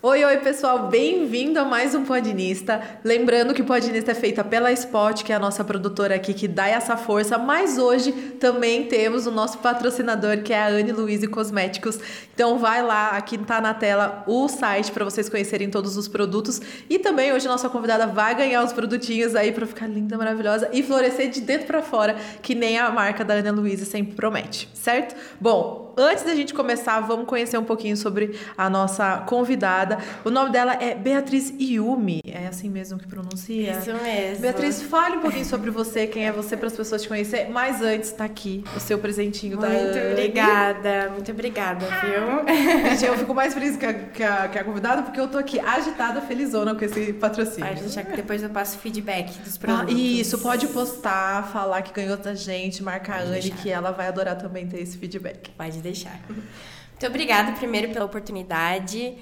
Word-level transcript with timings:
Oi, 0.00 0.24
oi, 0.24 0.36
pessoal, 0.36 0.86
bem-vindo 0.86 1.58
a 1.58 1.64
mais 1.64 1.92
um 1.92 2.04
Podinista. 2.04 2.80
Lembrando 3.02 3.52
que 3.52 3.62
o 3.62 3.64
Podinista 3.64 4.12
é 4.12 4.14
feita 4.14 4.44
pela 4.44 4.70
Spot, 4.70 5.24
que 5.24 5.32
é 5.32 5.34
a 5.34 5.40
nossa 5.40 5.64
produtora 5.64 6.14
aqui 6.14 6.32
que 6.32 6.46
dá 6.46 6.68
essa 6.68 6.96
força, 6.96 7.36
mas 7.36 7.78
hoje 7.78 8.12
também 8.38 8.84
temos 8.84 9.26
o 9.26 9.32
nosso 9.32 9.58
patrocinador, 9.58 10.44
que 10.44 10.52
é 10.52 10.62
a 10.62 10.68
Anne 10.68 10.92
Luiz 10.92 11.26
Cosméticos. 11.26 11.98
Então 12.32 12.60
vai 12.60 12.80
lá, 12.80 13.08
aqui 13.08 13.36
tá 13.38 13.60
na 13.60 13.74
tela 13.74 14.22
o 14.28 14.46
site 14.46 14.92
para 14.92 15.04
vocês 15.04 15.28
conhecerem 15.28 15.68
todos 15.68 15.96
os 15.96 16.06
produtos 16.06 16.62
e 16.88 17.00
também 17.00 17.32
hoje 17.32 17.48
a 17.48 17.50
nossa 17.50 17.68
convidada 17.68 18.06
vai 18.06 18.36
ganhar 18.36 18.62
os 18.62 18.72
produtinhos 18.72 19.34
aí 19.34 19.50
para 19.50 19.66
ficar 19.66 19.88
linda, 19.88 20.16
maravilhosa 20.16 20.70
e 20.72 20.80
florescer 20.80 21.28
de 21.28 21.40
dentro 21.40 21.66
para 21.66 21.82
fora, 21.82 22.14
que 22.40 22.54
nem 22.54 22.78
a 22.78 22.88
marca 22.88 23.24
da 23.24 23.34
Ana 23.34 23.50
Luiz 23.50 23.80
sempre 23.88 24.14
promete, 24.14 24.68
certo? 24.74 25.16
Bom, 25.40 25.87
Antes 26.00 26.22
da 26.22 26.32
gente 26.32 26.54
começar, 26.54 27.00
vamos 27.00 27.26
conhecer 27.26 27.58
um 27.58 27.64
pouquinho 27.64 27.96
sobre 27.96 28.38
a 28.56 28.70
nossa 28.70 29.24
convidada. 29.26 29.98
O 30.24 30.30
nome 30.30 30.52
dela 30.52 30.74
é 30.74 30.94
Beatriz 30.94 31.52
Yumi. 31.60 32.20
É 32.24 32.46
assim 32.46 32.70
mesmo 32.70 33.00
que 33.00 33.08
pronuncia? 33.08 33.72
Isso 33.72 33.92
mesmo. 33.94 34.42
Beatriz, 34.42 34.80
fale 34.80 35.16
um 35.16 35.20
pouquinho 35.20 35.44
sobre 35.44 35.72
você, 35.72 36.06
quem 36.06 36.24
é 36.24 36.30
você, 36.30 36.56
para 36.56 36.68
as 36.68 36.76
pessoas 36.76 37.02
te 37.02 37.08
conhecer. 37.08 37.48
Mas 37.50 37.82
antes, 37.82 38.10
está 38.12 38.24
aqui 38.26 38.62
o 38.76 38.78
seu 38.78 38.96
presentinho 39.00 39.58
muito 39.58 39.68
da 39.68 39.76
Muito 39.76 40.12
obrigada, 40.12 41.10
muito 41.10 41.32
obrigada, 41.32 41.86
viu? 41.86 42.90
Gente, 42.90 43.04
eu 43.04 43.18
fico 43.18 43.34
mais 43.34 43.52
feliz 43.52 43.76
que 43.76 43.84
a, 43.84 43.92
que 43.92 44.22
a, 44.22 44.48
que 44.48 44.56
a 44.56 44.62
convidada, 44.62 45.02
porque 45.02 45.18
eu 45.18 45.26
tô 45.26 45.36
aqui 45.36 45.58
agitada, 45.58 46.20
felizona 46.20 46.76
com 46.76 46.84
esse 46.84 47.12
patrocínio. 47.14 47.66
Pode 47.66 47.80
deixar 47.80 48.04
que 48.04 48.14
depois 48.14 48.40
eu 48.40 48.50
passo 48.50 48.78
feedback 48.78 49.36
dos 49.40 49.56
ah, 49.56 49.58
produtos. 49.58 49.94
Ah, 49.96 49.98
isso, 49.98 50.38
pode 50.38 50.68
postar, 50.68 51.48
falar 51.48 51.82
que 51.82 51.92
ganhou 51.92 52.16
da 52.16 52.36
gente, 52.36 52.84
marcar 52.84 53.18
a 53.18 53.22
Anne, 53.24 53.50
que 53.50 53.68
ela 53.68 53.90
vai 53.90 54.06
adorar 54.06 54.38
também 54.38 54.64
ter 54.68 54.80
esse 54.80 54.96
feedback. 54.96 55.50
Pode 55.50 55.78
deixar 55.78 55.87
deixar. 55.88 56.20
Muito 56.28 57.06
obrigada 57.06 57.52
primeiro 57.52 57.92
pela 57.92 58.04
oportunidade. 58.04 59.16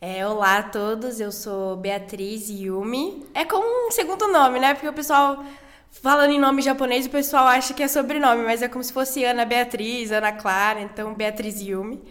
É, 0.00 0.26
olá 0.26 0.58
a 0.58 0.62
todos, 0.62 1.20
eu 1.20 1.30
sou 1.30 1.76
Beatriz 1.76 2.48
Yumi. 2.48 3.26
É 3.34 3.44
como 3.44 3.88
um 3.88 3.90
segundo 3.90 4.26
nome, 4.28 4.58
né? 4.58 4.74
Porque 4.74 4.88
o 4.88 4.92
pessoal, 4.92 5.44
falando 5.90 6.30
em 6.30 6.38
nome 6.38 6.60
japonês, 6.60 7.06
o 7.06 7.10
pessoal 7.10 7.46
acha 7.46 7.72
que 7.72 7.82
é 7.82 7.88
sobrenome, 7.88 8.42
mas 8.42 8.62
é 8.62 8.68
como 8.68 8.82
se 8.82 8.92
fosse 8.92 9.24
Ana 9.24 9.44
Beatriz, 9.44 10.10
Ana 10.10 10.32
Clara, 10.32 10.80
então 10.80 11.14
Beatriz 11.14 11.60
Yumi. 11.60 12.02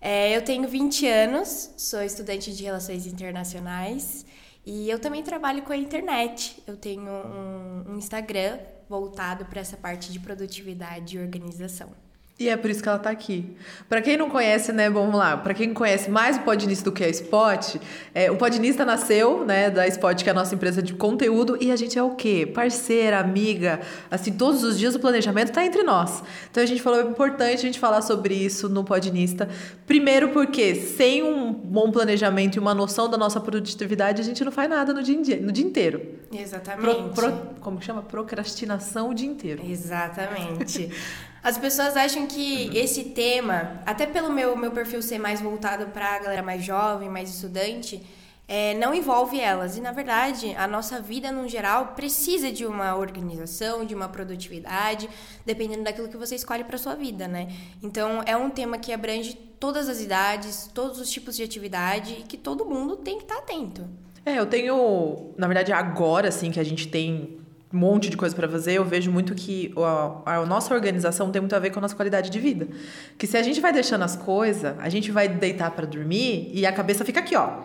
É, 0.00 0.36
eu 0.36 0.42
tenho 0.42 0.66
20 0.68 1.06
anos, 1.06 1.74
sou 1.76 2.02
estudante 2.02 2.52
de 2.52 2.64
Relações 2.64 3.06
Internacionais 3.06 4.24
e 4.64 4.88
eu 4.88 4.98
também 4.98 5.22
trabalho 5.22 5.62
com 5.62 5.72
a 5.72 5.76
internet. 5.76 6.62
Eu 6.66 6.76
tenho 6.76 7.10
um, 7.10 7.92
um 7.92 7.98
Instagram 7.98 8.58
voltado 8.88 9.44
para 9.46 9.60
essa 9.60 9.76
parte 9.76 10.12
de 10.12 10.18
produtividade 10.18 11.16
e 11.16 11.20
organização. 11.20 11.90
E 12.38 12.48
é 12.48 12.56
por 12.56 12.70
isso 12.70 12.82
que 12.82 12.88
ela 12.88 12.96
está 12.96 13.10
aqui. 13.10 13.56
Para 13.88 14.02
quem 14.02 14.16
não 14.16 14.28
conhece, 14.28 14.72
né, 14.72 14.90
vamos 14.90 15.14
lá, 15.14 15.36
para 15.36 15.54
quem 15.54 15.72
conhece 15.72 16.10
mais 16.10 16.38
o 16.38 16.40
Podinista 16.40 16.84
do 16.84 16.92
que 16.92 17.04
a 17.04 17.08
Spot, 17.08 17.76
é, 18.14 18.30
o 18.30 18.36
Podinista 18.36 18.84
nasceu, 18.84 19.44
né, 19.44 19.70
da 19.70 19.86
Spot, 19.86 20.20
que 20.20 20.28
é 20.28 20.32
a 20.32 20.34
nossa 20.34 20.54
empresa 20.54 20.82
de 20.82 20.94
conteúdo, 20.94 21.56
e 21.60 21.70
a 21.70 21.76
gente 21.76 21.96
é 21.96 22.02
o 22.02 22.16
quê? 22.16 22.50
Parceira, 22.52 23.20
amiga, 23.20 23.80
assim, 24.10 24.32
todos 24.32 24.64
os 24.64 24.78
dias 24.78 24.94
o 24.94 24.98
planejamento 24.98 25.50
está 25.50 25.64
entre 25.64 25.82
nós. 25.84 26.22
Então 26.50 26.62
a 26.62 26.66
gente 26.66 26.82
falou, 26.82 27.00
é 27.00 27.04
importante 27.04 27.54
a 27.54 27.62
gente 27.62 27.78
falar 27.78 28.02
sobre 28.02 28.34
isso 28.34 28.68
no 28.68 28.82
Podinista. 28.82 29.48
Primeiro 29.86 30.30
porque 30.30 30.74
sem 30.74 31.22
um 31.22 31.52
bom 31.52 31.92
planejamento 31.92 32.56
e 32.56 32.58
uma 32.58 32.74
noção 32.74 33.08
da 33.08 33.16
nossa 33.16 33.40
produtividade, 33.40 34.20
a 34.20 34.24
gente 34.24 34.42
não 34.42 34.50
faz 34.50 34.68
nada 34.68 34.92
no 34.92 35.02
dia, 35.02 35.40
no 35.40 35.52
dia 35.52 35.64
inteiro. 35.64 36.02
Exatamente. 36.32 37.14
Pro, 37.14 37.30
pro, 37.30 37.32
como 37.60 37.80
chama? 37.80 38.02
Procrastinação 38.02 39.10
o 39.10 39.14
dia 39.14 39.28
inteiro. 39.28 39.62
Exatamente. 39.64 40.90
As 41.42 41.58
pessoas 41.58 41.96
acham 41.96 42.26
que 42.26 42.70
esse 42.76 43.04
tema, 43.04 43.82
até 43.84 44.06
pelo 44.06 44.30
meu, 44.30 44.56
meu 44.56 44.70
perfil 44.70 45.02
ser 45.02 45.18
mais 45.18 45.40
voltado 45.40 45.86
para 45.86 46.14
a 46.14 46.18
galera 46.20 46.42
mais 46.42 46.62
jovem, 46.62 47.08
mais 47.08 47.34
estudante, 47.34 48.00
é, 48.46 48.74
não 48.74 48.94
envolve 48.94 49.40
elas. 49.40 49.76
E, 49.76 49.80
na 49.80 49.90
verdade, 49.90 50.54
a 50.56 50.68
nossa 50.68 51.00
vida, 51.00 51.32
no 51.32 51.48
geral, 51.48 51.94
precisa 51.96 52.52
de 52.52 52.64
uma 52.64 52.94
organização, 52.94 53.84
de 53.84 53.92
uma 53.92 54.08
produtividade, 54.08 55.10
dependendo 55.44 55.82
daquilo 55.82 56.08
que 56.08 56.16
você 56.16 56.36
escolhe 56.36 56.62
para 56.62 56.78
sua 56.78 56.94
vida, 56.94 57.26
né? 57.26 57.48
Então, 57.82 58.22
é 58.24 58.36
um 58.36 58.48
tema 58.48 58.78
que 58.78 58.92
abrange 58.92 59.34
todas 59.58 59.88
as 59.88 60.00
idades, 60.00 60.70
todos 60.72 61.00
os 61.00 61.10
tipos 61.10 61.36
de 61.36 61.42
atividade 61.42 62.18
e 62.20 62.22
que 62.22 62.36
todo 62.36 62.64
mundo 62.64 62.96
tem 62.96 63.16
que 63.16 63.24
estar 63.24 63.36
tá 63.36 63.40
atento. 63.40 63.88
É, 64.24 64.38
eu 64.38 64.46
tenho, 64.46 65.32
na 65.36 65.48
verdade, 65.48 65.72
agora, 65.72 66.28
assim, 66.28 66.52
que 66.52 66.60
a 66.60 66.64
gente 66.64 66.86
tem 66.86 67.41
um 67.72 67.78
monte 67.78 68.10
de 68.10 68.16
coisa 68.16 68.34
para 68.34 68.48
fazer, 68.48 68.74
eu 68.74 68.84
vejo 68.84 69.10
muito 69.10 69.34
que 69.34 69.72
a, 69.76 70.36
a, 70.36 70.46
nossa 70.46 70.74
organização 70.74 71.30
tem 71.30 71.40
muito 71.40 71.56
a 71.56 71.58
ver 71.58 71.70
com 71.70 71.78
a 71.78 71.82
nossa 71.82 71.96
qualidade 71.96 72.28
de 72.30 72.38
vida. 72.38 72.68
Que 73.16 73.26
se 73.26 73.36
a 73.36 73.42
gente 73.42 73.60
vai 73.60 73.72
deixando 73.72 74.02
as 74.02 74.14
coisas, 74.14 74.74
a 74.78 74.88
gente 74.88 75.10
vai 75.10 75.28
deitar 75.28 75.70
para 75.70 75.86
dormir 75.86 76.50
e 76.52 76.66
a 76.66 76.72
cabeça 76.72 77.04
fica 77.04 77.20
aqui, 77.20 77.34
ó. 77.34 77.62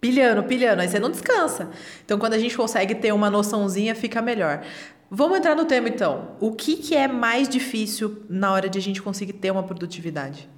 Pilhando, 0.00 0.44
pilhando, 0.44 0.80
aí 0.80 0.88
você 0.88 1.00
não 1.00 1.10
descansa. 1.10 1.70
Então, 2.04 2.18
quando 2.18 2.34
a 2.34 2.38
gente 2.38 2.56
consegue 2.56 2.94
ter 2.94 3.12
uma 3.12 3.28
noçãozinha, 3.28 3.96
fica 3.96 4.22
melhor. 4.22 4.62
Vamos 5.10 5.38
entrar 5.38 5.56
no 5.56 5.64
tema, 5.64 5.88
então. 5.88 6.36
O 6.38 6.52
que, 6.52 6.76
que 6.76 6.94
é 6.94 7.08
mais 7.08 7.48
difícil 7.48 8.22
na 8.28 8.52
hora 8.52 8.68
de 8.68 8.78
a 8.78 8.82
gente 8.82 9.02
conseguir 9.02 9.32
ter 9.32 9.50
uma 9.50 9.64
produtividade? 9.64 10.48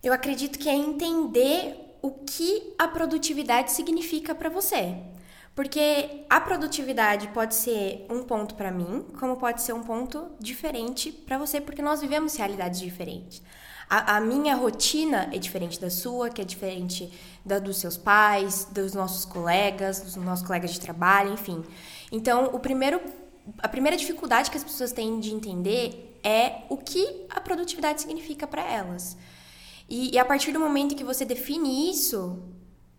Eu 0.00 0.12
acredito 0.12 0.58
que 0.58 0.68
é 0.68 0.74
entender 0.74 1.74
o 2.00 2.12
que 2.12 2.72
a 2.78 2.86
produtividade 2.86 3.72
significa 3.72 4.32
para 4.32 4.48
você. 4.48 4.94
Porque 5.56 6.26
a 6.28 6.38
produtividade 6.38 7.28
pode 7.28 7.54
ser 7.54 8.04
um 8.10 8.22
ponto 8.22 8.54
para 8.54 8.70
mim, 8.70 9.06
como 9.18 9.38
pode 9.38 9.62
ser 9.62 9.72
um 9.72 9.82
ponto 9.82 10.30
diferente 10.38 11.10
para 11.10 11.38
você, 11.38 11.62
porque 11.62 11.80
nós 11.80 12.02
vivemos 12.02 12.36
realidades 12.36 12.78
diferentes. 12.78 13.42
A, 13.88 14.16
a, 14.16 14.20
minha 14.20 14.54
rotina 14.54 15.30
é 15.32 15.38
diferente 15.38 15.80
da 15.80 15.88
sua, 15.88 16.28
que 16.28 16.42
é 16.42 16.44
diferente 16.44 17.10
da 17.42 17.58
dos 17.58 17.78
seus 17.78 17.96
pais, 17.96 18.66
dos 18.70 18.92
nossos 18.92 19.24
colegas, 19.24 20.00
dos 20.00 20.16
nossos 20.16 20.46
colegas 20.46 20.72
de 20.72 20.80
trabalho, 20.80 21.32
enfim. 21.32 21.64
Então, 22.12 22.50
o 22.52 22.60
primeiro, 22.60 23.00
a 23.58 23.68
primeira 23.68 23.96
dificuldade 23.96 24.50
que 24.50 24.58
as 24.58 24.64
pessoas 24.64 24.92
têm 24.92 25.18
de 25.20 25.32
entender 25.32 26.20
é 26.22 26.64
o 26.68 26.76
que 26.76 27.24
a 27.30 27.40
produtividade 27.40 28.02
significa 28.02 28.46
para 28.46 28.62
elas. 28.62 29.16
E, 29.88 30.14
e 30.14 30.18
a 30.18 30.24
partir 30.24 30.52
do 30.52 30.60
momento 30.60 30.94
que 30.94 31.04
você 31.04 31.24
define 31.24 31.90
isso, 31.90 32.42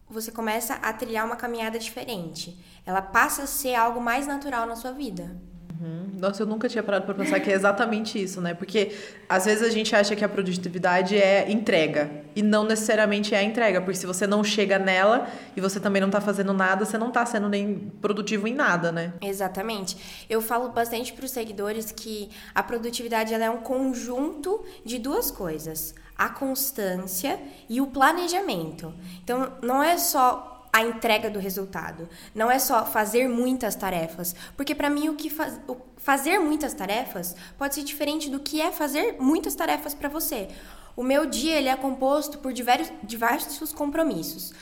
você 0.09 0.31
começa 0.31 0.75
a 0.75 0.93
trilhar 0.93 1.25
uma 1.25 1.35
caminhada 1.35 1.77
diferente. 1.77 2.57
Ela 2.85 3.01
passa 3.01 3.43
a 3.43 3.47
ser 3.47 3.75
algo 3.75 3.99
mais 3.99 4.25
natural 4.25 4.65
na 4.65 4.75
sua 4.75 4.91
vida. 4.91 5.35
Uhum. 5.79 6.11
Nossa, 6.17 6.41
eu 6.41 6.47
nunca 6.47 6.67
tinha 6.67 6.81
parado 6.81 7.05
para 7.05 7.13
pensar 7.13 7.39
que 7.39 7.51
é 7.51 7.53
exatamente 7.53 8.21
isso, 8.21 8.41
né? 8.41 8.53
Porque 8.53 8.95
às 9.29 9.45
vezes 9.45 9.63
a 9.63 9.69
gente 9.69 9.95
acha 9.95 10.15
que 10.15 10.25
a 10.25 10.29
produtividade 10.29 11.15
é 11.15 11.51
entrega 11.51 12.09
e 12.35 12.41
não 12.41 12.63
necessariamente 12.63 13.35
é 13.35 13.37
a 13.37 13.43
entrega, 13.43 13.79
porque 13.81 13.97
se 13.97 14.05
você 14.07 14.25
não 14.25 14.43
chega 14.43 14.79
nela 14.79 15.27
e 15.55 15.61
você 15.61 15.79
também 15.79 16.01
não 16.01 16.07
está 16.07 16.19
fazendo 16.19 16.51
nada, 16.53 16.83
você 16.83 16.97
não 16.97 17.09
está 17.09 17.25
sendo 17.25 17.47
nem 17.47 17.91
produtivo 18.01 18.47
em 18.47 18.53
nada, 18.53 18.91
né? 18.91 19.13
Exatamente. 19.21 20.25
Eu 20.29 20.41
falo 20.41 20.69
bastante 20.69 21.13
para 21.13 21.25
os 21.25 21.31
seguidores 21.31 21.91
que 21.91 22.29
a 22.55 22.63
produtividade 22.63 23.33
ela 23.33 23.45
é 23.45 23.49
um 23.49 23.57
conjunto 23.57 24.63
de 24.83 24.97
duas 24.97 25.29
coisas 25.29 25.93
a 26.17 26.29
constância 26.29 27.39
e 27.69 27.79
o 27.79 27.87
planejamento. 27.87 28.93
Então, 29.23 29.53
não 29.61 29.83
é 29.83 29.97
só 29.97 30.67
a 30.73 30.83
entrega 30.83 31.29
do 31.29 31.39
resultado, 31.39 32.07
não 32.35 32.51
é 32.51 32.59
só 32.59 32.85
fazer 32.85 33.27
muitas 33.27 33.75
tarefas, 33.75 34.35
porque 34.55 34.75
para 34.75 34.89
mim 34.89 35.09
o 35.09 35.15
que 35.15 35.29
faz, 35.29 35.59
o 35.67 35.77
fazer 35.97 36.39
muitas 36.39 36.73
tarefas 36.73 37.35
pode 37.57 37.75
ser 37.75 37.83
diferente 37.83 38.29
do 38.29 38.39
que 38.39 38.61
é 38.61 38.71
fazer 38.71 39.15
muitas 39.19 39.55
tarefas 39.55 39.93
para 39.93 40.09
você. 40.09 40.49
O 40.95 41.03
meu 41.03 41.25
dia 41.25 41.55
ele 41.55 41.69
é 41.69 41.75
composto 41.75 42.37
por 42.39 42.53
diversos, 42.53 42.91
diversos 43.03 43.71
compromissos. 43.71 44.53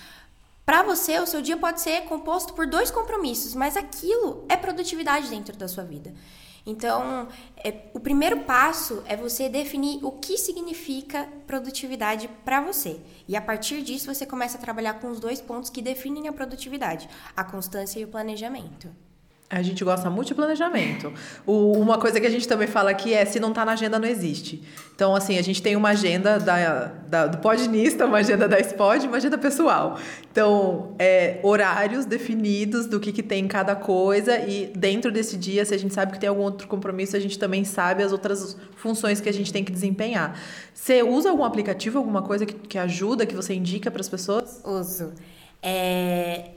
Para 0.65 0.83
você, 0.83 1.19
o 1.19 1.27
seu 1.27 1.41
dia 1.41 1.55
pode 1.55 1.79
ser 1.79 2.01
composto 2.05 2.53
por 2.53 2.65
dois 2.65 2.89
compromissos, 2.89 3.53
mas 3.53 3.77
aquilo 3.77 4.45
é 4.49 4.57
produtividade 4.57 5.29
dentro 5.29 5.55
da 5.55 5.67
sua 5.67 5.83
vida. 5.83 6.13
Então, 6.65 7.27
é, 7.63 7.89
o 7.93 7.99
primeiro 7.99 8.39
passo 8.41 9.03
é 9.07 9.15
você 9.15 9.47
definir 9.47 10.03
o 10.03 10.11
que 10.11 10.37
significa 10.37 11.29
produtividade 11.45 12.27
para 12.43 12.59
você. 12.59 12.99
E 13.27 13.35
a 13.35 13.41
partir 13.41 13.83
disso, 13.83 14.13
você 14.13 14.25
começa 14.25 14.57
a 14.57 14.61
trabalhar 14.61 14.95
com 14.95 15.09
os 15.09 15.19
dois 15.19 15.39
pontos 15.39 15.69
que 15.69 15.81
definem 15.81 16.27
a 16.27 16.33
produtividade: 16.33 17.07
a 17.35 17.43
constância 17.43 17.99
e 17.99 18.03
o 18.03 18.07
planejamento. 18.07 19.04
A 19.47 19.61
gente 19.61 19.83
gosta 19.83 20.09
muito 20.09 20.29
de 20.29 20.35
planejamento. 20.35 21.13
O, 21.45 21.73
uma 21.73 21.99
coisa 21.99 22.19
que 22.19 22.25
a 22.25 22.29
gente 22.31 22.47
também 22.47 22.67
fala 22.67 22.89
aqui 22.89 23.13
é 23.13 23.23
se 23.25 23.39
não 23.39 23.49
está 23.49 23.63
na 23.63 23.73
agenda, 23.73 23.99
não 23.99 24.07
existe. 24.07 24.63
Então, 24.95 25.15
assim, 25.15 25.37
a 25.37 25.41
gente 25.43 25.61
tem 25.61 25.75
uma 25.75 25.89
agenda 25.89 26.39
da, 26.39 26.85
da, 27.07 27.27
do 27.27 27.37
Podnista, 27.37 28.07
uma 28.07 28.17
agenda 28.17 28.47
da 28.47 28.59
Spod, 28.59 29.05
uma 29.05 29.17
agenda 29.17 29.37
pessoal. 29.37 29.99
Então, 30.31 30.95
é, 30.97 31.39
horários 31.43 32.05
definidos 32.05 32.87
do 32.87 32.99
que, 32.99 33.11
que 33.11 33.21
tem 33.21 33.45
em 33.45 33.47
cada 33.47 33.75
coisa 33.75 34.39
e 34.39 34.65
dentro 34.75 35.11
desse 35.11 35.37
dia, 35.37 35.63
se 35.63 35.75
a 35.75 35.77
gente 35.77 35.93
sabe 35.93 36.13
que 36.13 36.19
tem 36.19 36.27
algum 36.27 36.41
outro 36.41 36.67
compromisso, 36.67 37.15
a 37.15 37.19
gente 37.19 37.37
também 37.37 37.63
sabe 37.63 38.01
as 38.01 38.11
outras 38.11 38.57
funções 38.75 39.21
que 39.21 39.29
a 39.29 39.33
gente 39.33 39.53
tem 39.53 39.63
que 39.63 39.71
desempenhar. 39.71 40.39
Você 40.73 41.03
usa 41.03 41.29
algum 41.29 41.43
aplicativo, 41.43 41.99
alguma 41.99 42.23
coisa 42.23 42.47
que, 42.47 42.55
que 42.55 42.79
ajuda, 42.79 43.27
que 43.27 43.35
você 43.35 43.53
indica 43.53 43.91
para 43.91 44.01
as 44.01 44.09
pessoas? 44.09 44.59
Uso. 44.65 45.13
É... 45.61 46.49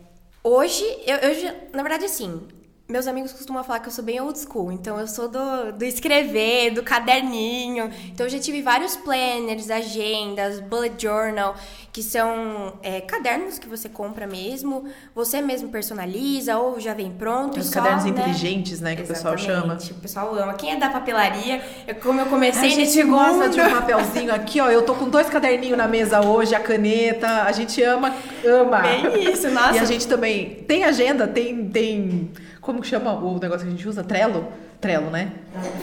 Hoje, 0.43 0.85
eu, 1.07 1.17
eu, 1.17 1.55
na 1.75 1.83
verdade, 1.83 2.07
assim, 2.07 2.41
meus 2.89 3.07
amigos 3.07 3.35
costumam 3.35 3.63
falar 3.63 3.81
que 3.81 3.89
eu 3.89 3.93
sou 3.93 4.03
bem 4.03 4.19
old 4.19 4.39
school, 4.39 4.73
então 4.73 4.99
eu 4.99 5.07
sou 5.07 5.29
do, 5.29 5.73
do 5.73 5.85
escrever, 5.85 6.71
do 6.71 6.83
caderninho. 6.83 7.91
Então 8.07 8.25
eu 8.25 8.31
já 8.31 8.39
tive 8.39 8.63
vários 8.63 8.97
planners, 8.97 9.71
agendas, 9.71 10.59
bullet 10.59 10.95
journal, 10.97 11.55
que 11.93 12.03
são 12.03 12.79
é, 12.83 13.03
cadernos 13.03 13.59
que 13.59 13.69
você 13.69 13.91
compra 13.91 14.27
mesmo, 14.27 14.87
você 15.15 15.43
mesmo 15.43 15.69
personaliza 15.69 16.57
ou 16.57 16.81
já 16.81 16.95
vem 16.95 17.11
pronto. 17.11 17.61
Os 17.61 17.67
só, 17.67 17.75
cadernos 17.75 18.05
né? 18.05 18.11
inteligentes, 18.11 18.81
né, 18.81 18.97
que 18.97 19.03
Exatamente. 19.03 19.35
o 19.35 19.37
pessoal 19.37 19.57
chama. 19.57 19.75
O 19.75 20.01
pessoal 20.01 20.35
ama. 20.35 20.55
Quem 20.55 20.73
é 20.73 20.77
da 20.77 20.89
papelaria, 20.89 21.63
eu, 21.87 21.95
como 21.97 22.23
eu 22.23 22.27
comecei 22.27 22.69
A 22.69 22.71
gente 22.71 22.79
nesse 22.79 23.03
gosta 23.03 23.35
mundo... 23.35 23.51
de 23.51 23.61
um 23.61 23.71
papelzinho 23.71 24.35
aqui, 24.35 24.63
ó. 24.63 24.71
Eu 24.71 24.81
tô 24.87 24.95
com 24.95 25.11
dois 25.11 25.29
caderninhos 25.29 25.77
na 25.77 25.87
mesa 25.87 26.23
hoje, 26.23 26.55
a 26.55 26.61
caneta. 26.61 27.43
A 27.43 27.53
gente 27.53 27.83
ama, 27.83 28.15
ama. 28.43 28.81
Bem 28.81 29.31
isso, 29.31 29.51
nossa. 29.51 29.77
E 29.77 29.79
a 29.79 29.85
gente 29.85 30.09
também 30.09 30.65
tem 30.67 30.85
agenda, 30.85 31.29
tem, 31.29 31.69
tem. 31.69 32.31
Como 32.69 32.83
que 32.83 32.87
chama 32.87 33.15
o 33.15 33.39
negócio 33.39 33.63
que 33.63 33.69
a 33.69 33.71
gente 33.75 33.89
usa? 33.89 34.05
Trello? 34.05 34.47
Trello, 34.79 35.09
né? 35.09 35.33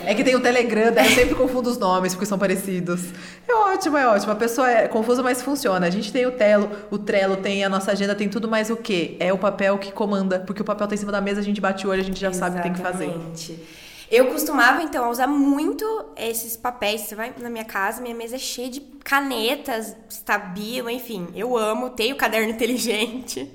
É 0.06 0.14
que 0.14 0.24
tem 0.24 0.36
o 0.36 0.40
Telegram, 0.40 0.94
daí 0.94 1.08
eu 1.08 1.16
sempre 1.16 1.34
confundo 1.34 1.68
os 1.68 1.80
nomes 1.80 2.14
porque 2.14 2.28
são 2.28 2.38
parecidos. 2.38 3.06
É 3.48 3.56
ótimo, 3.56 3.98
é 3.98 4.08
ótimo. 4.08 4.32
A 4.32 4.36
pessoa 4.36 4.70
é 4.70 4.88
confusa, 4.88 5.24
mas 5.24 5.42
funciona. 5.42 5.88
A 5.88 5.90
gente 5.90 6.14
tem 6.14 6.28
o 6.28 6.34
Trello, 6.34 6.70
o 6.92 7.00
Trello 7.00 7.38
tem 7.38 7.66
a 7.66 7.70
nossa 7.70 7.92
agenda, 7.92 8.14
tem 8.14 8.30
tudo 8.30 8.48
mais 8.48 8.70
o 8.70 8.78
quê? 8.78 9.18
É 9.20 9.34
o 9.34 9.38
papel 9.40 9.80
que 9.80 9.92
comanda, 9.92 10.42
porque 10.42 10.62
o 10.62 10.64
papel 10.64 10.88
tá 10.88 10.94
em 10.94 10.98
cima 11.00 11.12
da 11.12 11.20
mesa, 11.20 11.40
a 11.40 11.44
gente 11.44 11.60
bate 11.60 11.88
o 11.88 11.90
olho, 11.90 12.02
a 12.02 12.06
gente 12.06 12.20
já 12.20 12.32
sabe 12.32 12.58
o 12.58 12.58
que 12.58 12.64
tem 12.66 12.74
que 12.74 12.82
fazer. 12.82 13.06
Exatamente. 13.06 13.60
Eu 14.12 14.28
costumava, 14.28 14.84
então, 14.84 15.10
usar 15.10 15.26
muito 15.26 15.84
esses 16.16 16.56
papéis. 16.56 17.02
Você 17.02 17.16
vai 17.16 17.34
na 17.42 17.50
minha 17.50 17.66
casa, 17.66 18.00
minha 18.00 18.14
mesa 18.14 18.36
é 18.36 18.40
cheia 18.40 18.70
de 18.70 18.80
canetas, 19.04 19.96
estabilo, 20.08 20.88
enfim. 20.88 21.30
Eu 21.34 21.58
amo, 21.58 21.90
tenho 21.90 22.16
caderno 22.16 22.52
inteligente. 22.54 23.52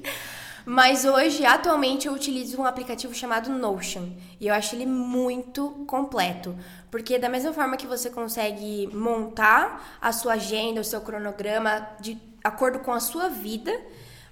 Mas 0.65 1.05
hoje, 1.05 1.45
atualmente, 1.45 2.07
eu 2.07 2.13
utilizo 2.13 2.61
um 2.61 2.65
aplicativo 2.65 3.15
chamado 3.15 3.51
Notion. 3.51 4.09
E 4.41 4.47
eu 4.49 4.55
acho 4.55 4.75
ele 4.75 4.87
muito 4.87 5.71
completo. 5.87 6.57
Porque 6.91 7.19
da 7.19 7.29
mesma 7.29 7.53
forma 7.53 7.77
que 7.77 7.87
você 7.87 8.11
consegue 8.11 8.89
montar 8.93 9.99
a 10.01 10.13
sua 10.13 10.35
agenda, 10.35 10.81
o 10.81 10.85
seu 10.85 11.01
cronograma 11.01 11.89
de 12.01 12.19
acordo 12.43 12.81
com 12.81 12.93
a 12.93 13.01
sua 13.01 13.29
vida, 13.29 13.79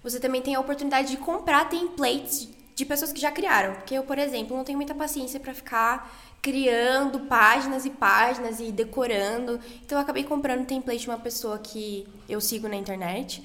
você 0.03 0.19
também 0.21 0.43
tem 0.43 0.55
a 0.55 0.61
oportunidade 0.61 1.09
de 1.11 1.17
comprar 1.17 1.69
templates 1.69 2.49
de 2.75 2.85
pessoas 2.85 3.13
que 3.13 3.21
já 3.21 3.31
criaram. 3.31 3.75
Porque 3.75 3.95
eu, 3.95 4.03
por 4.05 4.19
exemplo, 4.19 4.57
não 4.57 4.65
tenho 4.65 4.79
muita 4.79 4.95
paciência 4.95 5.41
para 5.41 5.53
ficar 5.53 6.11
criando 6.41 7.21
páginas 7.21 7.85
e 7.85 7.91
páginas 7.91 8.61
e 8.61 8.71
decorando. 8.71 9.61
Então 9.85 9.99
eu 9.99 10.03
acabei 10.03 10.25
comprando 10.25 10.61
um 10.61 10.65
template 10.65 11.01
de 11.01 11.09
uma 11.09 11.19
pessoa 11.19 11.59
que 11.59 12.07
eu 12.29 12.41
sigo 12.41 12.69
na 12.69 12.77
internet 12.77 13.43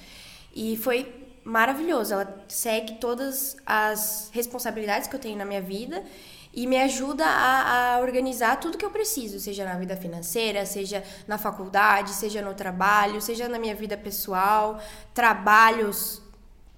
e 0.55 0.77
foi 0.77 1.22
maravilhoso. 1.43 2.13
Ela 2.13 2.43
segue 2.47 2.95
todas 2.95 3.57
as 3.65 4.29
responsabilidades 4.33 5.07
que 5.07 5.15
eu 5.15 5.19
tenho 5.19 5.37
na 5.37 5.45
minha 5.45 5.61
vida 5.61 6.03
e 6.53 6.67
me 6.67 6.77
ajuda 6.77 7.25
a, 7.25 7.95
a, 7.95 7.99
organizar 7.99 8.59
tudo 8.59 8.77
que 8.77 8.85
eu 8.85 8.91
preciso, 8.91 9.39
seja 9.39 9.65
na 9.65 9.75
vida 9.75 9.97
financeira, 9.97 10.65
seja 10.65 11.03
na 11.27 11.37
faculdade, 11.37 12.11
seja 12.11 12.41
no 12.41 12.53
trabalho, 12.53 13.19
seja 13.21 13.49
na 13.49 13.57
minha 13.57 13.73
vida 13.73 13.97
pessoal, 13.97 14.79
trabalhos 15.13 16.21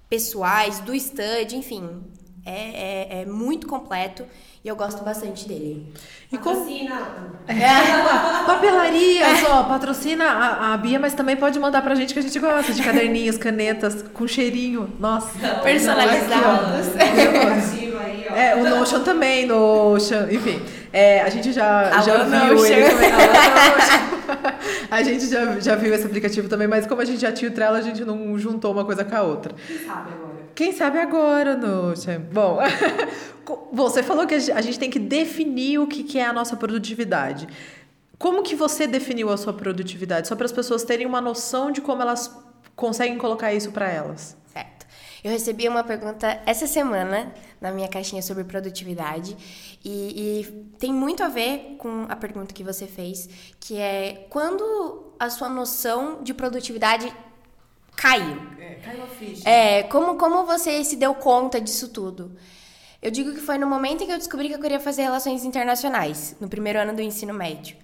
pessoais, 0.08 0.80
do 0.80 0.98
study, 0.98 1.56
enfim. 1.56 2.02
É, 2.46 3.18
é, 3.18 3.22
é 3.22 3.26
muito 3.26 3.66
completo 3.66 4.24
e 4.64 4.68
eu 4.68 4.76
gosto 4.76 5.04
bastante 5.04 5.46
dele. 5.48 5.84
E. 6.32 6.38
Patrocina. 6.38 7.00
É, 7.48 8.46
papelarias, 8.46 9.44
ó, 9.48 9.64
patrocina 9.64 10.24
a, 10.24 10.74
a 10.74 10.76
Bia, 10.76 10.98
mas 10.98 11.12
também 11.12 11.36
pode 11.36 11.58
mandar 11.58 11.82
pra 11.82 11.94
gente 11.94 12.12
que 12.12 12.20
a 12.20 12.22
gente 12.22 12.38
gosta 12.38 12.72
de 12.72 12.82
caderninhos, 12.82 13.36
canetas, 13.36 14.02
com 14.14 14.26
cheirinho. 14.26 14.92
Nossa. 14.98 15.30
Personalizados. 15.62 16.96
É, 18.34 18.54
o 18.54 18.68
Notion 18.68 19.00
também, 19.00 19.46
Notion, 19.46 20.28
enfim. 20.30 20.60
É, 20.92 21.22
a 21.22 21.28
gente 21.30 21.52
já, 21.52 21.90
Alô, 21.94 22.02
já 22.02 22.24
viu 22.24 22.66
ele 22.66 22.90
também. 22.90 23.10
A 24.90 25.02
gente 25.02 25.26
já, 25.26 25.58
já 25.60 25.74
viu 25.74 25.94
esse 25.94 26.06
aplicativo 26.06 26.48
também, 26.48 26.66
mas 26.66 26.86
como 26.86 27.00
a 27.00 27.04
gente 27.04 27.20
já 27.20 27.32
tinha 27.32 27.50
o 27.50 27.54
Trello, 27.54 27.76
a 27.76 27.80
gente 27.80 28.04
não 28.04 28.38
juntou 28.38 28.72
uma 28.72 28.84
coisa 28.84 29.04
com 29.04 29.16
a 29.16 29.22
outra. 29.22 29.54
Quem 29.66 29.78
sabe 29.78 30.10
agora? 30.12 30.35
Quem 30.56 30.72
sabe 30.72 30.98
agora, 30.98 31.54
Notion. 31.54 32.22
Bom, 32.32 32.58
você 33.74 34.02
falou 34.02 34.26
que 34.26 34.34
a 34.34 34.60
gente 34.62 34.78
tem 34.78 34.88
que 34.88 34.98
definir 34.98 35.78
o 35.78 35.86
que 35.86 36.02
que 36.02 36.18
é 36.18 36.24
a 36.24 36.32
nossa 36.32 36.56
produtividade. 36.56 37.46
Como 38.18 38.42
que 38.42 38.56
você 38.56 38.86
definiu 38.86 39.28
a 39.28 39.36
sua 39.36 39.52
produtividade? 39.52 40.26
Só 40.26 40.34
para 40.34 40.46
as 40.46 40.52
pessoas 40.52 40.82
terem 40.82 41.06
uma 41.06 41.20
noção 41.20 41.70
de 41.70 41.82
como 41.82 42.00
elas 42.00 42.34
conseguem 42.74 43.18
colocar 43.18 43.52
isso 43.52 43.70
para 43.70 43.90
elas. 43.90 44.34
Certo. 44.50 44.86
Eu 45.22 45.30
recebi 45.30 45.68
uma 45.68 45.84
pergunta 45.84 46.40
essa 46.46 46.66
semana 46.66 47.34
na 47.60 47.70
minha 47.70 47.88
caixinha 47.88 48.22
sobre 48.22 48.42
produtividade 48.42 49.36
e, 49.84 50.40
e, 50.40 50.44
tem 50.78 50.90
muito 50.90 51.22
a 51.22 51.28
ver 51.28 51.76
com 51.78 52.06
a 52.08 52.16
pergunta 52.16 52.54
que 52.54 52.64
você 52.64 52.86
fez, 52.86 53.28
que 53.60 53.76
é 53.76 54.26
quando 54.30 55.12
a 55.20 55.28
sua 55.28 55.50
noção 55.50 56.22
de 56.22 56.32
produtividade 56.32 57.12
caiu. 57.94 58.55
Caiu 58.84 59.02
a 59.02 59.06
ficha. 59.06 59.48
É, 59.48 59.82
como, 59.84 60.16
como 60.16 60.44
você 60.44 60.82
se 60.84 60.96
deu 60.96 61.14
conta 61.14 61.60
disso 61.60 61.88
tudo? 61.88 62.36
Eu 63.00 63.10
digo 63.10 63.32
que 63.32 63.40
foi 63.40 63.58
no 63.58 63.66
momento 63.66 64.02
em 64.02 64.06
que 64.06 64.12
eu 64.12 64.18
descobri 64.18 64.48
que 64.48 64.54
eu 64.54 64.60
queria 64.60 64.80
fazer 64.80 65.02
relações 65.02 65.44
internacionais, 65.44 66.34
no 66.40 66.48
primeiro 66.48 66.78
ano 66.78 66.94
do 66.94 67.02
ensino 67.02 67.32
médio. 67.32 67.76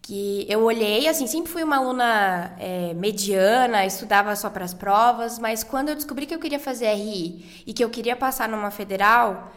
Que 0.00 0.46
eu 0.48 0.62
olhei, 0.62 1.08
assim, 1.08 1.26
sempre 1.26 1.50
fui 1.50 1.64
uma 1.64 1.76
aluna 1.78 2.54
é, 2.58 2.94
mediana, 2.94 3.84
estudava 3.84 4.34
só 4.36 4.48
para 4.48 4.64
as 4.64 4.72
provas, 4.72 5.38
mas 5.38 5.64
quando 5.64 5.88
eu 5.88 5.94
descobri 5.96 6.26
que 6.26 6.34
eu 6.34 6.38
queria 6.38 6.60
fazer 6.60 6.94
RI 6.94 7.64
e 7.66 7.72
que 7.72 7.82
eu 7.82 7.90
queria 7.90 8.14
passar 8.14 8.48
numa 8.48 8.70
federal, 8.70 9.52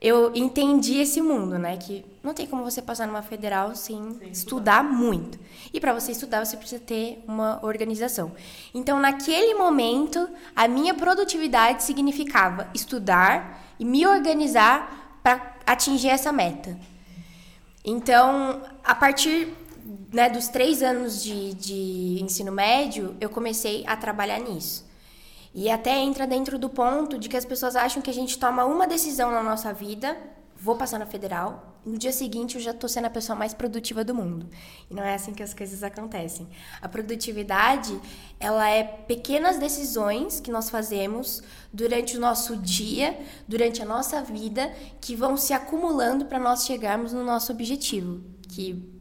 eu 0.00 0.32
entendi 0.34 0.98
esse 0.98 1.20
mundo, 1.20 1.58
né? 1.58 1.76
Que 1.76 2.04
não 2.22 2.32
tem 2.32 2.46
como 2.46 2.62
você 2.62 2.80
passar 2.80 3.06
numa 3.06 3.22
federal 3.22 3.74
sem, 3.74 4.16
sem 4.18 4.30
estudar 4.30 4.84
muito. 4.84 5.38
E 5.72 5.80
para 5.80 5.92
você 5.92 6.12
estudar, 6.12 6.44
você 6.44 6.56
precisa 6.56 6.80
ter 6.80 7.22
uma 7.26 7.58
organização. 7.64 8.32
Então, 8.72 9.00
naquele 9.00 9.54
momento, 9.54 10.28
a 10.54 10.68
minha 10.68 10.94
produtividade 10.94 11.82
significava 11.82 12.68
estudar 12.72 13.74
e 13.78 13.84
me 13.84 14.06
organizar 14.06 15.18
para 15.22 15.56
atingir 15.66 16.08
essa 16.08 16.30
meta. 16.30 16.78
Então, 17.84 18.62
a 18.84 18.94
partir 18.94 19.52
né, 20.12 20.30
dos 20.30 20.48
três 20.48 20.82
anos 20.82 21.22
de, 21.22 21.54
de 21.54 22.22
ensino 22.22 22.52
médio, 22.52 23.16
eu 23.20 23.28
comecei 23.28 23.84
a 23.86 23.96
trabalhar 23.96 24.38
nisso. 24.38 24.87
E 25.54 25.70
até 25.70 25.98
entra 25.98 26.26
dentro 26.26 26.58
do 26.58 26.68
ponto 26.68 27.18
de 27.18 27.28
que 27.28 27.36
as 27.36 27.44
pessoas 27.44 27.74
acham 27.76 28.02
que 28.02 28.10
a 28.10 28.14
gente 28.14 28.38
toma 28.38 28.64
uma 28.64 28.86
decisão 28.86 29.30
na 29.30 29.42
nossa 29.42 29.72
vida, 29.72 30.16
vou 30.56 30.76
passar 30.76 30.98
na 30.98 31.06
federal, 31.06 31.78
no 31.84 31.96
dia 31.96 32.12
seguinte 32.12 32.56
eu 32.56 32.60
já 32.60 32.72
estou 32.72 32.88
sendo 32.88 33.06
a 33.06 33.10
pessoa 33.10 33.36
mais 33.36 33.54
produtiva 33.54 34.04
do 34.04 34.14
mundo. 34.14 34.48
E 34.90 34.94
não 34.94 35.02
é 35.02 35.14
assim 35.14 35.32
que 35.32 35.42
as 35.42 35.54
coisas 35.54 35.82
acontecem. 35.82 36.46
A 36.82 36.88
produtividade, 36.88 37.98
ela 38.38 38.68
é 38.68 38.82
pequenas 38.82 39.58
decisões 39.58 40.38
que 40.40 40.50
nós 40.50 40.68
fazemos 40.68 41.42
durante 41.72 42.16
o 42.16 42.20
nosso 42.20 42.56
dia, 42.56 43.18
durante 43.46 43.80
a 43.80 43.86
nossa 43.86 44.20
vida, 44.20 44.70
que 45.00 45.14
vão 45.14 45.36
se 45.36 45.52
acumulando 45.52 46.26
para 46.26 46.38
nós 46.38 46.66
chegarmos 46.66 47.12
no 47.12 47.24
nosso 47.24 47.52
objetivo, 47.52 48.22
que 48.48 48.97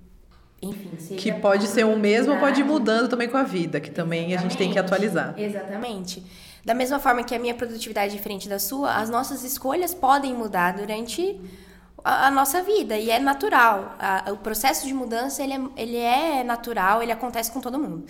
enfim, 0.62 1.16
Que 1.16 1.32
pode 1.34 1.68
ser 1.68 1.86
o 1.86 1.96
mesmo 1.98 2.34
ou 2.34 2.40
pode 2.40 2.62
ir 2.62 2.64
mudando 2.64 3.08
também 3.10 3.30
com 3.30 3.38
a 3.38 3.44
vida, 3.44 3.80
que 3.80 3.92
também 3.92 4.34
a 4.34 4.38
gente 4.38 4.58
tem 4.58 4.72
que 4.72 4.80
atualizar. 4.80 5.34
Exatamente. 5.38 6.24
Da 6.66 6.74
mesma 6.74 7.00
forma 7.00 7.24
que 7.24 7.34
a 7.36 7.40
minha 7.40 7.54
produtividade 7.54 8.14
é 8.14 8.18
diferente 8.18 8.50
da 8.50 8.60
sua, 8.60 8.96
as 8.96 9.10
nossas 9.10 9.44
escolhas 9.44 9.94
podem 9.94 10.34
mudar 10.34 10.74
durante 10.74 11.40
a, 12.04 12.28
a 12.28 12.32
nossa 12.32 12.62
vida 12.62 12.98
e 12.98 13.10
é 13.10 13.20
natural. 13.20 13.96
A- 14.00 14.32
o 14.32 14.38
processo 14.38 14.86
de 14.86 14.94
mudança 14.94 15.42
ele 15.44 15.54
é, 15.54 15.62
ele 15.78 15.98
é 15.98 16.44
natural, 16.44 17.02
ele 17.02 17.12
acontece 17.12 17.52
com 17.52 17.62
todo 17.62 17.80
mundo. 17.80 18.06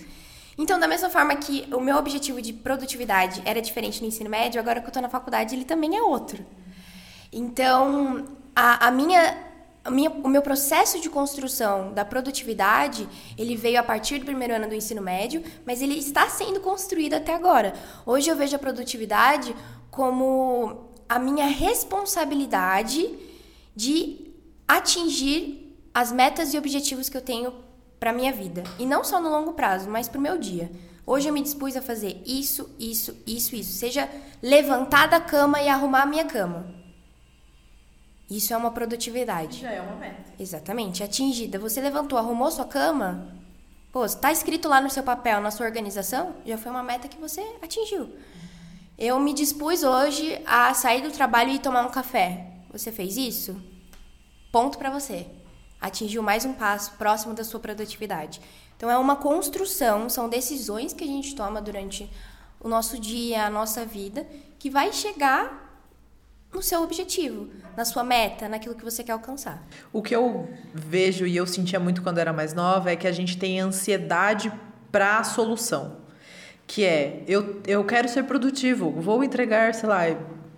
Então, 0.60 0.80
da 0.80 0.88
mesma 0.88 1.08
forma 1.08 1.36
que 1.36 1.68
o 1.72 1.80
meu 1.80 1.96
objetivo 1.96 2.42
de 2.42 2.52
produtividade 2.52 3.40
era 3.44 3.62
diferente 3.62 4.00
no 4.02 4.08
ensino 4.08 4.28
médio, 4.28 4.60
agora 4.60 4.80
que 4.80 4.86
eu 4.86 4.88
estou 4.88 5.02
na 5.02 5.08
faculdade, 5.08 5.54
ele 5.54 5.64
também 5.64 5.96
é 5.96 6.02
outro. 6.02 6.44
Então, 7.32 8.24
a, 8.56 8.88
a 8.88 8.90
minha, 8.90 9.36
minha- 9.90 10.10
o 10.10 10.28
meu 10.28 10.42
processo 10.42 11.00
de 11.00 11.08
construção 11.08 11.92
da 11.92 12.04
produtividade, 12.04 13.08
ele 13.36 13.56
veio 13.56 13.80
a 13.80 13.82
partir 13.82 14.18
do 14.18 14.24
primeiro 14.24 14.54
ano 14.54 14.68
do 14.68 14.74
ensino 14.74 15.00
médio, 15.00 15.42
mas 15.66 15.80
ele 15.80 15.94
está 15.98 16.28
sendo 16.28 16.60
construído 16.60 17.14
até 17.14 17.34
agora. 17.34 17.72
Hoje 18.04 18.28
eu 18.30 18.36
vejo 18.36 18.54
a 18.56 18.58
produtividade 18.58 19.54
como 19.90 20.88
a 21.08 21.18
minha 21.18 21.46
responsabilidade 21.46 23.18
de 23.74 24.32
atingir 24.66 25.76
as 25.94 26.12
metas 26.12 26.52
e 26.52 26.58
objetivos 26.58 27.08
que 27.08 27.16
eu 27.16 27.22
tenho 27.22 27.52
para 27.98 28.12
minha 28.12 28.32
vida. 28.32 28.62
E 28.78 28.86
não 28.86 29.02
só 29.02 29.20
no 29.20 29.30
longo 29.30 29.54
prazo, 29.54 29.88
mas 29.88 30.08
para 30.08 30.18
o 30.18 30.22
meu 30.22 30.38
dia. 30.38 30.70
Hoje 31.06 31.28
eu 31.28 31.32
me 31.32 31.40
dispus 31.40 31.74
a 31.74 31.80
fazer 31.80 32.22
isso, 32.26 32.68
isso, 32.78 33.16
isso, 33.26 33.56
isso. 33.56 33.72
Seja 33.72 34.08
levantar 34.42 35.08
da 35.08 35.18
cama 35.18 35.60
e 35.62 35.68
arrumar 35.68 36.02
a 36.02 36.06
minha 36.06 36.26
cama. 36.26 36.77
Isso 38.30 38.52
é 38.52 38.56
uma 38.56 38.70
produtividade. 38.70 39.60
Já 39.60 39.70
é 39.70 39.80
uma 39.80 39.96
meta. 39.96 40.32
Exatamente, 40.38 41.02
atingida. 41.02 41.58
Você 41.58 41.80
levantou, 41.80 42.18
arrumou 42.18 42.50
sua 42.50 42.66
cama, 42.66 43.34
pô, 43.90 44.04
está 44.04 44.30
escrito 44.30 44.68
lá 44.68 44.80
no 44.80 44.90
seu 44.90 45.02
papel, 45.02 45.40
na 45.40 45.50
sua 45.50 45.66
organização, 45.66 46.34
já 46.44 46.58
foi 46.58 46.70
uma 46.70 46.82
meta 46.82 47.08
que 47.08 47.16
você 47.16 47.40
atingiu. 47.62 48.10
Eu 48.98 49.18
me 49.18 49.32
dispus 49.32 49.82
hoje 49.82 50.42
a 50.44 50.74
sair 50.74 51.02
do 51.02 51.10
trabalho 51.10 51.50
e 51.50 51.58
tomar 51.58 51.86
um 51.86 51.90
café. 51.90 52.46
Você 52.70 52.92
fez 52.92 53.16
isso? 53.16 53.60
Ponto 54.52 54.76
para 54.76 54.90
você. 54.90 55.26
Atingiu 55.80 56.22
mais 56.22 56.44
um 56.44 56.52
passo 56.52 56.92
próximo 56.98 57.32
da 57.32 57.44
sua 57.44 57.60
produtividade. 57.60 58.40
Então 58.76 58.90
é 58.90 58.98
uma 58.98 59.16
construção, 59.16 60.08
são 60.10 60.28
decisões 60.28 60.92
que 60.92 61.04
a 61.04 61.06
gente 61.06 61.34
toma 61.34 61.62
durante 61.62 62.10
o 62.60 62.68
nosso 62.68 62.98
dia, 62.98 63.46
a 63.46 63.50
nossa 63.50 63.86
vida, 63.86 64.26
que 64.58 64.68
vai 64.68 64.92
chegar 64.92 65.67
no 66.58 66.62
seu 66.62 66.82
objetivo, 66.82 67.48
na 67.76 67.84
sua 67.84 68.02
meta, 68.02 68.48
naquilo 68.48 68.74
que 68.74 68.84
você 68.84 69.04
quer 69.04 69.12
alcançar. 69.12 69.64
O 69.92 70.02
que 70.02 70.14
eu 70.14 70.48
vejo 70.74 71.24
e 71.24 71.36
eu 71.36 71.46
sentia 71.46 71.78
muito 71.78 72.02
quando 72.02 72.18
era 72.18 72.32
mais 72.32 72.52
nova 72.52 72.90
é 72.90 72.96
que 72.96 73.06
a 73.06 73.12
gente 73.12 73.38
tem 73.38 73.60
ansiedade 73.60 74.52
para 74.90 75.18
a 75.18 75.24
solução. 75.24 75.98
Que 76.66 76.84
é, 76.84 77.22
eu, 77.28 77.62
eu 77.64 77.84
quero 77.84 78.08
ser 78.08 78.24
produtivo, 78.24 78.90
vou 78.90 79.22
entregar, 79.22 79.72
sei 79.72 79.88
lá, 79.88 80.00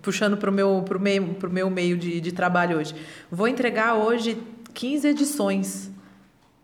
puxando 0.01 0.35
para 0.37 0.49
o 0.49 0.53
meu, 0.53 0.81
pro 0.83 0.99
meio, 0.99 1.35
pro 1.35 1.51
meu 1.51 1.69
meio 1.69 1.95
de, 1.95 2.19
de 2.19 2.31
trabalho 2.31 2.79
hoje. 2.79 2.95
Vou 3.29 3.47
entregar 3.47 3.93
hoje 3.93 4.41
15 4.73 5.07
edições. 5.07 5.91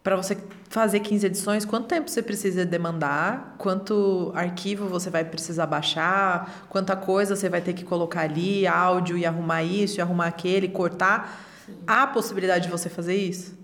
Para 0.01 0.15
você 0.15 0.35
fazer 0.69 0.99
15 0.99 1.25
edições, 1.25 1.65
quanto 1.65 1.87
tempo 1.87 2.09
você 2.09 2.21
precisa 2.21 2.65
demandar? 2.65 3.55
Quanto 3.57 4.31
arquivo 4.35 4.87
você 4.87 5.09
vai 5.09 5.23
precisar 5.23 5.65
baixar? 5.65 6.65
Quanta 6.69 6.95
coisa 6.95 7.35
você 7.35 7.49
vai 7.49 7.61
ter 7.61 7.73
que 7.73 7.83
colocar 7.83 8.21
ali, 8.21 8.67
áudio 8.67 9.17
e 9.17 9.25
arrumar 9.25 9.63
isso 9.63 9.99
e 9.99 10.01
arrumar 10.01 10.27
aquele, 10.27 10.67
cortar? 10.67 11.45
Há 11.85 12.07
possibilidade 12.07 12.65
de 12.65 12.71
você 12.71 12.89
fazer 12.89 13.15
isso? 13.15 13.57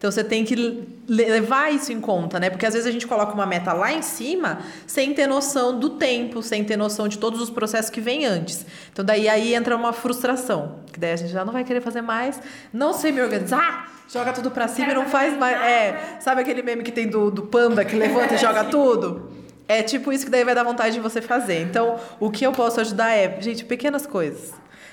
Então 0.00 0.10
você 0.10 0.24
tem 0.24 0.46
que 0.46 0.88
levar 1.06 1.74
isso 1.74 1.92
em 1.92 2.00
conta, 2.00 2.40
né? 2.40 2.48
Porque 2.48 2.64
às 2.64 2.72
vezes 2.72 2.88
a 2.88 2.90
gente 2.90 3.06
coloca 3.06 3.34
uma 3.34 3.44
meta 3.44 3.74
lá 3.74 3.92
em 3.92 4.00
cima 4.00 4.60
sem 4.86 5.12
ter 5.12 5.26
noção 5.26 5.78
do 5.78 5.90
tempo, 5.90 6.42
sem 6.42 6.64
ter 6.64 6.74
noção 6.74 7.06
de 7.06 7.18
todos 7.18 7.38
os 7.38 7.50
processos 7.50 7.90
que 7.90 8.00
vêm 8.00 8.24
antes. 8.24 8.64
Então 8.90 9.04
daí 9.04 9.28
aí 9.28 9.54
entra 9.54 9.76
uma 9.76 9.92
frustração, 9.92 10.76
que 10.90 10.98
daí 10.98 11.12
a 11.12 11.16
gente 11.16 11.30
já 11.30 11.44
não 11.44 11.52
vai 11.52 11.64
querer 11.64 11.82
fazer 11.82 12.00
mais, 12.00 12.40
não 12.72 12.94
sei 12.94 13.12
me 13.12 13.20
organizar, 13.20 13.92
joga 14.12 14.32
tudo 14.32 14.50
para 14.50 14.66
cima 14.68 14.90
e 14.90 14.94
não 14.94 15.06
faz 15.06 15.36
mais. 15.36 15.56
É, 15.56 16.18
sabe 16.20 16.40
aquele 16.40 16.62
meme 16.62 16.82
que 16.82 16.92
tem 16.92 17.06
do, 17.06 17.30
do 17.30 17.42
panda 17.42 17.84
que 17.84 17.94
levanta 17.96 18.34
e 18.34 18.38
joga 18.38 18.64
tudo? 18.64 19.30
É 19.68 19.82
tipo 19.82 20.12
isso 20.12 20.24
que 20.24 20.30
daí 20.30 20.44
vai 20.44 20.54
dar 20.54 20.64
vontade 20.64 20.94
de 20.94 21.00
você 21.00 21.22
fazer. 21.22 21.62
Então, 21.62 21.96
o 22.18 22.30
que 22.30 22.44
eu 22.44 22.52
posso 22.52 22.80
ajudar 22.80 23.10
é, 23.10 23.40
gente, 23.40 23.64
pequenas 23.64 24.06
coisas. 24.06 24.52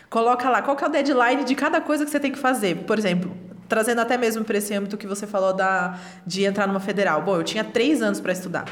Coloca 0.10 0.50
lá, 0.50 0.62
qual 0.62 0.78
que 0.78 0.84
é 0.84 0.88
o 0.88 0.90
deadline 0.90 1.44
de 1.44 1.56
cada 1.56 1.82
coisa 1.82 2.06
que 2.06 2.12
você 2.12 2.20
tem 2.20 2.32
que 2.32 2.38
fazer. 2.38 2.76
Por 2.86 2.98
exemplo, 2.98 3.36
trazendo 3.68 4.00
até 4.02 4.18
mesmo 4.18 4.46
para 4.46 4.58
esse 4.58 4.74
âmbito 4.74 4.96
que 4.96 5.08
você 5.08 5.26
falou 5.26 5.52
da, 5.52 6.00
de 6.26 6.46
entrar 6.46 6.68
numa 6.68 6.80
federal. 6.80 7.24
Bom, 7.24 7.38
eu 7.38 7.44
tinha 7.44 7.64
três 7.64 8.02
anos 8.04 8.22
para 8.22 8.32
estudar. 8.32 8.66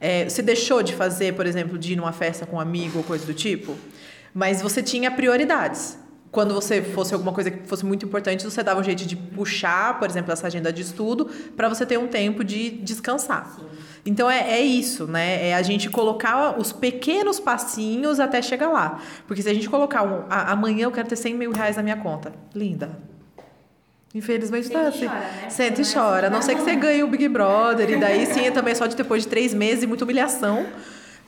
É, 0.00 0.26
você 0.26 0.40
deixou 0.40 0.82
de 0.82 0.94
fazer, 0.94 1.34
por 1.34 1.46
exemplo, 1.46 1.76
de 1.76 1.92
ir 1.92 1.96
numa 1.96 2.12
festa 2.12 2.46
com 2.46 2.56
um 2.56 2.60
amigo 2.60 2.98
ou 2.98 3.04
coisa 3.04 3.26
do 3.26 3.34
tipo, 3.34 3.76
mas 4.32 4.62
você 4.62 4.82
tinha 4.82 5.10
prioridades. 5.10 5.98
Quando 6.30 6.54
você 6.54 6.80
fosse 6.80 7.12
alguma 7.12 7.32
coisa 7.32 7.50
que 7.50 7.66
fosse 7.66 7.84
muito 7.84 8.06
importante, 8.06 8.44
você 8.44 8.62
dava 8.62 8.80
um 8.80 8.84
jeito 8.84 9.04
de 9.04 9.16
puxar, 9.16 9.98
por 9.98 10.08
exemplo, 10.08 10.32
essa 10.32 10.46
agenda 10.46 10.72
de 10.72 10.82
estudo, 10.82 11.28
para 11.56 11.68
você 11.68 11.84
ter 11.84 11.98
um 11.98 12.06
tempo 12.06 12.44
de 12.44 12.70
descansar. 12.70 13.52
Sim. 13.56 13.66
Então 14.06 14.30
é, 14.30 14.52
é 14.52 14.60
isso, 14.60 15.06
né? 15.06 15.48
É 15.48 15.54
a 15.54 15.62
gente 15.62 15.90
colocar 15.90 16.58
os 16.58 16.72
pequenos 16.72 17.40
passinhos 17.40 18.20
até 18.20 18.40
chegar 18.40 18.68
lá. 18.68 19.00
Porque 19.26 19.42
se 19.42 19.48
a 19.48 19.54
gente 19.54 19.68
colocar 19.68 20.02
um, 20.04 20.24
a, 20.30 20.52
amanhã 20.52 20.84
eu 20.84 20.92
quero 20.92 21.08
ter 21.08 21.16
100 21.16 21.34
mil 21.34 21.52
reais 21.52 21.76
na 21.76 21.82
minha 21.82 21.96
conta, 21.96 22.32
linda. 22.54 22.90
Infelizmente 24.14 24.68
Sente 24.68 24.80
tá 24.80 24.88
assim. 24.88 25.06
Chora, 25.06 25.20
né? 25.20 25.50
Sente 25.50 25.82
e 25.82 25.94
chora. 25.94 26.26
A 26.28 26.30
não 26.30 26.42
ser 26.42 26.54
que 26.54 26.62
você 26.62 26.74
ganhe 26.74 27.02
o 27.02 27.08
Big 27.08 27.28
Brother. 27.28 27.90
E 27.90 27.96
daí 27.96 28.26
sim 28.26 28.46
é 28.46 28.50
também 28.50 28.74
só 28.74 28.86
de 28.86 28.96
depois 28.96 29.22
de 29.22 29.28
três 29.28 29.52
meses 29.54 29.84
e 29.84 29.86
muita 29.86 30.04
humilhação. 30.04 30.66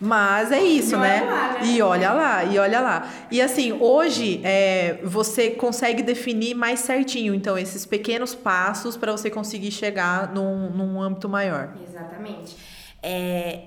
Mas 0.04 0.50
é 0.50 0.60
isso, 0.60 0.96
e 0.96 0.98
né? 0.98 1.20
Lá, 1.22 1.52
né? 1.52 1.60
E 1.62 1.80
olha 1.80 2.12
lá, 2.12 2.42
e 2.42 2.58
olha 2.58 2.80
lá. 2.80 3.08
E 3.30 3.40
assim, 3.40 3.70
hoje 3.70 4.40
é, 4.42 4.98
você 5.04 5.50
consegue 5.50 6.02
definir 6.02 6.54
mais 6.54 6.80
certinho, 6.80 7.32
então, 7.32 7.56
esses 7.56 7.86
pequenos 7.86 8.34
passos 8.34 8.96
para 8.96 9.12
você 9.12 9.30
conseguir 9.30 9.70
chegar 9.70 10.34
num, 10.34 10.70
num 10.70 11.00
âmbito 11.00 11.28
maior. 11.28 11.72
Exatamente. 11.88 12.56
É, 13.00 13.60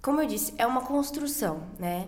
como 0.00 0.20
eu 0.20 0.28
disse, 0.28 0.54
é 0.58 0.64
uma 0.64 0.82
construção, 0.82 1.64
né? 1.76 2.06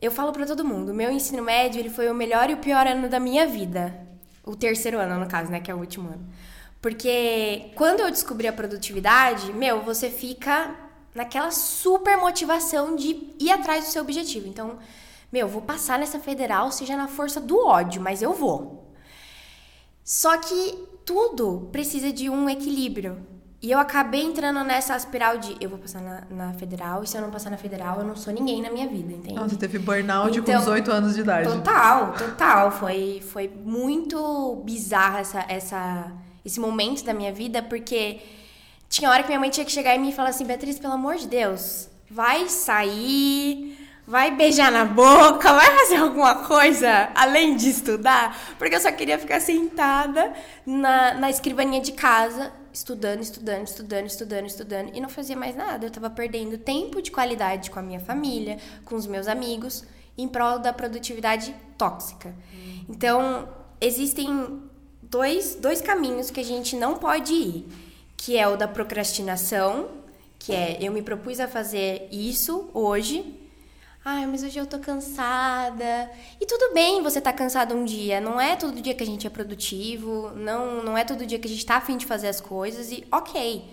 Eu 0.00 0.12
falo 0.12 0.30
para 0.30 0.46
todo 0.46 0.64
mundo, 0.64 0.94
meu 0.94 1.10
ensino 1.10 1.42
médio 1.42 1.80
ele 1.80 1.90
foi 1.90 2.08
o 2.08 2.14
melhor 2.14 2.48
e 2.50 2.54
o 2.54 2.58
pior 2.58 2.86
ano 2.86 3.08
da 3.08 3.18
minha 3.18 3.48
vida. 3.48 3.92
O 4.44 4.54
terceiro 4.54 5.00
ano, 5.00 5.18
no 5.18 5.26
caso, 5.26 5.50
né? 5.50 5.58
Que 5.58 5.72
é 5.72 5.74
o 5.74 5.78
último 5.78 6.08
ano. 6.08 6.24
Porque 6.80 7.72
quando 7.74 7.98
eu 7.98 8.10
descobri 8.12 8.46
a 8.46 8.52
produtividade, 8.52 9.52
meu, 9.52 9.82
você 9.82 10.08
fica 10.08 10.83
naquela 11.14 11.50
super 11.50 12.16
motivação 12.16 12.96
de 12.96 13.34
ir 13.38 13.50
atrás 13.50 13.84
do 13.84 13.90
seu 13.90 14.02
objetivo. 14.02 14.48
Então, 14.48 14.78
meu, 15.32 15.46
vou 15.46 15.62
passar 15.62 15.98
nessa 15.98 16.18
federal, 16.18 16.72
seja 16.72 16.96
na 16.96 17.08
força 17.08 17.40
do 17.40 17.58
ódio, 17.64 18.02
mas 18.02 18.22
eu 18.22 18.32
vou. 18.32 18.92
Só 20.02 20.36
que 20.36 20.78
tudo 21.04 21.68
precisa 21.70 22.12
de 22.12 22.28
um 22.28 22.48
equilíbrio. 22.48 23.18
E 23.62 23.70
eu 23.70 23.78
acabei 23.78 24.22
entrando 24.22 24.62
nessa 24.62 24.94
espiral 24.94 25.38
de 25.38 25.56
eu 25.58 25.70
vou 25.70 25.78
passar 25.78 26.02
na, 26.02 26.22
na, 26.28 26.52
federal 26.52 27.02
e 27.02 27.06
se 27.06 27.16
eu 27.16 27.22
não 27.22 27.30
passar 27.30 27.48
na 27.48 27.56
federal, 27.56 28.00
eu 28.00 28.04
não 28.04 28.14
sou 28.14 28.30
ninguém 28.30 28.60
na 28.60 28.70
minha 28.70 28.86
vida, 28.86 29.10
entende? 29.10 29.36
Nossa, 29.36 29.56
teve 29.56 29.78
burnout 29.78 30.38
então, 30.38 30.54
com 30.54 30.60
18 30.60 30.90
anos 30.92 31.14
de 31.14 31.22
idade. 31.22 31.48
Total, 31.48 32.12
total. 32.12 32.70
Foi, 32.70 33.22
foi 33.26 33.48
muito 33.48 34.62
bizarro 34.66 35.16
essa, 35.16 35.46
essa, 35.48 36.12
esse 36.44 36.60
momento 36.60 37.04
da 37.04 37.14
minha 37.14 37.32
vida, 37.32 37.62
porque 37.62 38.20
tinha 38.94 39.10
hora 39.10 39.22
que 39.22 39.28
minha 39.28 39.40
mãe 39.40 39.50
tinha 39.50 39.66
que 39.66 39.72
chegar 39.72 39.96
em 39.96 39.98
mim 39.98 40.10
e 40.10 40.12
falar 40.12 40.28
assim, 40.28 40.44
Beatriz, 40.44 40.78
pelo 40.78 40.92
amor 40.92 41.16
de 41.16 41.26
Deus, 41.26 41.88
vai 42.08 42.48
sair 42.48 43.76
vai 44.06 44.30
beijar 44.36 44.70
na 44.70 44.84
boca, 44.84 45.52
vai 45.52 45.78
fazer 45.78 45.96
alguma 45.96 46.44
coisa 46.46 47.10
além 47.14 47.56
de 47.56 47.70
estudar, 47.70 48.54
porque 48.58 48.74
eu 48.74 48.80
só 48.80 48.92
queria 48.92 49.18
ficar 49.18 49.40
sentada 49.40 50.32
na, 50.66 51.14
na 51.14 51.30
escrivaninha 51.30 51.80
de 51.80 51.92
casa, 51.92 52.52
estudando, 52.70 53.22
estudando, 53.22 53.66
estudando, 53.66 54.06
estudando, 54.06 54.46
estudando, 54.46 54.90
e 54.94 55.00
não 55.00 55.08
fazia 55.08 55.34
mais 55.34 55.56
nada. 55.56 55.86
Eu 55.86 55.88
estava 55.88 56.10
perdendo 56.10 56.58
tempo 56.58 57.00
de 57.00 57.10
qualidade 57.10 57.70
com 57.70 57.78
a 57.78 57.82
minha 57.82 58.00
família, 58.00 58.58
com 58.84 58.94
os 58.94 59.06
meus 59.06 59.26
amigos, 59.26 59.84
em 60.18 60.28
prol 60.28 60.58
da 60.58 60.72
produtividade 60.72 61.54
tóxica. 61.78 62.34
Então, 62.86 63.48
existem 63.80 64.62
dois, 65.02 65.54
dois 65.54 65.80
caminhos 65.80 66.30
que 66.30 66.40
a 66.40 66.44
gente 66.44 66.76
não 66.76 66.96
pode 66.96 67.32
ir, 67.32 67.66
que 68.16 68.36
é 68.36 68.46
o 68.48 68.56
da 68.56 68.68
procrastinação, 68.68 69.88
que 70.38 70.52
é 70.52 70.78
eu 70.80 70.92
me 70.92 71.02
propus 71.02 71.40
a 71.40 71.48
fazer 71.48 72.08
isso 72.10 72.70
hoje, 72.72 73.40
Ai, 74.06 74.26
mas 74.26 74.42
hoje 74.42 74.58
eu 74.58 74.66
tô 74.66 74.78
cansada. 74.78 76.10
E 76.38 76.44
tudo 76.44 76.74
bem 76.74 77.02
você 77.02 77.22
tá 77.22 77.32
cansado 77.32 77.74
um 77.74 77.86
dia. 77.86 78.20
Não 78.20 78.38
é 78.38 78.54
todo 78.54 78.82
dia 78.82 78.92
que 78.92 79.02
a 79.02 79.06
gente 79.06 79.26
é 79.26 79.30
produtivo. 79.30 80.30
Não, 80.36 80.84
não 80.84 80.98
é 80.98 81.04
todo 81.04 81.24
dia 81.24 81.38
que 81.38 81.46
a 81.46 81.50
gente 81.50 81.64
tá 81.64 81.76
afim 81.76 81.96
de 81.96 82.04
fazer 82.04 82.28
as 82.28 82.38
coisas. 82.38 82.92
E 82.92 83.06
ok. 83.10 83.64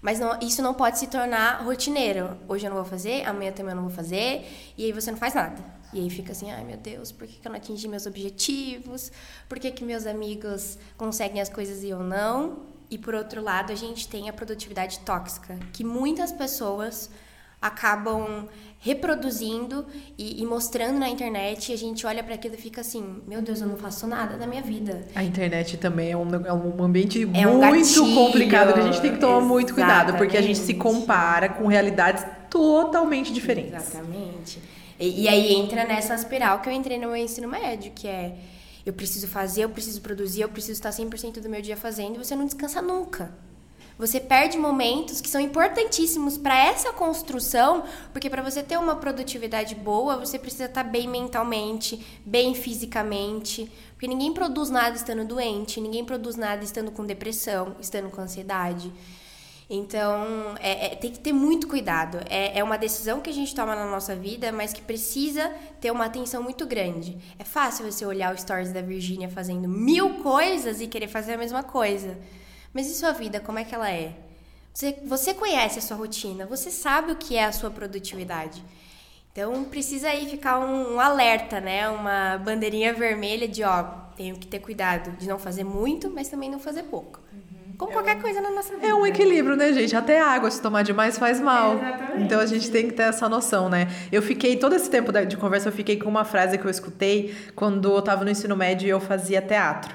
Mas 0.00 0.18
não, 0.18 0.38
isso 0.40 0.62
não 0.62 0.72
pode 0.72 0.98
se 0.98 1.06
tornar 1.08 1.62
rotineiro. 1.62 2.34
Hoje 2.48 2.64
eu 2.64 2.70
não 2.70 2.78
vou 2.78 2.86
fazer, 2.86 3.28
amanhã 3.28 3.52
também 3.52 3.72
eu 3.72 3.76
não 3.76 3.84
vou 3.84 3.92
fazer. 3.92 4.46
E 4.78 4.86
aí 4.86 4.92
você 4.92 5.10
não 5.10 5.18
faz 5.18 5.34
nada. 5.34 5.62
E 5.92 6.00
aí 6.00 6.08
fica 6.08 6.32
assim, 6.32 6.50
ai 6.50 6.64
meu 6.64 6.78
Deus, 6.78 7.12
por 7.12 7.26
que, 7.26 7.38
que 7.38 7.46
eu 7.46 7.50
não 7.50 7.58
atingi 7.58 7.86
meus 7.86 8.06
objetivos? 8.06 9.12
Por 9.48 9.58
que, 9.58 9.70
que 9.70 9.84
meus 9.84 10.06
amigos 10.06 10.78
conseguem 10.96 11.42
as 11.42 11.50
coisas 11.50 11.82
e 11.82 11.90
eu 11.90 12.00
não? 12.00 12.64
E 12.94 12.98
por 12.98 13.12
outro 13.12 13.42
lado, 13.42 13.72
a 13.72 13.74
gente 13.74 14.06
tem 14.06 14.28
a 14.28 14.32
produtividade 14.32 15.00
tóxica, 15.00 15.58
que 15.72 15.82
muitas 15.82 16.30
pessoas 16.30 17.10
acabam 17.60 18.48
reproduzindo 18.78 19.84
e, 20.16 20.40
e, 20.40 20.46
mostrando 20.46 21.00
na 21.00 21.08
internet, 21.08 21.72
e 21.72 21.74
a 21.74 21.76
gente 21.76 22.06
olha 22.06 22.22
para 22.22 22.36
aquilo 22.36 22.54
e 22.54 22.56
fica 22.56 22.82
assim: 22.82 23.20
meu 23.26 23.42
Deus, 23.42 23.60
eu 23.60 23.66
não 23.66 23.76
faço 23.76 24.06
nada 24.06 24.36
da 24.36 24.46
minha 24.46 24.62
vida. 24.62 25.08
A 25.12 25.24
internet 25.24 25.76
também 25.76 26.12
é 26.12 26.16
um, 26.16 26.46
é 26.46 26.52
um 26.52 26.84
ambiente 26.84 27.28
é 27.34 27.48
um 27.48 27.58
muito 27.58 27.78
gatilho, 27.78 28.14
complicado 28.14 28.72
que 28.74 28.78
a 28.78 28.84
gente 28.84 29.00
tem 29.00 29.14
que 29.14 29.18
tomar 29.18 29.40
muito 29.40 29.74
cuidado, 29.74 30.16
porque 30.16 30.36
a 30.36 30.42
gente 30.42 30.60
se 30.60 30.74
compara 30.74 31.48
com 31.48 31.66
realidades 31.66 32.24
totalmente 32.48 33.32
diferentes. 33.32 33.88
Exatamente. 33.88 34.60
E, 35.00 35.22
e 35.22 35.28
aí 35.28 35.52
entra 35.52 35.84
nessa 35.84 36.14
espiral 36.14 36.60
que 36.60 36.68
eu 36.68 36.72
entrei 36.72 36.96
no 36.96 37.08
meu 37.08 37.16
ensino 37.16 37.48
médio, 37.48 37.90
que 37.92 38.06
é 38.06 38.36
eu 38.84 38.92
preciso 38.92 39.26
fazer, 39.26 39.64
eu 39.64 39.70
preciso 39.70 40.00
produzir, 40.00 40.42
eu 40.42 40.48
preciso 40.48 40.72
estar 40.72 40.90
100% 40.90 41.40
do 41.40 41.48
meu 41.48 41.62
dia 41.62 41.76
fazendo, 41.76 42.22
você 42.22 42.34
não 42.36 42.44
descansa 42.44 42.82
nunca. 42.82 43.32
Você 43.96 44.18
perde 44.18 44.58
momentos 44.58 45.20
que 45.20 45.28
são 45.28 45.40
importantíssimos 45.40 46.36
para 46.36 46.58
essa 46.58 46.92
construção, 46.92 47.84
porque 48.12 48.28
para 48.28 48.42
você 48.42 48.60
ter 48.60 48.76
uma 48.76 48.96
produtividade 48.96 49.74
boa, 49.76 50.16
você 50.16 50.36
precisa 50.36 50.64
estar 50.64 50.82
bem 50.82 51.06
mentalmente, 51.06 52.04
bem 52.26 52.54
fisicamente, 52.54 53.70
porque 53.92 54.08
ninguém 54.08 54.34
produz 54.34 54.68
nada 54.68 54.96
estando 54.96 55.24
doente, 55.24 55.80
ninguém 55.80 56.04
produz 56.04 56.34
nada 56.34 56.64
estando 56.64 56.90
com 56.90 57.06
depressão, 57.06 57.76
estando 57.80 58.10
com 58.10 58.20
ansiedade. 58.20 58.92
Então, 59.68 60.54
é, 60.60 60.86
é, 60.86 60.96
tem 60.96 61.10
que 61.10 61.18
ter 61.18 61.32
muito 61.32 61.66
cuidado. 61.66 62.18
É, 62.28 62.58
é 62.58 62.62
uma 62.62 62.76
decisão 62.76 63.20
que 63.20 63.30
a 63.30 63.32
gente 63.32 63.54
toma 63.54 63.74
na 63.74 63.86
nossa 63.86 64.14
vida, 64.14 64.52
mas 64.52 64.72
que 64.72 64.82
precisa 64.82 65.48
ter 65.80 65.90
uma 65.90 66.04
atenção 66.04 66.42
muito 66.42 66.66
grande. 66.66 67.16
É 67.38 67.44
fácil 67.44 67.90
você 67.90 68.04
olhar 68.04 68.34
o 68.34 68.38
stories 68.38 68.72
da 68.72 68.82
Virgínia 68.82 69.28
fazendo 69.28 69.66
mil 69.66 70.22
coisas 70.22 70.80
e 70.80 70.86
querer 70.86 71.08
fazer 71.08 71.34
a 71.34 71.38
mesma 71.38 71.62
coisa. 71.62 72.18
Mas 72.74 72.88
e 72.88 72.94
sua 72.94 73.12
vida, 73.12 73.40
como 73.40 73.58
é 73.58 73.64
que 73.64 73.74
ela 73.74 73.90
é? 73.90 74.14
Você, 74.72 74.98
você 75.04 75.32
conhece 75.32 75.78
a 75.78 75.82
sua 75.82 75.96
rotina, 75.96 76.44
você 76.44 76.70
sabe 76.70 77.12
o 77.12 77.16
que 77.16 77.36
é 77.36 77.44
a 77.44 77.52
sua 77.52 77.70
produtividade. 77.70 78.62
Então 79.32 79.64
precisa 79.64 80.08
aí 80.08 80.28
ficar 80.28 80.58
um, 80.58 80.94
um 80.94 81.00
alerta, 81.00 81.60
né? 81.60 81.88
Uma 81.88 82.36
bandeirinha 82.38 82.92
vermelha 82.92 83.48
de 83.48 83.64
ó, 83.64 83.82
tenho 84.16 84.36
que 84.36 84.46
ter 84.46 84.58
cuidado 84.58 85.12
de 85.12 85.26
não 85.26 85.38
fazer 85.38 85.64
muito, 85.64 86.10
mas 86.10 86.28
também 86.28 86.50
não 86.50 86.58
fazer 86.58 86.84
pouco. 86.84 87.23
Como 87.76 87.92
qualquer 87.92 88.20
coisa 88.20 88.40
na 88.40 88.50
nossa 88.50 88.74
vida. 88.74 88.86
É 88.86 88.94
um 88.94 89.04
equilíbrio, 89.06 89.56
né, 89.56 89.72
gente? 89.72 89.94
Até 89.96 90.20
água, 90.20 90.50
se 90.50 90.60
tomar 90.62 90.82
demais, 90.82 91.18
faz 91.18 91.40
mal. 91.40 91.74
Exatamente. 91.76 92.22
Então 92.22 92.40
a 92.40 92.46
gente 92.46 92.70
tem 92.70 92.86
que 92.88 92.94
ter 92.94 93.02
essa 93.04 93.28
noção, 93.28 93.68
né? 93.68 93.88
Eu 94.12 94.22
fiquei, 94.22 94.56
todo 94.56 94.74
esse 94.74 94.88
tempo 94.88 95.10
de 95.12 95.36
conversa, 95.36 95.68
eu 95.68 95.72
fiquei 95.72 95.96
com 95.98 96.08
uma 96.08 96.24
frase 96.24 96.56
que 96.56 96.64
eu 96.64 96.70
escutei 96.70 97.34
quando 97.54 97.92
eu 97.94 98.00
tava 98.02 98.24
no 98.24 98.30
ensino 98.30 98.56
médio 98.56 98.86
e 98.86 98.90
eu 98.90 99.00
fazia 99.00 99.42
teatro. 99.42 99.94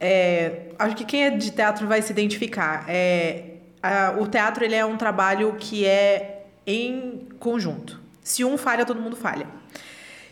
É, 0.00 0.68
acho 0.78 0.94
que 0.94 1.04
quem 1.04 1.24
é 1.24 1.30
de 1.30 1.50
teatro 1.50 1.86
vai 1.86 2.00
se 2.02 2.12
identificar. 2.12 2.84
É, 2.88 3.54
a- 3.82 4.14
o 4.18 4.26
teatro 4.26 4.64
ele 4.64 4.74
é 4.76 4.84
um 4.84 4.96
trabalho 4.96 5.56
que 5.58 5.84
é 5.84 6.44
em 6.66 7.26
conjunto. 7.40 8.00
Se 8.22 8.44
um 8.44 8.56
falha, 8.56 8.84
todo 8.84 9.00
mundo 9.00 9.16
falha. 9.16 9.46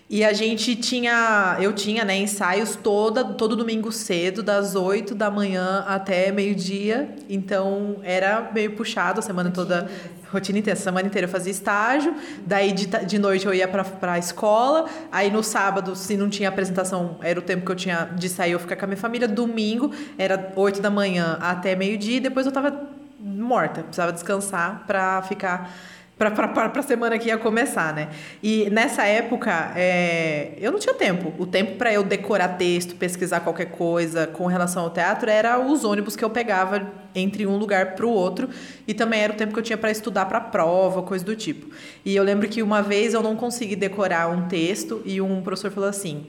E 0.09 0.25
a 0.25 0.33
gente 0.33 0.77
tinha, 0.77 1.57
eu 1.61 1.73
tinha, 1.73 2.05
né, 2.05 2.17
ensaios 2.17 2.77
toda, 2.77 3.25
todo 3.25 3.57
domingo 3.57 3.91
cedo, 3.91 4.41
das 4.41 4.77
8 4.77 5.17
da 5.17 5.33
manhã 5.33 5.85
até 5.85 6.31
meio-dia. 6.31 7.17
Então 7.29 7.97
era 8.05 8.53
meio 8.55 8.77
puxado 8.77 9.19
a 9.19 9.23
semana 9.23 9.51
toda, 9.51 9.91
rotina 10.31 10.61
inteira. 10.61 10.79
A 10.79 10.83
semana 10.83 11.09
inteira 11.09 11.27
eu 11.27 11.31
fazia 11.31 11.51
estágio, 11.51 12.15
daí 12.47 12.71
de, 12.71 12.87
de 12.87 13.19
noite 13.19 13.47
eu 13.47 13.53
ia 13.53 13.67
pra, 13.67 13.83
pra 13.83 14.17
escola. 14.17 14.89
Aí 15.11 15.29
no 15.29 15.43
sábado, 15.43 15.97
se 15.97 16.17
não 16.17 16.31
tinha 16.31 16.51
apresentação, 16.51 17.19
era 17.21 17.41
o 17.41 17.43
tempo 17.43 17.67
que 17.67 17.73
eu 17.73 17.77
tinha 17.77 18.05
de 18.15 18.29
sair 18.29 18.53
eu 18.53 18.61
ficar 18.61 18.77
com 18.77 18.85
a 18.85 18.89
minha 18.89 18.97
família. 18.97 19.27
Domingo 19.27 19.91
era 20.17 20.53
8 20.55 20.81
da 20.81 20.91
manhã 20.91 21.37
até 21.41 21.75
meio-dia, 21.75 22.19
e 22.19 22.21
depois 22.21 22.47
eu 22.47 22.53
tava 22.53 22.91
morta, 23.19 23.83
precisava 23.83 24.13
descansar 24.13 24.85
pra 24.87 25.21
ficar 25.23 25.75
para 26.19 26.73
a 26.75 26.83
semana 26.83 27.19
que 27.19 27.29
ia 27.29 27.37
começar, 27.37 27.93
né? 27.93 28.09
E 28.43 28.71
nessa 28.71 29.05
época, 29.05 29.73
é, 29.77 30.55
eu 30.59 30.73
não 30.73 30.79
tinha 30.79 30.95
tempo. 30.95 31.35
O 31.39 31.45
tempo 31.45 31.77
para 31.77 31.93
eu 31.93 32.03
decorar 32.03 32.57
texto, 32.57 32.97
pesquisar 32.97 33.41
qualquer 33.41 33.67
coisa 33.67 34.27
com 34.27 34.47
relação 34.47 34.85
ao 34.85 34.91
teatro 34.91 35.29
era 35.29 35.59
os 35.59 35.85
ônibus 35.85 36.17
que 36.17 36.25
eu 36.25 36.31
pegava 36.31 36.91
entre 37.15 37.47
um 37.47 37.59
lugar 37.59 37.95
para 37.95 38.07
o 38.07 38.11
outro 38.11 38.49
e 38.89 38.95
também 38.95 39.21
era 39.21 39.35
o 39.35 39.37
tempo 39.37 39.53
que 39.53 39.59
eu 39.59 39.63
tinha 39.63 39.77
para 39.77 39.91
estudar 39.91 40.25
para 40.25 40.41
prova, 40.41 41.03
coisa 41.03 41.25
do 41.25 41.37
tipo. 41.37 41.69
E 42.03 42.17
eu 42.17 42.25
lembro 42.25 42.49
que 42.49 42.63
uma 42.63 42.83
vez 42.83 43.13
eu 43.13 43.23
não 43.23 43.37
consegui 43.37 43.77
decorar 43.77 44.31
um 44.31 44.49
texto 44.49 45.03
e 45.05 45.21
um 45.21 45.43
professor 45.43 45.71
falou 45.71 45.91
assim: 45.91 46.27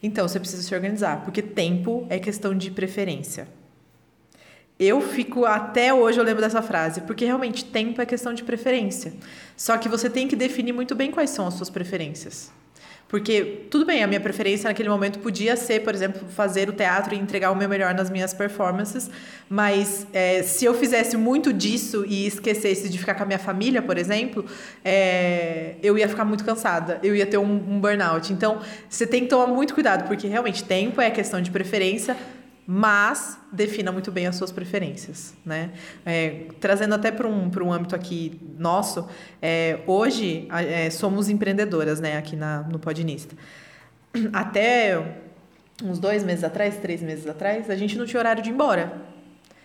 "Então, 0.00 0.28
você 0.28 0.38
precisa 0.38 0.62
se 0.62 0.72
organizar, 0.72 1.24
porque 1.24 1.42
tempo 1.42 2.06
é 2.08 2.20
questão 2.20 2.56
de 2.56 2.70
preferência". 2.70 3.48
Eu 4.78 5.00
fico 5.00 5.46
até 5.46 5.92
hoje 5.94 6.18
eu 6.18 6.24
lembro 6.24 6.42
dessa 6.42 6.60
frase, 6.60 7.00
porque 7.02 7.24
realmente 7.24 7.64
tempo 7.64 8.00
é 8.00 8.06
questão 8.06 8.34
de 8.34 8.44
preferência. 8.44 9.14
Só 9.56 9.78
que 9.78 9.88
você 9.88 10.10
tem 10.10 10.28
que 10.28 10.36
definir 10.36 10.72
muito 10.72 10.94
bem 10.94 11.10
quais 11.10 11.30
são 11.30 11.46
as 11.46 11.54
suas 11.54 11.70
preferências. 11.70 12.52
Porque 13.08 13.66
tudo 13.70 13.86
bem, 13.86 14.02
a 14.02 14.06
minha 14.06 14.20
preferência 14.20 14.68
naquele 14.68 14.88
momento 14.88 15.20
podia 15.20 15.54
ser, 15.56 15.84
por 15.84 15.94
exemplo, 15.94 16.28
fazer 16.28 16.68
o 16.68 16.72
teatro 16.72 17.14
e 17.14 17.18
entregar 17.18 17.52
o 17.52 17.54
meu 17.54 17.68
melhor 17.68 17.94
nas 17.94 18.10
minhas 18.10 18.34
performances, 18.34 19.08
mas 19.48 20.06
é, 20.12 20.42
se 20.42 20.64
eu 20.64 20.74
fizesse 20.74 21.16
muito 21.16 21.52
disso 21.52 22.04
e 22.06 22.26
esquecesse 22.26 22.88
de 22.88 22.98
ficar 22.98 23.14
com 23.14 23.22
a 23.22 23.26
minha 23.26 23.38
família, 23.38 23.80
por 23.80 23.96
exemplo, 23.96 24.44
é, 24.84 25.76
eu 25.84 25.96
ia 25.96 26.08
ficar 26.08 26.24
muito 26.24 26.44
cansada, 26.44 26.98
eu 27.00 27.14
ia 27.14 27.24
ter 27.24 27.38
um, 27.38 27.44
um 27.44 27.80
burnout. 27.80 28.32
Então, 28.32 28.60
você 28.90 29.06
tem 29.06 29.22
que 29.22 29.28
tomar 29.28 29.46
muito 29.46 29.72
cuidado, 29.72 30.08
porque 30.08 30.26
realmente 30.26 30.64
tempo 30.64 31.00
é 31.00 31.08
questão 31.08 31.40
de 31.40 31.52
preferência, 31.52 32.16
mas 32.66 33.38
defina 33.52 33.92
muito 33.92 34.10
bem 34.10 34.26
as 34.26 34.34
suas 34.34 34.50
preferências, 34.50 35.34
né? 35.44 35.70
É, 36.04 36.46
trazendo 36.60 36.96
até 36.96 37.12
para 37.12 37.28
um, 37.28 37.48
um 37.62 37.72
âmbito 37.72 37.94
aqui 37.94 38.40
nosso, 38.58 39.08
é, 39.40 39.78
hoje 39.86 40.48
é, 40.50 40.90
somos 40.90 41.28
empreendedoras, 41.28 42.00
né? 42.00 42.16
Aqui 42.16 42.34
na, 42.34 42.62
no 42.62 42.78
Podinista. 42.80 43.36
Até 44.32 45.20
uns 45.84 45.98
dois 45.98 46.24
meses 46.24 46.42
atrás, 46.42 46.76
três 46.78 47.00
meses 47.02 47.28
atrás, 47.28 47.70
a 47.70 47.76
gente 47.76 47.96
não 47.96 48.04
tinha 48.04 48.18
horário 48.18 48.42
de 48.42 48.50
ir 48.50 48.52
embora. 48.52 49.00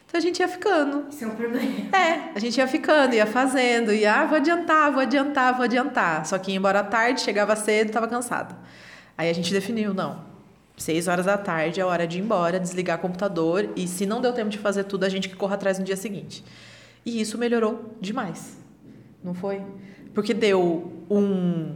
Então 0.06 0.19
a 0.19 0.21
gente 0.21 0.39
ia 0.39 0.47
ficando. 0.47 1.06
Isso 1.10 1.23
é 1.23 1.28
um 1.28 1.36
problema. 1.36 1.65
É, 1.97 2.32
a 2.36 2.39
gente 2.39 2.58
ia 2.58 2.67
ficando, 2.67 3.15
ia 3.15 3.25
fazendo, 3.25 3.91
ia, 3.93 4.13
ah, 4.13 4.25
vou 4.25 4.38
adiantar, 4.38 4.91
vou 4.91 5.02
adiantar, 5.02 5.56
vou 5.56 5.63
adiantar. 5.63 6.25
Só 6.25 6.38
que 6.38 6.52
ia 6.52 6.58
embora 6.58 6.84
tarde, 6.84 7.21
chegava 7.21 7.56
cedo, 7.56 7.88
estava 7.88 8.08
cansada. 8.08 8.56
Aí 9.17 9.30
a 9.30 9.34
gente 9.34 9.52
definiu, 9.52 9.93
não. 9.93 10.31
Seis 10.82 11.08
horas 11.08 11.28
da 11.28 11.38
tarde 11.38 11.80
é 11.80 11.86
hora 11.86 12.08
de 12.08 12.17
ir 12.17 12.22
embora, 12.22 12.60
desligar 12.60 12.98
o 12.98 13.02
computador 13.02 13.70
e 13.76 13.88
se 13.88 14.04
não 14.04 14.20
deu 14.20 14.34
tempo 14.34 14.50
de 14.50 14.58
fazer 14.58 14.84
tudo, 14.86 15.04
a 15.04 15.10
gente 15.10 15.30
que 15.30 15.36
corra 15.36 15.54
atrás 15.54 15.78
no 15.78 15.86
dia 15.86 15.96
seguinte. 15.96 16.44
E 17.06 17.22
isso 17.22 17.38
melhorou 17.38 17.96
demais. 18.02 18.58
Não 19.24 19.36
foi? 19.36 19.62
Porque 20.12 20.34
deu 20.34 20.91
um 21.08 21.76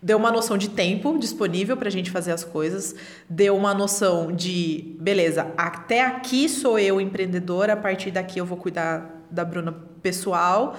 deu 0.00 0.18
uma 0.18 0.30
noção 0.30 0.56
de 0.56 0.68
tempo 0.68 1.18
disponível 1.18 1.76
para 1.76 1.88
a 1.88 1.90
gente 1.90 2.12
fazer 2.12 2.30
as 2.30 2.44
coisas, 2.44 2.94
deu 3.28 3.56
uma 3.56 3.74
noção 3.74 4.30
de, 4.30 4.94
beleza, 5.00 5.50
até 5.56 6.02
aqui 6.02 6.46
sou 6.46 6.78
eu 6.78 7.00
empreendedora, 7.00 7.72
a 7.72 7.76
partir 7.76 8.10
daqui 8.10 8.38
eu 8.38 8.44
vou 8.44 8.58
cuidar 8.58 9.24
da 9.30 9.44
Bruna 9.46 9.72
pessoal, 10.02 10.76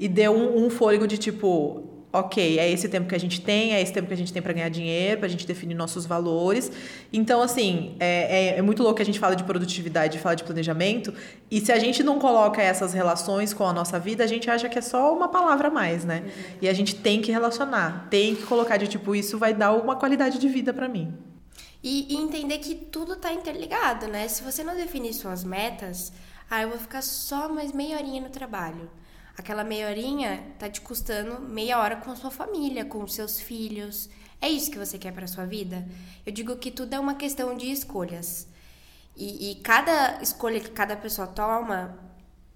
e 0.00 0.08
deu 0.08 0.32
um, 0.32 0.64
um 0.64 0.70
fôlego 0.70 1.06
de 1.06 1.18
tipo, 1.18 1.91
ok, 2.12 2.58
é 2.58 2.70
esse 2.70 2.88
tempo 2.88 3.08
que 3.08 3.14
a 3.14 3.18
gente 3.18 3.40
tem, 3.40 3.72
é 3.72 3.80
esse 3.80 3.92
tempo 3.92 4.06
que 4.06 4.12
a 4.12 4.16
gente 4.16 4.32
tem 4.32 4.42
para 4.42 4.52
ganhar 4.52 4.68
dinheiro, 4.68 5.18
para 5.18 5.26
a 5.26 5.30
gente 5.30 5.46
definir 5.46 5.74
nossos 5.74 6.04
valores. 6.04 6.70
Então, 7.12 7.40
assim, 7.40 7.96
é, 7.98 8.54
é, 8.54 8.58
é 8.58 8.62
muito 8.62 8.82
louco 8.82 8.96
que 8.96 9.02
a 9.02 9.06
gente 9.06 9.18
fala 9.18 9.34
de 9.34 9.44
produtividade, 9.44 10.18
fala 10.18 10.36
de 10.36 10.44
planejamento, 10.44 11.14
e 11.50 11.60
se 11.60 11.72
a 11.72 11.78
gente 11.78 12.02
não 12.02 12.18
coloca 12.18 12.60
essas 12.60 12.92
relações 12.92 13.54
com 13.54 13.64
a 13.64 13.72
nossa 13.72 13.98
vida, 13.98 14.22
a 14.22 14.26
gente 14.26 14.50
acha 14.50 14.68
que 14.68 14.78
é 14.78 14.82
só 14.82 15.14
uma 15.14 15.28
palavra 15.28 15.68
a 15.68 15.70
mais, 15.70 16.04
né? 16.04 16.24
E 16.60 16.68
a 16.68 16.72
gente 16.74 16.94
tem 16.96 17.22
que 17.22 17.32
relacionar, 17.32 18.08
tem 18.10 18.36
que 18.36 18.42
colocar 18.42 18.76
de 18.76 18.86
tipo, 18.86 19.14
isso 19.14 19.38
vai 19.38 19.54
dar 19.54 19.72
uma 19.72 19.96
qualidade 19.96 20.38
de 20.38 20.48
vida 20.48 20.72
para 20.72 20.88
mim. 20.88 21.14
E, 21.82 22.14
e 22.14 22.16
entender 22.16 22.58
que 22.58 22.74
tudo 22.74 23.16
tá 23.16 23.32
interligado, 23.32 24.06
né? 24.06 24.28
Se 24.28 24.42
você 24.42 24.62
não 24.62 24.76
definir 24.76 25.14
suas 25.14 25.42
metas, 25.42 26.12
ah, 26.48 26.62
eu 26.62 26.68
vou 26.68 26.78
ficar 26.78 27.02
só 27.02 27.48
mais 27.48 27.72
meia 27.72 27.96
horinha 27.96 28.20
no 28.20 28.28
trabalho. 28.28 28.90
Aquela 29.36 29.64
meia 29.64 29.88
horinha 29.88 30.44
tá 30.58 30.68
te 30.68 30.80
custando 30.80 31.40
meia 31.40 31.78
hora 31.78 31.96
com 31.96 32.10
a 32.10 32.16
sua 32.16 32.30
família, 32.30 32.84
com 32.84 33.02
os 33.02 33.14
seus 33.14 33.40
filhos. 33.40 34.10
É 34.40 34.48
isso 34.48 34.70
que 34.70 34.78
você 34.78 34.98
quer 34.98 35.12
para 35.12 35.26
sua 35.26 35.46
vida? 35.46 35.86
Eu 36.26 36.32
digo 36.32 36.56
que 36.56 36.70
tudo 36.70 36.94
é 36.94 37.00
uma 37.00 37.14
questão 37.14 37.56
de 37.56 37.70
escolhas. 37.70 38.46
E, 39.16 39.50
e 39.50 39.54
cada 39.56 40.20
escolha 40.22 40.60
que 40.60 40.70
cada 40.70 40.96
pessoa 40.96 41.26
toma 41.26 41.98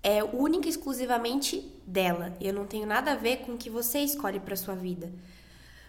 é 0.02 0.22
única 0.22 0.66
e 0.66 0.70
exclusivamente 0.70 1.60
dela. 1.86 2.36
Eu 2.40 2.52
não 2.52 2.66
tenho 2.66 2.86
nada 2.86 3.12
a 3.12 3.16
ver 3.16 3.38
com 3.38 3.52
o 3.52 3.58
que 3.58 3.70
você 3.70 4.00
escolhe 4.00 4.38
para 4.38 4.54
sua 4.54 4.74
vida. 4.74 5.12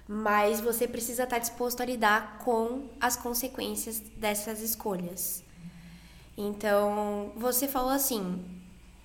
Mas 0.08 0.62
você 0.62 0.88
precisa 0.88 1.24
estar 1.24 1.38
disposto 1.38 1.82
a 1.82 1.86
lidar 1.86 2.40
com 2.40 2.90
as 3.00 3.18
consequências 3.18 4.00
dessas 4.00 4.62
escolhas. 4.62 5.44
Então, 6.38 7.34
você 7.36 7.68
falou 7.68 7.92
assim: 7.92 8.57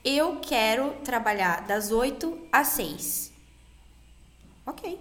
eu 0.04 0.40
quero 0.40 0.92
trabalhar 1.04 1.66
das 1.66 1.92
8 1.92 2.48
às 2.50 2.68
6. 2.68 3.32
Ok. 4.66 4.98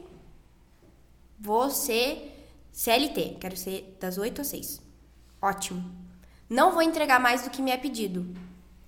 Ser 1.71 2.31
CLT, 2.71 3.37
quero 3.39 3.57
ser 3.57 3.97
das 3.99 4.17
8 4.17 4.41
às 4.41 4.47
6. 4.47 4.81
Ótimo. 5.41 5.83
Não 6.49 6.71
vou 6.71 6.81
entregar 6.81 7.19
mais 7.19 7.43
do 7.43 7.49
que 7.49 7.61
me 7.61 7.71
é 7.71 7.77
pedido. 7.77 8.27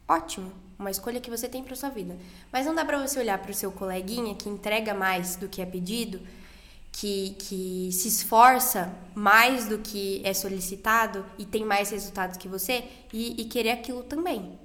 Ótimo. 0.07 0.51
Uma 0.77 0.91
escolha 0.91 1.21
que 1.21 1.29
você 1.29 1.47
tem 1.47 1.63
para 1.63 1.75
sua 1.75 1.89
vida. 1.89 2.17
Mas 2.51 2.65
não 2.65 2.75
dá 2.75 2.83
para 2.83 2.99
você 2.99 3.19
olhar 3.19 3.37
para 3.39 3.51
o 3.51 3.53
seu 3.53 3.71
coleguinha 3.71 4.35
que 4.35 4.49
entrega 4.49 4.93
mais 4.93 5.35
do 5.35 5.47
que 5.47 5.61
é 5.61 5.65
pedido, 5.65 6.19
que, 6.91 7.31
que 7.39 7.89
se 7.91 8.07
esforça 8.07 8.93
mais 9.15 9.67
do 9.67 9.79
que 9.79 10.21
é 10.23 10.33
solicitado 10.33 11.25
e 11.37 11.45
tem 11.45 11.65
mais 11.65 11.89
resultados 11.89 12.37
que 12.37 12.47
você 12.47 12.83
e, 13.11 13.41
e 13.41 13.45
querer 13.45 13.71
aquilo 13.71 14.03
também. 14.03 14.59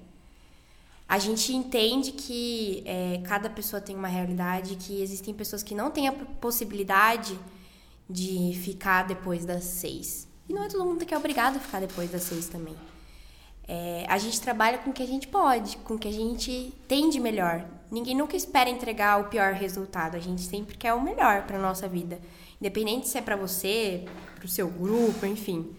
A 1.09 1.18
gente 1.18 1.55
entende 1.55 2.12
que 2.12 2.83
é, 2.85 3.23
cada 3.25 3.49
pessoa 3.49 3.81
tem 3.81 3.97
uma 3.97 4.09
realidade, 4.09 4.77
que 4.77 5.01
existem 5.01 5.33
pessoas 5.33 5.62
que 5.62 5.75
não 5.75 5.90
têm 5.90 6.07
a 6.07 6.12
possibilidade 6.12 7.38
de 8.09 8.59
ficar 8.62 9.05
depois 9.05 9.47
das 9.47 9.64
seis. 9.64 10.29
E 10.47 10.53
não 10.53 10.64
é 10.64 10.68
todo 10.68 10.85
mundo 10.85 11.07
que 11.07 11.14
é 11.14 11.16
obrigado 11.16 11.57
a 11.57 11.61
ficar 11.61 11.81
depois 11.81 12.11
das 12.11 12.23
seis 12.25 12.49
também. 12.49 12.77
É, 13.66 14.05
a 14.09 14.18
gente 14.18 14.40
trabalha 14.40 14.79
com 14.79 14.90
o 14.90 14.92
que 14.92 15.03
a 15.03 15.07
gente 15.07 15.29
pode, 15.29 15.79
com 15.79 15.94
o 15.94 15.99
que 15.99 16.09
a 16.09 16.12
gente 16.12 16.75
tem 16.87 17.09
de 17.09 17.18
melhor. 17.18 17.66
Ninguém 17.90 18.14
nunca 18.14 18.37
espera 18.37 18.68
entregar 18.68 19.18
o 19.18 19.29
pior 19.29 19.55
resultado. 19.55 20.14
A 20.14 20.21
gente 20.21 20.42
sempre 20.42 20.77
quer 20.77 20.92
o 20.92 21.03
melhor 21.03 21.42
para 21.47 21.59
nossa 21.59 21.88
vida, 21.88 22.18
independente 22.61 23.09
se 23.09 23.16
é 23.16 23.23
para 23.23 23.37
você, 23.37 24.05
para 24.37 24.44
o 24.44 24.49
seu 24.49 24.68
grupo, 24.68 25.25
enfim. 25.25 25.75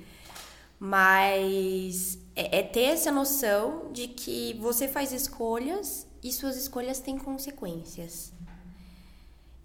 Mas 0.79 2.17
é, 2.39 2.60
é 2.60 2.63
ter 2.63 2.84
essa 2.84 3.12
noção 3.12 3.91
de 3.91 4.08
que 4.08 4.58
você 4.62 4.88
faz 4.88 5.12
escolhas 5.12 6.08
e 6.23 6.32
suas 6.32 6.56
escolhas 6.56 6.99
têm 6.99 7.17
consequências. 7.17 8.32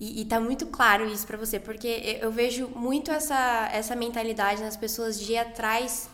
E, 0.00 0.22
e 0.22 0.24
tá 0.24 0.40
muito 0.40 0.66
claro 0.66 1.06
isso 1.06 1.24
para 1.24 1.36
você, 1.38 1.60
porque 1.60 2.18
eu, 2.20 2.32
vejo 2.32 2.66
muito 2.74 3.12
essa, 3.12 3.68
essa 3.72 3.94
mentalidade 3.94 4.60
nas 4.60 4.76
pessoas 4.76 5.20
de 5.20 5.34
ir 5.34 5.38
atrás 5.38 6.08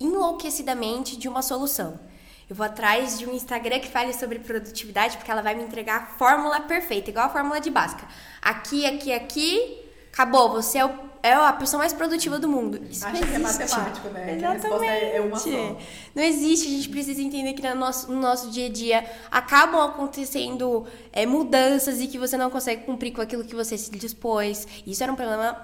enlouquecidamente 0.00 1.18
de 1.18 1.28
uma 1.28 1.42
solução. 1.42 2.00
Eu 2.48 2.56
vou 2.56 2.64
atrás 2.64 3.18
de 3.18 3.26
um 3.26 3.34
Instagram 3.34 3.80
que 3.80 3.88
fale 3.88 4.14
sobre 4.14 4.38
produtividade, 4.38 5.18
porque 5.18 5.30
ela 5.30 5.42
vai 5.42 5.54
me 5.54 5.64
entregar 5.64 5.96
a 5.96 6.06
fórmula 6.06 6.60
perfeita, 6.60 7.10
igual 7.10 7.26
a 7.26 7.30
fórmula 7.30 7.60
de 7.60 7.70
Bhaskara. 7.70 8.08
Aqui, 8.40 8.86
aqui, 8.86 9.12
aqui, 9.12 9.84
acabou. 10.12 10.50
Você 10.52 10.78
é 10.78 10.86
o, 10.86 10.90
é 11.26 11.34
a 11.34 11.52
pessoa 11.52 11.78
mais 11.78 11.92
produtiva 11.92 12.38
do 12.38 12.48
mundo. 12.48 12.80
Isso 12.90 13.04
Acha 13.06 13.16
que 13.16 13.22
é 13.22 13.36
existe. 13.36 13.42
matemático, 13.74 14.08
né? 14.08 14.24
A 14.24 14.32
Exatamente. 14.32 14.62
resposta 14.62 14.86
é 14.86 15.20
uma 15.20 15.36
só. 15.38 15.76
Não 16.14 16.22
existe. 16.22 16.66
A 16.68 16.70
gente 16.70 16.88
precisa 16.88 17.20
entender 17.22 17.52
que 17.54 17.62
no 17.68 17.74
nosso, 17.74 18.10
no 18.12 18.20
nosso 18.20 18.50
dia 18.50 18.66
a 18.66 18.70
dia 18.70 19.04
acabam 19.30 19.80
acontecendo 19.80 20.86
é, 21.12 21.26
mudanças 21.26 22.00
e 22.00 22.06
que 22.06 22.18
você 22.18 22.36
não 22.36 22.50
consegue 22.50 22.84
cumprir 22.84 23.12
com 23.12 23.20
aquilo 23.20 23.44
que 23.44 23.54
você 23.54 23.76
se 23.76 23.90
dispôs. 23.90 24.66
Isso 24.86 25.02
era 25.02 25.12
um 25.12 25.16
problema 25.16 25.56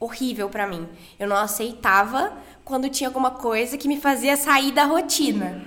horrível 0.00 0.48
pra 0.48 0.66
mim. 0.66 0.86
Eu 1.18 1.28
não 1.28 1.36
aceitava 1.36 2.32
quando 2.64 2.88
tinha 2.88 3.08
alguma 3.08 3.32
coisa 3.32 3.76
que 3.76 3.88
me 3.88 4.00
fazia 4.00 4.36
sair 4.36 4.72
da 4.72 4.84
rotina. 4.84 5.62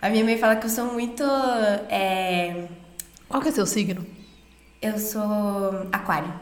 A 0.00 0.08
minha 0.08 0.24
mãe 0.24 0.36
fala 0.38 0.56
que 0.56 0.66
eu 0.66 0.70
sou 0.70 0.86
muito. 0.92 1.22
é, 1.88 2.66
Qual 3.28 3.42
que 3.42 3.48
é 3.48 3.52
seu 3.52 3.66
signo? 3.66 4.06
eu 4.80 4.98
sou 4.98 5.86
aquário. 5.92 6.32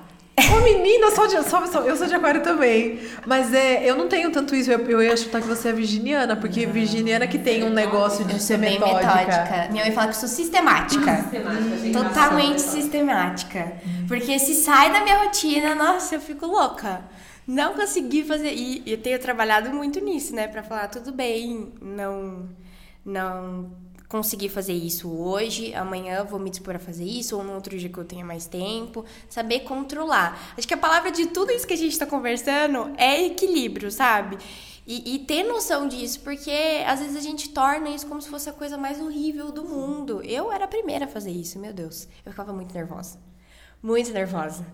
Ô, 0.57 0.61
menina, 0.62 1.11
só 1.11 1.26
de, 1.26 1.42
só, 1.48 1.66
só- 1.66 1.83
eu 1.83 1.96
sou 1.96 2.07
de 2.07 2.14
aquário 2.14 2.42
também. 2.42 3.00
Mas 3.26 3.53
é, 3.53 3.88
eu 3.88 3.96
não 3.96 4.09
tenho 4.09 4.31
tanto 4.31 4.55
isso. 4.55 4.70
Eu, 4.70 4.79
eu 4.88 5.03
ia 5.03 5.16
chutar 5.16 5.40
que 5.42 5.48
você 5.48 5.68
é 5.68 5.72
virginiana, 5.72 6.37
porque 6.37 6.66
virginiana 6.66 7.26
que 7.26 7.38
tem 7.38 7.62
um 7.64 7.70
negócio 7.70 8.24
de 8.24 8.35
Eu 8.35 8.38
ser 8.40 8.55
sou 8.55 8.59
bem 8.59 8.79
metódica. 8.79 9.14
metódica. 9.14 9.68
Minha 9.70 9.85
mãe 9.85 9.92
fala 9.92 10.09
que 10.09 10.14
eu 10.16 10.20
sou 10.20 10.29
sistemática. 10.29 11.16
Sistemática. 11.22 11.98
Totalmente 12.05 12.61
sistemática. 12.61 13.72
Porque 14.09 14.38
se 14.38 14.55
sai 14.55 14.92
da 14.92 15.03
minha 15.03 15.18
rotina, 15.24 15.74
nossa, 15.74 16.14
eu 16.14 16.20
fico 16.20 16.46
louca. 16.46 17.00
Não 17.46 17.74
consegui 17.74 18.22
fazer. 18.22 18.53
E 18.53 18.83
eu 18.87 18.98
tenho 18.98 19.18
trabalhado 19.18 19.70
muito 19.70 19.98
nisso, 20.00 20.35
né? 20.35 20.46
Pra 20.46 20.62
falar, 20.62 20.88
tudo 20.88 21.11
bem, 21.12 21.72
não, 21.83 22.48
não 23.05 23.70
consegui 24.11 24.49
fazer 24.49 24.73
isso 24.73 25.09
hoje, 25.09 25.73
amanhã 25.73 26.25
vou 26.25 26.40
me 26.40 26.51
dispor 26.51 26.75
a 26.75 26.81
fazer 26.81 27.05
isso, 27.05 27.37
ou 27.37 27.44
no 27.44 27.55
outro 27.55 27.79
dia 27.79 27.88
que 27.88 27.96
eu 27.96 28.05
tenha 28.05 28.25
mais 28.25 28.44
tempo. 28.44 29.05
Saber 29.29 29.61
controlar. 29.61 30.53
Acho 30.59 30.66
que 30.66 30.75
a 30.75 30.77
palavra 30.77 31.12
de 31.12 31.27
tudo 31.27 31.53
isso 31.53 31.64
que 31.64 31.75
a 31.75 31.77
gente 31.77 31.96
tá 31.96 32.05
conversando 32.05 32.92
é 32.99 33.25
equilíbrio, 33.25 33.88
sabe? 33.88 34.37
E, 34.85 35.14
e 35.14 35.18
ter 35.20 35.44
noção 35.44 35.87
disso, 35.87 36.20
porque 36.20 36.51
às 36.85 36.99
vezes 36.99 37.16
a 37.16 37.20
gente 37.20 37.51
torna 37.51 37.88
isso 37.88 38.09
como 38.09 38.20
se 38.20 38.29
fosse 38.29 38.51
a 38.51 38.53
coisa 38.53 38.77
mais 38.77 39.01
horrível 39.01 39.53
do 39.53 39.64
mundo. 39.64 40.20
Eu 40.25 40.51
era 40.51 40.64
a 40.64 40.68
primeira 40.68 41.05
a 41.05 41.09
fazer 41.09 41.31
isso, 41.31 41.61
meu 41.61 41.73
Deus. 41.73 42.09
Eu 42.27 42.33
ficava 42.33 42.53
muito 42.53 42.75
nervosa. 42.75 43.16
Muito 43.81 44.11
nervosa. 44.11 44.66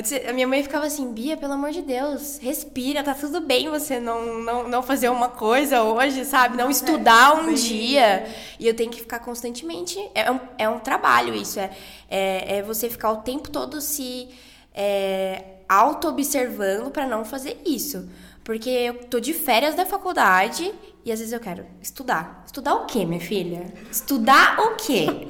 Disse- 0.00 0.24
A 0.26 0.32
minha 0.32 0.46
mãe 0.48 0.62
ficava 0.62 0.86
assim, 0.86 1.12
Bia, 1.12 1.36
pelo 1.36 1.52
amor 1.52 1.70
de 1.70 1.82
Deus, 1.82 2.38
respira, 2.38 3.02
tá 3.02 3.12
tudo 3.14 3.40
bem 3.42 3.68
você 3.68 4.00
não, 4.00 4.38
não, 4.42 4.68
não 4.68 4.82
fazer 4.82 5.08
uma 5.10 5.28
coisa 5.28 5.82
hoje, 5.82 6.24
sabe? 6.24 6.56
Não 6.56 6.70
estudar 6.70 7.34
um 7.36 7.52
dia. 7.52 8.24
E 8.58 8.66
eu 8.66 8.74
tenho 8.74 8.90
que 8.90 9.00
ficar 9.00 9.18
constantemente. 9.18 9.98
É 10.14 10.30
um, 10.30 10.40
é 10.56 10.68
um 10.68 10.78
trabalho 10.78 11.34
isso. 11.34 11.60
É, 11.60 11.70
é, 12.08 12.56
é 12.58 12.62
você 12.62 12.88
ficar 12.88 13.10
o 13.12 13.16
tempo 13.18 13.50
todo 13.50 13.80
se 13.80 14.28
é, 14.74 15.42
auto-observando 15.68 16.90
pra 16.90 17.06
não 17.06 17.24
fazer 17.24 17.60
isso. 17.64 18.08
Porque 18.44 18.68
eu 18.70 18.94
tô 19.04 19.20
de 19.20 19.32
férias 19.32 19.74
da 19.74 19.86
faculdade 19.86 20.72
e 21.04 21.10
às 21.10 21.18
vezes 21.18 21.32
eu 21.32 21.40
quero 21.40 21.64
estudar. 21.80 22.42
Estudar 22.46 22.74
o 22.74 22.86
quê, 22.86 23.04
minha 23.04 23.20
filha? 23.20 23.66
Estudar 23.90 24.58
o 24.60 24.76
quê? 24.76 25.26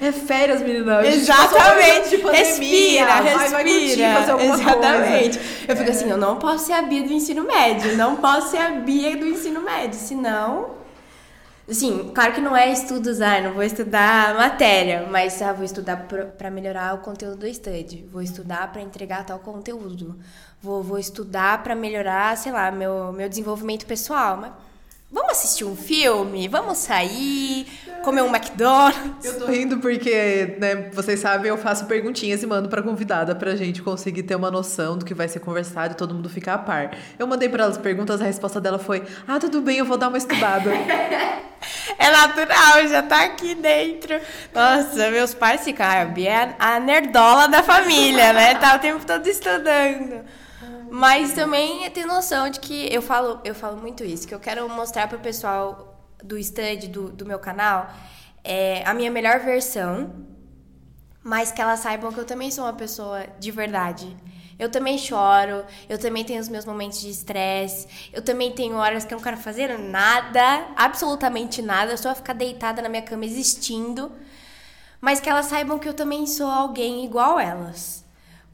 É 0.00 0.10
férias, 0.10 0.60
menina. 0.60 1.06
Exatamente. 1.06 2.18
pandemia. 2.18 2.32
Respira, 2.32 3.06
Vai- 3.06 3.22
respira. 3.22 3.48
vai 3.50 3.64
curtir, 3.64 4.14
fazer 4.14 4.30
alguma 4.32 4.54
Exatamente. 4.54 5.38
coisa. 5.38 5.54
Eu 5.68 5.76
fico 5.76 5.90
assim, 5.90 6.10
eu 6.10 6.16
não 6.18 6.36
posso 6.36 6.66
ser 6.66 6.72
a 6.72 6.82
Bia 6.82 7.02
do 7.06 7.12
ensino 7.12 7.44
médio. 7.44 7.96
Não 7.96 8.16
posso 8.16 8.50
ser 8.50 8.58
a 8.58 8.70
Bia 8.70 9.16
do 9.16 9.26
ensino 9.26 9.60
médio. 9.60 9.98
Senão. 9.98 10.82
Assim, 11.70 12.10
claro 12.14 12.34
que 12.34 12.42
não 12.42 12.54
é 12.54 12.70
estudos, 12.70 13.22
ah, 13.22 13.40
não 13.40 13.54
vou 13.54 13.62
estudar 13.62 14.34
matéria, 14.34 15.06
mas 15.10 15.40
ah, 15.40 15.50
vou 15.54 15.64
estudar 15.64 16.06
pra 16.36 16.50
melhorar 16.50 16.94
o 16.94 16.98
conteúdo 16.98 17.38
do 17.38 17.54
study. 17.54 18.06
Vou 18.12 18.20
estudar 18.20 18.70
pra 18.70 18.82
entregar 18.82 19.24
tal 19.24 19.38
conteúdo. 19.38 20.18
Vou, 20.60 20.82
vou 20.82 20.98
estudar 20.98 21.62
pra 21.62 21.74
melhorar, 21.74 22.36
sei 22.36 22.52
lá, 22.52 22.70
meu, 22.70 23.12
meu 23.12 23.28
desenvolvimento 23.30 23.86
pessoal. 23.86 24.36
Mas 24.36 24.52
vamos 25.14 25.32
assistir 25.32 25.64
um 25.64 25.76
filme? 25.76 26.48
Vamos 26.48 26.78
sair? 26.78 27.66
Comer 28.02 28.22
um 28.22 28.34
McDonald's? 28.34 29.24
Eu 29.24 29.38
tô 29.38 29.46
rindo 29.46 29.78
porque, 29.78 30.56
né, 30.58 30.90
vocês 30.92 31.20
sabem, 31.20 31.48
eu 31.48 31.56
faço 31.56 31.86
perguntinhas 31.86 32.42
e 32.42 32.46
mando 32.46 32.68
pra 32.68 32.82
convidada 32.82 33.34
pra 33.34 33.54
gente 33.54 33.80
conseguir 33.80 34.24
ter 34.24 34.34
uma 34.34 34.50
noção 34.50 34.98
do 34.98 35.04
que 35.04 35.14
vai 35.14 35.28
ser 35.28 35.38
conversado 35.38 35.94
e 35.94 35.96
todo 35.96 36.12
mundo 36.12 36.28
ficar 36.28 36.54
a 36.54 36.58
par. 36.58 36.96
Eu 37.18 37.26
mandei 37.26 37.48
pra 37.48 37.62
ela 37.62 37.72
as 37.72 37.78
perguntas, 37.78 38.20
a 38.20 38.24
resposta 38.24 38.60
dela 38.60 38.78
foi: 38.78 39.04
Ah, 39.26 39.38
tudo 39.38 39.62
bem, 39.62 39.78
eu 39.78 39.84
vou 39.84 39.96
dar 39.96 40.08
uma 40.08 40.18
estudada. 40.18 40.70
É 41.98 42.10
natural, 42.10 42.86
já 42.88 43.02
tá 43.02 43.24
aqui 43.24 43.54
dentro. 43.54 44.20
Nossa, 44.52 45.10
meus 45.10 45.32
pais 45.32 45.62
ficam, 45.62 45.86
ah, 45.86 46.04
Bia 46.04 46.30
é 46.30 46.54
a 46.58 46.78
nerdola 46.78 47.48
da 47.48 47.62
família, 47.62 48.34
né? 48.34 48.54
Tá 48.56 48.76
o 48.76 48.78
tempo 48.78 49.06
todo 49.06 49.26
estudando. 49.26 50.22
Mas 50.96 51.32
também 51.32 51.84
é 51.84 51.90
ter 51.90 52.06
noção 52.06 52.48
de 52.48 52.60
que 52.60 52.86
eu 52.94 53.02
falo, 53.02 53.40
eu 53.42 53.52
falo 53.52 53.76
muito 53.76 54.04
isso, 54.04 54.28
que 54.28 54.32
eu 54.32 54.38
quero 54.38 54.68
mostrar 54.68 55.08
pro 55.08 55.18
pessoal 55.18 56.00
do 56.22 56.40
study, 56.40 56.86
do, 56.86 57.10
do 57.10 57.26
meu 57.26 57.40
canal, 57.40 57.92
é, 58.44 58.80
a 58.86 58.94
minha 58.94 59.10
melhor 59.10 59.40
versão, 59.40 60.14
mas 61.20 61.50
que 61.50 61.60
elas 61.60 61.80
saibam 61.80 62.12
que 62.12 62.20
eu 62.20 62.24
também 62.24 62.48
sou 62.48 62.62
uma 62.62 62.72
pessoa 62.72 63.26
de 63.40 63.50
verdade. 63.50 64.16
Eu 64.56 64.70
também 64.70 64.96
choro, 64.96 65.64
eu 65.88 65.98
também 65.98 66.22
tenho 66.24 66.40
os 66.40 66.48
meus 66.48 66.64
momentos 66.64 67.00
de 67.00 67.10
estresse, 67.10 67.88
eu 68.12 68.22
também 68.22 68.52
tenho 68.52 68.76
horas 68.76 69.04
que 69.04 69.12
eu 69.12 69.16
não 69.16 69.24
quero 69.24 69.36
fazer 69.36 69.76
nada, 69.76 70.64
absolutamente 70.76 71.60
nada, 71.60 71.96
só 71.96 72.14
ficar 72.14 72.34
deitada 72.34 72.80
na 72.80 72.88
minha 72.88 73.02
cama 73.02 73.24
existindo. 73.24 74.12
Mas 75.00 75.18
que 75.18 75.28
elas 75.28 75.46
saibam 75.46 75.76
que 75.76 75.88
eu 75.88 75.94
também 75.94 76.24
sou 76.24 76.48
alguém 76.48 77.04
igual 77.04 77.40
elas. 77.40 78.03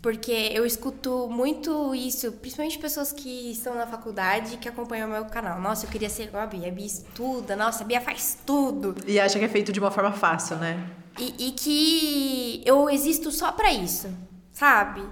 Porque 0.02 0.32
eu 0.54 0.64
escuto 0.64 1.28
muito 1.30 1.94
isso, 1.94 2.32
principalmente 2.32 2.78
pessoas 2.78 3.12
que 3.12 3.50
estão 3.50 3.74
na 3.74 3.86
faculdade 3.86 4.54
e 4.54 4.56
que 4.56 4.68
acompanham 4.68 5.08
o 5.08 5.12
meu 5.12 5.26
canal. 5.26 5.60
Nossa, 5.60 5.84
eu 5.84 5.90
queria 5.90 6.08
ser 6.08 6.24
igual 6.24 6.42
a 6.42 6.46
Bia. 6.46 6.68
A 6.68 6.70
Bia 6.70 6.86
estuda, 6.86 7.54
nossa, 7.54 7.84
a 7.84 7.86
Bia 7.86 8.00
faz 8.00 8.38
tudo. 8.46 8.94
e 9.06 9.20
acha 9.20 9.38
que 9.38 9.44
é 9.44 9.48
feito 9.48 9.72
de 9.72 9.78
uma 9.78 9.90
forma 9.90 10.12
fácil, 10.12 10.56
né? 10.56 10.88
E, 11.18 11.48
e 11.48 11.52
que 11.52 12.62
eu 12.64 12.88
existo 12.88 13.30
só 13.30 13.52
pra 13.52 13.70
isso, 13.74 14.08
sabe? 14.52 15.02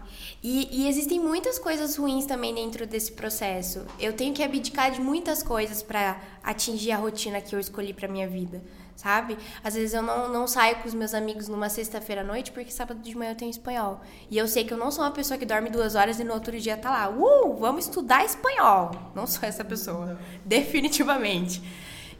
E, 0.43 0.69
e 0.85 0.89
existem 0.89 1.21
muitas 1.21 1.59
coisas 1.59 1.97
ruins 1.97 2.25
também 2.25 2.55
dentro 2.55 2.87
desse 2.87 3.13
processo. 3.13 3.85
Eu 4.01 4.15
tenho 4.15 4.33
que 4.33 4.43
abdicar 4.43 4.91
de 4.91 5.03
muitas 5.03 5.43
coisas 5.43 5.83
pra 5.83 6.19
atingir 6.43 6.93
a 6.93 6.97
rotina 6.97 7.43
que 7.43 7.55
eu 7.55 7.61
escolhi 7.61 7.93
pra 7.93 8.09
minha 8.09 8.27
vida, 8.27 8.63
sabe? 8.99 9.39
Às 9.63 9.75
vezes 9.75 9.95
eu 9.95 10.03
não, 10.03 10.29
não 10.29 10.49
saio 10.49 10.77
com 10.77 10.89
os 10.89 10.93
meus 10.93 11.15
amigos 11.15 11.47
numa 11.47 11.69
sexta-feira 11.69 12.23
à 12.23 12.25
noite 12.25 12.51
porque 12.51 12.73
sábado 12.73 13.01
de 13.01 13.17
manhã 13.17 13.31
eu 13.31 13.37
tenho 13.37 13.51
espanhol. 13.51 14.01
E 14.29 14.37
eu 14.37 14.49
sei 14.49 14.65
que 14.65 14.75
eu 14.75 14.77
não 14.77 14.91
sou 14.91 15.05
uma 15.05 15.13
pessoa 15.13 15.39
que 15.39 15.47
dorme 15.47 15.71
duas 15.71 15.95
horas 15.95 16.19
e 16.19 16.25
no 16.25 16.35
outro 16.35 16.59
dia 16.59 16.77
tá 16.77 16.91
lá, 16.91 17.09
uh, 17.09 17.55
vamos 17.55 17.85
estudar 17.85 18.25
espanhol. 18.25 18.91
Não 19.15 19.25
sou 19.25 19.49
essa 19.49 19.65
pessoa, 19.65 20.19
definitivamente. 20.45 21.63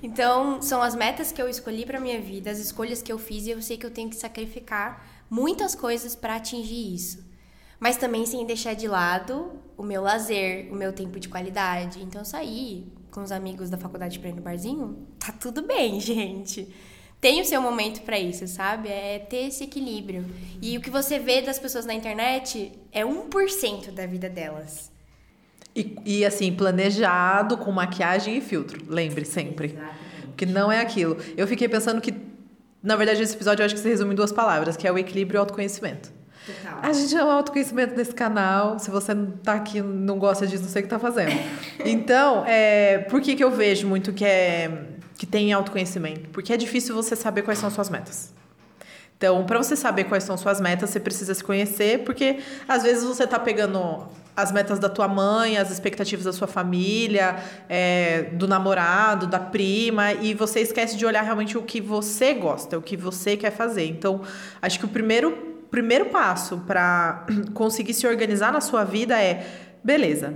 Então, 0.01 0.63
são 0.63 0.81
as 0.81 0.95
metas 0.95 1.33
que 1.33 1.43
eu 1.43 1.49
escolhi 1.49 1.85
pra 1.85 1.99
minha 1.99 2.21
vida, 2.21 2.49
as 2.49 2.61
escolhas 2.61 3.03
que 3.03 3.13
eu 3.13 3.19
fiz 3.19 3.47
e 3.47 3.51
eu 3.51 3.61
sei 3.61 3.77
que 3.77 3.85
eu 3.85 3.91
tenho 3.91 4.09
que 4.09 4.15
sacrificar 4.15 5.05
muitas 5.29 5.75
coisas 5.75 6.15
pra 6.15 6.37
atingir 6.37 6.95
isso. 6.95 7.27
Mas 7.81 7.97
também 7.97 8.25
sem 8.25 8.47
deixar 8.47 8.75
de 8.75 8.87
lado 8.87 9.51
o 9.77 9.83
meu 9.83 10.01
lazer, 10.01 10.73
o 10.73 10.77
meu 10.77 10.93
tempo 10.93 11.19
de 11.19 11.29
qualidade. 11.29 12.01
Então, 12.01 12.25
sair 12.25 12.98
com 13.11 13.23
os 13.23 13.33
amigos 13.33 13.71
da 13.71 13.79
faculdade 13.79 14.19
pra 14.19 14.29
ir 14.29 14.35
no 14.35 14.43
barzinho, 14.43 15.07
tá 15.19 15.33
tudo 15.33 15.63
bem, 15.63 15.99
gente. 16.01 16.69
Tem 17.21 17.41
o 17.41 17.45
seu 17.45 17.61
momento 17.61 18.03
pra 18.03 18.19
isso, 18.19 18.47
sabe? 18.47 18.89
É 18.89 19.19
ter 19.19 19.49
esse 19.49 19.65
equilíbrio. 19.65 20.25
E 20.63 20.79
o 20.79 20.81
que 20.81 20.89
você 20.89 21.19
vê 21.19 21.43
das 21.43 21.59
pessoas 21.59 21.85
na 21.85 21.93
internet 21.93 22.73
é 22.93 23.05
1% 23.05 23.91
da 23.91 24.07
vida 24.07 24.31
delas. 24.31 24.93
E, 25.75 25.97
e, 26.05 26.25
assim, 26.25 26.53
planejado 26.53 27.57
com 27.59 27.73
maquiagem 27.73 28.37
e 28.37 28.41
filtro. 28.41 28.85
Lembre 28.89 29.25
sempre. 29.25 29.77
Que 30.37 30.47
não 30.47 30.71
é 30.71 30.81
aquilo. 30.81 31.17
Eu 31.37 31.47
fiquei 31.49 31.69
pensando 31.69 32.01
que, 32.01 32.15
na 32.81 32.95
verdade, 32.95 33.23
esse 33.23 33.35
episódio 33.35 33.63
eu 33.63 33.67
acho 33.67 33.75
que 33.75 33.81
se 33.81 33.89
resume 33.89 34.13
em 34.13 34.17
duas 34.17 34.33
palavras, 34.33 34.77
que 34.77 34.87
é 34.87 34.93
o 34.93 34.99
equilíbrio 34.99 35.37
e 35.37 35.39
o 35.39 35.41
autoconhecimento. 35.41 36.13
Total. 36.49 36.79
A 36.83 36.93
gente 36.93 37.15
ama 37.15 37.35
autoconhecimento 37.35 37.95
nesse 37.95 38.15
canal. 38.15 38.79
Se 38.79 38.91
você 38.91 39.13
não 39.13 39.31
tá 39.31 39.55
aqui 39.55 39.83
não 39.83 40.19
gosta 40.19 40.47
disso, 40.47 40.63
não 40.63 40.71
sei 40.71 40.81
o 40.81 40.85
que 40.85 40.91
tá 40.91 40.99
fazendo. 40.99 41.33
Então, 41.85 42.45
é, 42.47 42.99
por 43.11 43.21
que, 43.21 43.37
que 43.37 43.45
eu 43.45 43.51
vejo 43.51 43.87
muito 43.87 44.13
que, 44.13 44.25
é, 44.25 44.71
que 45.17 45.27
tem 45.27 45.53
autoconhecimento? 45.53 46.29
Porque 46.31 46.53
é 46.53 46.57
difícil 46.57 46.95
você 46.95 47.15
saber 47.15 47.43
quais 47.43 47.59
são 47.59 47.69
as 47.69 47.75
suas 47.75 47.91
metas. 47.91 48.33
Então, 49.19 49.45
para 49.45 49.59
você 49.59 49.75
saber 49.75 50.05
quais 50.05 50.23
são 50.23 50.37
suas 50.37 50.61
metas, 50.61 50.91
você 50.91 51.01
precisa 51.01 51.35
se 51.35 51.43
conhecer, 51.43 52.05
porque 52.05 52.39
às 52.69 52.85
vezes 52.85 53.05
você 53.05 53.27
tá 53.27 53.39
pegando 53.39 54.07
as 54.37 54.53
metas 54.53 54.79
da 54.79 54.89
tua 54.89 55.09
mãe, 55.09 55.59
as 55.59 55.73
expectativas 55.73 56.25
da 56.25 56.33
sua 56.33 56.47
família, 56.47 57.37
é, 57.69 58.29
do 58.35 58.47
namorado, 58.47 59.27
da 59.27 59.41
prima, 59.41 60.13
e 60.13 60.35
você 60.35 60.61
esquece 60.61 60.97
de 60.97 61.05
olhar 61.05 61.23
realmente 61.23 61.59
o 61.59 61.63
que 61.63 61.81
você 61.81 62.33
gosta, 62.35 62.79
o 62.79 62.83
que 62.83 62.97
você 62.97 63.37
quer 63.37 63.51
fazer. 63.51 63.87
Então, 63.87 64.21
acho 64.63 64.79
que 64.79 64.85
o 64.85 64.89
primeiro, 64.89 65.48
primeiro 65.71 66.07
passo 66.07 66.59
para 66.67 67.27
conseguir 67.55 67.95
se 67.95 68.07
organizar 68.07 68.53
na 68.53 68.61
sua 68.61 68.85
vida 68.85 69.21
é: 69.21 69.47
beleza, 69.83 70.35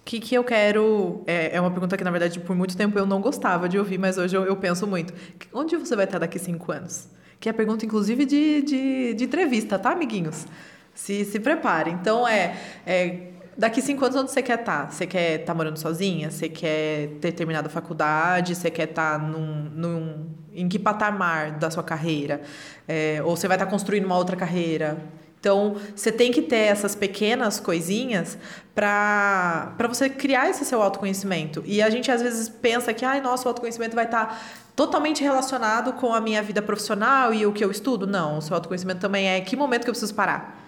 o 0.00 0.04
que, 0.04 0.20
que 0.20 0.34
eu 0.34 0.44
quero? 0.44 1.22
É, 1.26 1.56
é 1.56 1.60
uma 1.60 1.70
pergunta 1.70 1.96
que, 1.96 2.04
na 2.04 2.10
verdade, 2.10 2.38
por 2.40 2.54
muito 2.54 2.76
tempo 2.76 2.98
eu 2.98 3.06
não 3.06 3.20
gostava 3.20 3.68
de 3.68 3.78
ouvir, 3.78 3.98
mas 3.98 4.18
hoje 4.18 4.36
eu, 4.36 4.44
eu 4.44 4.56
penso 4.56 4.86
muito. 4.86 5.12
Onde 5.52 5.76
você 5.76 5.96
vai 5.96 6.04
estar 6.04 6.18
daqui 6.18 6.38
cinco 6.38 6.70
anos? 6.72 7.08
Que 7.40 7.48
é 7.48 7.52
a 7.52 7.54
pergunta, 7.54 7.84
inclusive, 7.84 8.24
de, 8.24 8.62
de, 8.62 9.14
de 9.14 9.24
entrevista, 9.24 9.78
tá, 9.78 9.90
amiguinhos? 9.90 10.46
Se, 10.94 11.24
se 11.24 11.38
prepare. 11.38 11.90
Então, 11.90 12.26
é, 12.26 12.56
é 12.86 13.32
Daqui 13.58 13.80
cinco 13.80 14.04
anos, 14.04 14.16
onde 14.16 14.30
você 14.30 14.42
quer 14.42 14.60
estar? 14.60 14.92
Você 14.92 15.06
quer 15.06 15.40
estar 15.40 15.54
morando 15.54 15.78
sozinha? 15.78 16.30
Você 16.30 16.46
quer 16.46 17.08
ter 17.22 17.32
terminado 17.32 17.68
a 17.68 17.70
faculdade? 17.70 18.54
Você 18.54 18.70
quer 18.70 18.90
estar 18.90 19.18
num, 19.18 19.70
num, 19.74 20.26
em 20.52 20.68
que 20.68 20.78
patamar 20.78 21.52
da 21.52 21.70
sua 21.70 21.82
carreira? 21.82 22.42
É, 22.86 23.22
ou 23.24 23.34
você 23.34 23.48
vai 23.48 23.56
estar 23.56 23.64
construindo 23.64 24.04
uma 24.04 24.18
outra 24.18 24.36
carreira? 24.36 24.98
Então, 25.40 25.76
você 25.94 26.12
tem 26.12 26.30
que 26.30 26.42
ter 26.42 26.66
essas 26.66 26.94
pequenas 26.94 27.58
coisinhas 27.58 28.36
para 28.74 29.74
você 29.88 30.10
criar 30.10 30.50
esse 30.50 30.62
seu 30.64 30.82
autoconhecimento. 30.82 31.62
E 31.64 31.80
a 31.80 31.88
gente 31.88 32.10
às 32.10 32.20
vezes 32.20 32.50
pensa 32.50 32.92
que, 32.92 33.06
ai, 33.06 33.22
nosso 33.22 33.48
autoconhecimento 33.48 33.94
vai 33.94 34.04
estar 34.04 34.38
totalmente 34.74 35.22
relacionado 35.22 35.94
com 35.94 36.12
a 36.12 36.20
minha 36.20 36.42
vida 36.42 36.60
profissional 36.60 37.32
e 37.32 37.46
o 37.46 37.52
que 37.52 37.64
eu 37.64 37.70
estudo. 37.70 38.06
Não, 38.06 38.36
o 38.36 38.42
seu 38.42 38.54
autoconhecimento 38.54 39.00
também 39.00 39.28
é 39.28 39.40
que 39.40 39.56
momento 39.56 39.84
que 39.84 39.88
eu 39.88 39.94
preciso 39.94 40.14
parar 40.14 40.65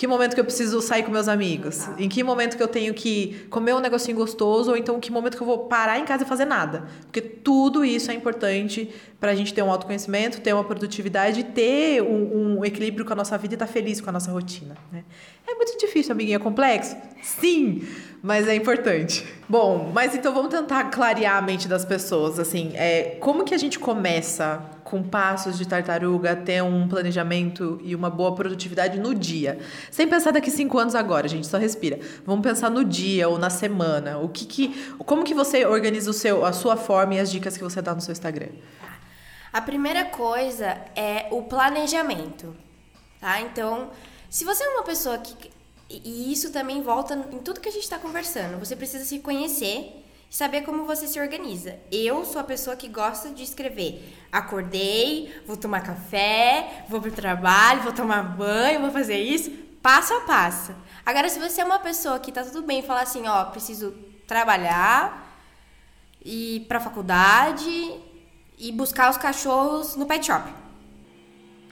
que 0.00 0.06
momento 0.06 0.32
que 0.32 0.40
eu 0.40 0.44
preciso 0.46 0.80
sair 0.80 1.02
com 1.02 1.10
meus 1.10 1.28
amigos? 1.28 1.86
Em 1.98 2.08
que 2.08 2.24
momento 2.24 2.56
que 2.56 2.62
eu 2.62 2.68
tenho 2.68 2.94
que 2.94 3.46
comer 3.50 3.74
um 3.74 3.80
negocinho 3.80 4.16
gostoso? 4.16 4.70
Ou 4.70 4.76
então, 4.78 4.98
que 4.98 5.12
momento 5.12 5.36
que 5.36 5.42
eu 5.42 5.46
vou 5.46 5.66
parar 5.66 5.98
em 5.98 6.06
casa 6.06 6.24
e 6.24 6.26
fazer 6.26 6.46
nada? 6.46 6.84
Porque 7.02 7.20
tudo 7.20 7.84
isso 7.84 8.10
é 8.10 8.14
importante 8.14 8.88
para 9.20 9.32
a 9.32 9.34
gente 9.34 9.52
ter 9.52 9.60
um 9.60 9.70
autoconhecimento, 9.70 10.40
ter 10.40 10.54
uma 10.54 10.64
produtividade, 10.64 11.44
ter 11.44 12.00
um, 12.00 12.60
um 12.60 12.64
equilíbrio 12.64 13.04
com 13.04 13.12
a 13.12 13.16
nossa 13.16 13.36
vida 13.36 13.52
e 13.52 13.56
estar 13.56 13.66
tá 13.66 13.70
feliz 13.70 14.00
com 14.00 14.08
a 14.08 14.12
nossa 14.14 14.32
rotina. 14.32 14.74
Né? 14.90 15.04
É 15.46 15.54
muito 15.54 15.76
difícil, 15.76 16.12
amiguinha, 16.12 16.36
é 16.36 16.38
complexo? 16.38 16.96
Sim, 17.22 17.86
mas 18.22 18.48
é 18.48 18.54
importante. 18.54 19.26
Bom, 19.46 19.92
mas 19.92 20.14
então 20.14 20.32
vamos 20.32 20.48
tentar 20.48 20.84
clarear 20.84 21.36
a 21.36 21.42
mente 21.42 21.68
das 21.68 21.84
pessoas. 21.84 22.38
Assim, 22.38 22.72
é, 22.74 23.18
como 23.20 23.44
que 23.44 23.52
a 23.52 23.58
gente 23.58 23.78
começa 23.78 24.62
com 24.90 25.04
passos 25.04 25.56
de 25.56 25.66
tartaruga, 25.66 26.34
ter 26.34 26.62
um 26.62 26.88
planejamento 26.88 27.80
e 27.84 27.94
uma 27.94 28.10
boa 28.10 28.34
produtividade 28.34 28.98
no 28.98 29.14
dia. 29.14 29.60
Sem 29.88 30.08
pensar 30.08 30.32
daqui 30.32 30.50
cinco 30.50 30.78
anos 30.78 30.96
agora, 30.96 31.28
gente, 31.28 31.46
só 31.46 31.58
respira. 31.58 32.00
Vamos 32.26 32.42
pensar 32.42 32.68
no 32.70 32.84
dia 32.84 33.28
ou 33.28 33.38
na 33.38 33.50
semana. 33.50 34.18
O 34.18 34.28
que, 34.28 34.44
que 34.44 34.94
como 34.98 35.22
que 35.22 35.32
você 35.32 35.64
organiza 35.64 36.10
o 36.10 36.12
seu, 36.12 36.44
a 36.44 36.52
sua 36.52 36.76
forma 36.76 37.14
e 37.14 37.20
as 37.20 37.30
dicas 37.30 37.56
que 37.56 37.62
você 37.62 37.80
dá 37.80 37.94
no 37.94 38.00
seu 38.00 38.10
Instagram? 38.10 38.48
A 39.52 39.60
primeira 39.60 40.04
coisa 40.06 40.76
é 40.96 41.28
o 41.30 41.42
planejamento, 41.42 42.54
tá? 43.20 43.40
Então, 43.40 43.90
se 44.28 44.44
você 44.44 44.64
é 44.64 44.68
uma 44.70 44.82
pessoa 44.82 45.18
que 45.18 45.50
e 45.88 46.32
isso 46.32 46.52
também 46.52 46.82
volta 46.82 47.14
em 47.32 47.38
tudo 47.38 47.60
que 47.60 47.68
a 47.68 47.72
gente 47.72 47.82
está 47.82 47.98
conversando. 47.98 48.60
Você 48.60 48.76
precisa 48.76 49.04
se 49.04 49.18
conhecer 49.18 50.04
saber 50.30 50.62
como 50.62 50.86
você 50.86 51.08
se 51.08 51.20
organiza. 51.20 51.76
Eu 51.90 52.24
sou 52.24 52.40
a 52.40 52.44
pessoa 52.44 52.76
que 52.76 52.88
gosta 52.88 53.30
de 53.30 53.42
escrever. 53.42 54.16
Acordei, 54.30 55.34
vou 55.44 55.56
tomar 55.56 55.80
café, 55.80 56.84
vou 56.88 57.00
pro 57.00 57.10
trabalho, 57.10 57.82
vou 57.82 57.92
tomar 57.92 58.22
banho, 58.22 58.80
vou 58.80 58.92
fazer 58.92 59.18
isso, 59.18 59.50
passo 59.82 60.14
a 60.14 60.20
passo. 60.20 60.72
Agora, 61.04 61.28
se 61.28 61.40
você 61.40 61.60
é 61.60 61.64
uma 61.64 61.80
pessoa 61.80 62.20
que 62.20 62.30
tá 62.30 62.44
tudo 62.44 62.62
bem, 62.62 62.80
falar 62.80 63.02
assim, 63.02 63.26
ó, 63.26 63.46
preciso 63.46 63.92
trabalhar, 64.28 65.36
ir 66.24 66.60
pra 66.60 66.78
faculdade 66.78 68.00
e 68.56 68.70
buscar 68.70 69.10
os 69.10 69.16
cachorros 69.16 69.96
no 69.96 70.06
pet 70.06 70.24
shop. 70.26 70.48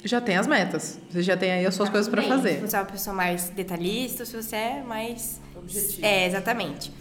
Já 0.04 0.20
tem 0.20 0.36
as 0.36 0.46
metas. 0.46 0.98
Você 1.10 1.22
já 1.22 1.36
tem 1.36 1.52
aí 1.52 1.66
as 1.66 1.74
suas 1.74 1.88
coisas 1.88 2.08
para 2.08 2.22
fazer. 2.22 2.56
Se 2.56 2.68
você 2.68 2.76
é 2.76 2.80
uma 2.80 2.86
pessoa 2.86 3.14
mais 3.14 3.50
detalhista, 3.50 4.24
se 4.24 4.34
você 4.34 4.56
é 4.56 4.82
mais. 4.82 5.40
Objetivo. 5.56 6.06
É, 6.06 6.26
exatamente. 6.26 6.92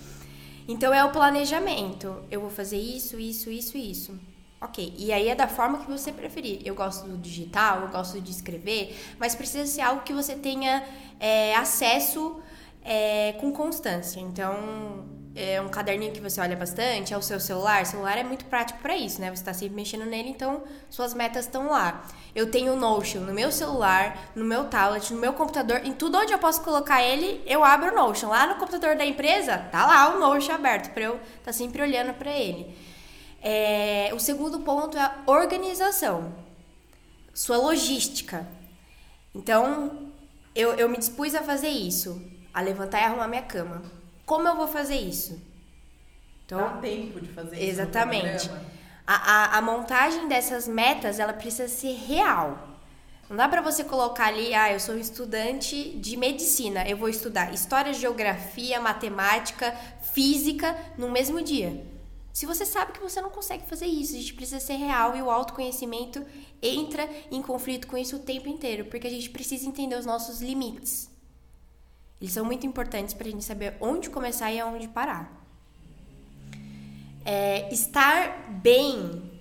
Então 0.68 0.94
é 0.94 1.04
o 1.04 1.12
planejamento. 1.12 2.24
Eu 2.30 2.42
vou 2.42 2.50
fazer 2.50 2.78
isso, 2.78 3.20
isso, 3.20 3.50
isso 3.50 3.78
isso. 3.78 4.20
Ok, 4.60 4.94
e 4.98 5.14
aí 5.14 5.30
é 5.30 5.36
da 5.36 5.48
forma 5.48 5.78
que 5.80 5.90
você 5.90 6.12
preferir. 6.12 6.62
Eu 6.66 6.74
gosto 6.74 7.08
do 7.08 7.16
digital, 7.18 7.82
eu 7.82 7.90
gosto 7.90 8.20
de 8.20 8.32
escrever, 8.32 8.98
mas 9.20 9.36
precisa 9.36 9.68
ser 9.68 9.82
algo 9.82 10.02
que 10.02 10.12
você 10.12 10.36
tenha 10.36 10.84
é, 11.20 11.56
acesso 11.56 12.42
é, 12.84 13.34
com 13.34 13.52
constância. 13.52 14.20
Então, 14.20 15.06
é 15.38 15.62
um 15.62 15.69
caderninho 15.69 16.12
que 16.12 16.19
você 16.19 16.41
olha 16.41 16.56
bastante, 16.56 17.13
é 17.13 17.17
o 17.17 17.21
seu 17.21 17.39
celular. 17.39 17.84
O 17.84 17.86
celular 17.86 18.17
é 18.17 18.23
muito 18.23 18.45
prático 18.45 18.80
para 18.80 18.97
isso, 18.97 19.21
né? 19.21 19.28
Você 19.28 19.41
está 19.41 19.54
sempre 19.54 19.76
mexendo 19.76 20.04
nele, 20.04 20.30
então 20.30 20.63
suas 20.89 21.13
metas 21.13 21.45
estão 21.45 21.67
lá. 21.67 22.08
Eu 22.34 22.50
tenho 22.50 22.73
o 22.73 22.76
Notion 22.76 23.19
no 23.19 23.32
meu 23.32 23.52
celular, 23.52 24.32
no 24.36 24.43
meu 24.43 24.65
tablet, 24.65 25.13
no 25.13 25.19
meu 25.19 25.34
computador, 25.34 25.82
em 25.86 25.93
tudo 25.93 26.17
onde 26.17 26.34
eu 26.34 26.39
posso 26.39 26.62
colocar 26.63 27.04
ele, 27.04 27.43
eu 27.45 27.63
abro 27.63 27.91
o 27.91 27.95
Notion. 27.95 28.30
Lá 28.30 28.47
no 28.47 28.56
computador 28.56 28.95
da 28.95 29.06
empresa, 29.06 29.60
tá 29.71 29.86
lá 29.86 30.15
o 30.15 30.19
Notion 30.19 30.54
aberto 30.54 30.91
para 30.91 31.04
eu 31.04 31.15
estar 31.17 31.45
tá 31.45 31.54
sempre 31.54 31.84
olhando 31.84 32.15
para 32.15 32.32
ele. 32.32 32.76
É, 33.39 34.10
o 34.15 34.19
segundo 34.19 34.62
ponto 34.62 34.97
é 34.97 35.02
a 35.02 35.21
organização, 35.28 36.34
sua 37.32 37.58
logística. 37.58 38.47
Então, 39.36 40.12
eu, 40.56 40.73
eu 40.73 40.89
me 40.89 40.97
dispus 40.97 41.36
a 41.36 41.43
fazer 41.43 41.69
isso, 41.69 42.19
a 42.52 42.60
levantar 42.60 43.02
e 43.02 43.04
arrumar 43.04 43.28
minha 43.28 43.43
cama 43.43 43.97
como 44.28 44.46
eu 44.46 44.58
vou 44.58 44.68
fazer 44.68 44.98
isso? 44.98 45.42
Então, 46.46 46.60
Dá 46.60 46.78
tempo 46.78 47.22
de 47.22 47.30
fazer 47.30 47.56
isso. 47.56 47.70
Exatamente. 47.70 48.52
A, 49.08 49.16
a, 49.16 49.58
a 49.58 49.62
montagem 49.62 50.28
dessas 50.28 50.68
metas, 50.68 51.18
ela 51.18 51.32
precisa 51.32 51.70
ser 51.70 51.94
real. 51.94 52.78
Não 53.30 53.38
dá 53.38 53.48
para 53.48 53.62
você 53.62 53.86
colocar 53.86 54.28
ali, 54.28 54.54
ah, 54.54 54.72
eu 54.72 54.82
sou 54.82 54.96
um 54.96 55.00
estudante 55.00 55.98
de 55.98 56.18
medicina, 56.18 56.86
eu 56.88 56.98
vou 56.98 57.08
estudar 57.08 57.54
história, 57.54 57.94
geografia, 57.94 58.82
matemática, 58.82 59.74
física 60.13 60.78
no 60.98 61.10
mesmo 61.10 61.42
dia. 61.42 61.86
Se 62.34 62.46
você 62.46 62.66
sabe 62.66 62.92
que 62.92 63.00
você 63.00 63.22
não 63.22 63.30
consegue 63.30 63.66
fazer 63.66 63.86
isso, 63.86 64.13
a 64.13 64.18
gente 64.18 64.34
precisa 64.34 64.60
ser 64.60 64.76
real 64.76 65.16
e 65.16 65.22
o 65.22 65.32
autoconhecimento 65.32 66.26
entra 66.62 67.10
em 67.32 67.42
conflito 67.42 67.88
com 67.88 67.98
isso 67.98 68.18
o 68.18 68.20
tempo 68.20 68.50
inteiro, 68.50 68.86
porque 68.86 69.08
a 69.08 69.10
gente 69.10 69.30
precisa 69.30 69.66
entender 69.68 69.96
os 69.96 70.06
nossos 70.06 70.42
limites. 70.42 71.07
Eles 72.20 72.34
são 72.34 72.44
muito 72.44 72.66
importantes 72.66 73.14
para 73.14 73.28
a 73.28 73.32
gente 73.32 73.44
saber 73.44 73.76
onde 73.80 74.10
começar 74.10 74.52
e 74.52 74.60
aonde 74.60 74.88
parar. 74.88 75.32
É, 77.24 77.72
estar 77.72 78.50
bem 78.50 79.32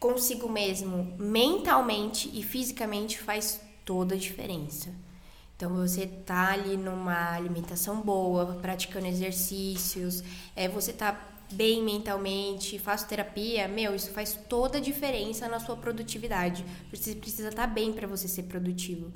consigo 0.00 0.48
mesmo, 0.50 1.14
mentalmente 1.18 2.30
e 2.34 2.42
fisicamente, 2.42 3.18
faz 3.18 3.60
toda 3.84 4.14
a 4.14 4.18
diferença. 4.18 4.90
Então, 5.56 5.72
você 5.74 6.06
tá 6.06 6.52
ali 6.52 6.76
numa 6.76 7.32
alimentação 7.32 8.00
boa, 8.00 8.58
praticando 8.60 9.06
exercícios, 9.06 10.22
é, 10.56 10.68
você 10.68 10.92
tá 10.92 11.18
bem 11.52 11.82
mentalmente, 11.82 12.78
faço 12.78 13.06
terapia, 13.06 13.68
meu, 13.68 13.94
isso 13.94 14.10
faz 14.10 14.38
toda 14.48 14.78
a 14.78 14.80
diferença 14.80 15.46
na 15.48 15.60
sua 15.60 15.76
produtividade. 15.76 16.64
Você 16.92 17.14
precisa 17.14 17.50
estar 17.50 17.68
tá 17.68 17.72
bem 17.72 17.92
para 17.92 18.08
você 18.08 18.26
ser 18.26 18.44
produtivo 18.44 19.12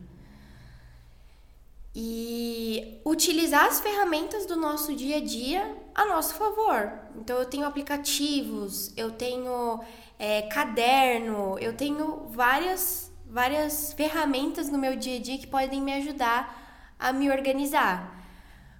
e 2.01 3.01
utilizar 3.05 3.65
as 3.67 3.81
ferramentas 3.81 4.47
do 4.47 4.55
nosso 4.55 4.95
dia 4.95 5.17
a 5.17 5.21
dia 5.21 5.77
a 5.93 6.05
nosso 6.05 6.37
favor. 6.37 6.93
Então, 7.17 7.37
eu 7.37 7.45
tenho 7.45 7.67
aplicativos, 7.67 8.97
eu 8.97 9.11
tenho 9.11 9.81
é, 10.17 10.43
caderno, 10.43 11.59
eu 11.59 11.77
tenho 11.77 12.29
várias, 12.29 13.13
várias 13.27 13.93
ferramentas 13.95 14.71
no 14.71 14.79
meu 14.79 14.95
dia 14.95 15.17
a 15.17 15.21
dia 15.21 15.39
que 15.39 15.47
podem 15.49 15.83
me 15.83 15.93
ajudar 15.95 16.95
a 16.97 17.13
me 17.13 17.29
organizar. 17.33 18.17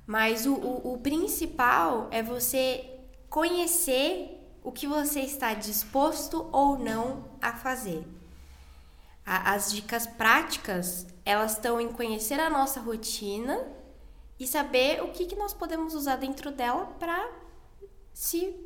Mas 0.07 0.47
o, 0.47 0.55
o, 0.55 0.95
o 0.95 0.99
principal 0.99 2.07
é 2.13 2.23
você 2.23 2.89
conhecer 3.29 4.49
o 4.63 4.71
que 4.71 4.87
você 4.87 5.23
está 5.23 5.55
disposto 5.55 6.49
ou 6.53 6.79
não 6.79 7.25
a 7.43 7.53
fazer. 7.53 8.07
As 9.29 9.71
dicas 9.73 10.07
práticas 10.07 11.07
elas 11.25 11.53
estão 11.53 11.79
em 11.79 11.93
conhecer 11.93 12.41
a 12.41 12.49
nossa 12.49 12.81
rotina 12.81 13.67
e 14.41 14.47
saber 14.47 15.03
o 15.03 15.09
que, 15.09 15.27
que 15.27 15.37
nós 15.37 15.53
podemos 15.53 15.95
usar 15.95 16.17
dentro 16.17 16.51
dela 16.51 16.87
para 16.99 17.29
se 18.15 18.57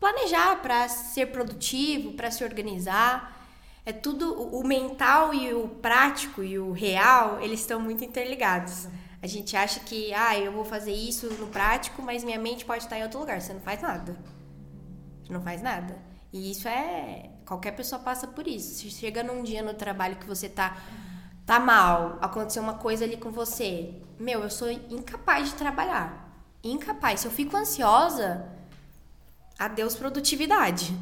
planejar, 0.00 0.60
para 0.60 0.88
ser 0.88 1.26
produtivo, 1.26 2.14
para 2.14 2.32
se 2.32 2.42
organizar. 2.42 3.32
É 3.86 3.92
tudo 3.92 4.32
o 4.32 4.66
mental 4.66 5.32
e 5.32 5.54
o 5.54 5.68
prático 5.68 6.42
e 6.42 6.58
o 6.58 6.72
real, 6.72 7.40
eles 7.40 7.60
estão 7.60 7.78
muito 7.78 8.02
interligados. 8.02 8.88
A 9.22 9.26
gente 9.28 9.56
acha 9.56 9.78
que, 9.80 10.12
ah, 10.12 10.36
eu 10.36 10.50
vou 10.50 10.64
fazer 10.64 10.92
isso 10.92 11.32
no 11.34 11.46
prático, 11.46 12.02
mas 12.02 12.24
minha 12.24 12.38
mente 12.38 12.64
pode 12.64 12.82
estar 12.82 12.98
em 12.98 13.02
outro 13.04 13.20
lugar. 13.20 13.40
Você 13.40 13.52
não 13.52 13.60
faz 13.60 13.80
nada. 13.80 14.18
Você 15.22 15.32
não 15.32 15.40
faz 15.40 15.62
nada. 15.62 16.13
E 16.34 16.50
isso 16.50 16.66
é. 16.66 17.30
Qualquer 17.46 17.76
pessoa 17.76 18.00
passa 18.00 18.26
por 18.26 18.48
isso. 18.48 18.74
Se 18.74 18.90
chega 18.90 19.22
num 19.22 19.44
dia 19.44 19.62
no 19.62 19.72
trabalho 19.72 20.16
que 20.16 20.26
você 20.26 20.48
tá 20.48 20.76
tá 21.46 21.60
mal, 21.60 22.18
aconteceu 22.20 22.60
uma 22.60 22.74
coisa 22.74 23.04
ali 23.04 23.18
com 23.18 23.30
você, 23.30 23.94
meu, 24.18 24.40
eu 24.40 24.50
sou 24.50 24.68
incapaz 24.70 25.50
de 25.50 25.54
trabalhar. 25.54 26.42
Incapaz. 26.62 27.20
Se 27.20 27.26
eu 27.28 27.30
fico 27.30 27.56
ansiosa, 27.56 28.48
adeus 29.56 29.94
produtividade. 29.94 30.92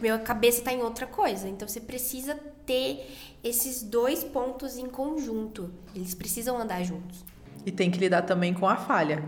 Minha 0.00 0.20
cabeça 0.20 0.62
tá 0.62 0.72
em 0.72 0.82
outra 0.82 1.06
coisa. 1.06 1.48
Então 1.48 1.66
você 1.66 1.80
precisa 1.80 2.36
ter 2.64 3.12
esses 3.42 3.82
dois 3.82 4.22
pontos 4.22 4.76
em 4.76 4.86
conjunto. 4.86 5.72
Eles 5.96 6.14
precisam 6.14 6.56
andar 6.58 6.84
juntos. 6.84 7.24
E 7.64 7.72
tem 7.72 7.90
que 7.90 7.98
lidar 7.98 8.22
também 8.22 8.54
com 8.54 8.68
a 8.68 8.76
falha. 8.76 9.24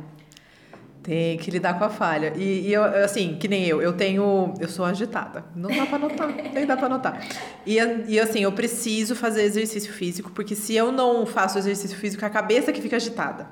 Tem 1.08 1.38
que 1.38 1.50
lidar 1.50 1.78
com 1.78 1.84
a 1.86 1.88
falha. 1.88 2.34
E, 2.36 2.68
e, 2.68 2.72
eu, 2.74 2.84
assim, 2.84 3.38
que 3.40 3.48
nem 3.48 3.64
eu, 3.64 3.80
eu 3.80 3.94
tenho. 3.94 4.52
Eu 4.60 4.68
sou 4.68 4.84
agitada. 4.84 5.42
Não 5.56 5.70
dá 5.70 5.86
pra 5.86 5.98
notar. 5.98 6.28
nem 6.52 6.66
dá 6.66 6.76
pra 6.76 6.86
notar. 6.86 7.26
E, 7.66 7.78
e 8.06 8.20
assim, 8.20 8.40
eu 8.40 8.52
preciso 8.52 9.16
fazer 9.16 9.42
exercício 9.42 9.90
físico, 9.90 10.30
porque 10.32 10.54
se 10.54 10.74
eu 10.74 10.92
não 10.92 11.24
faço 11.24 11.56
exercício 11.56 11.96
físico, 11.96 12.22
é 12.22 12.26
a 12.26 12.30
cabeça 12.30 12.74
que 12.74 12.82
fica 12.82 12.96
agitada. 12.96 13.48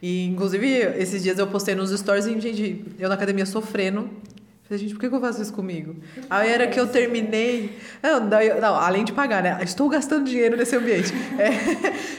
E, 0.00 0.26
inclusive, 0.26 0.64
esses 0.96 1.24
dias 1.24 1.40
eu 1.40 1.48
postei 1.48 1.74
nos 1.74 1.90
stories 1.90 2.26
e, 2.26 2.38
gente, 2.38 2.84
eu 2.96 3.08
na 3.08 3.16
academia 3.16 3.46
sofrendo. 3.46 4.08
Falei, 4.72 4.86
gente, 4.86 4.94
por 4.94 5.00
que 5.00 5.14
eu 5.14 5.20
faço 5.20 5.42
isso 5.42 5.52
comigo? 5.52 5.96
Aí 6.30 6.50
era 6.50 6.66
que 6.66 6.80
eu 6.80 6.86
terminei. 6.86 7.76
Não, 8.02 8.20
não, 8.20 8.74
além 8.74 9.04
de 9.04 9.12
pagar, 9.12 9.42
né? 9.42 9.58
Estou 9.62 9.86
gastando 9.86 10.24
dinheiro 10.24 10.56
nesse 10.56 10.74
ambiente. 10.74 11.12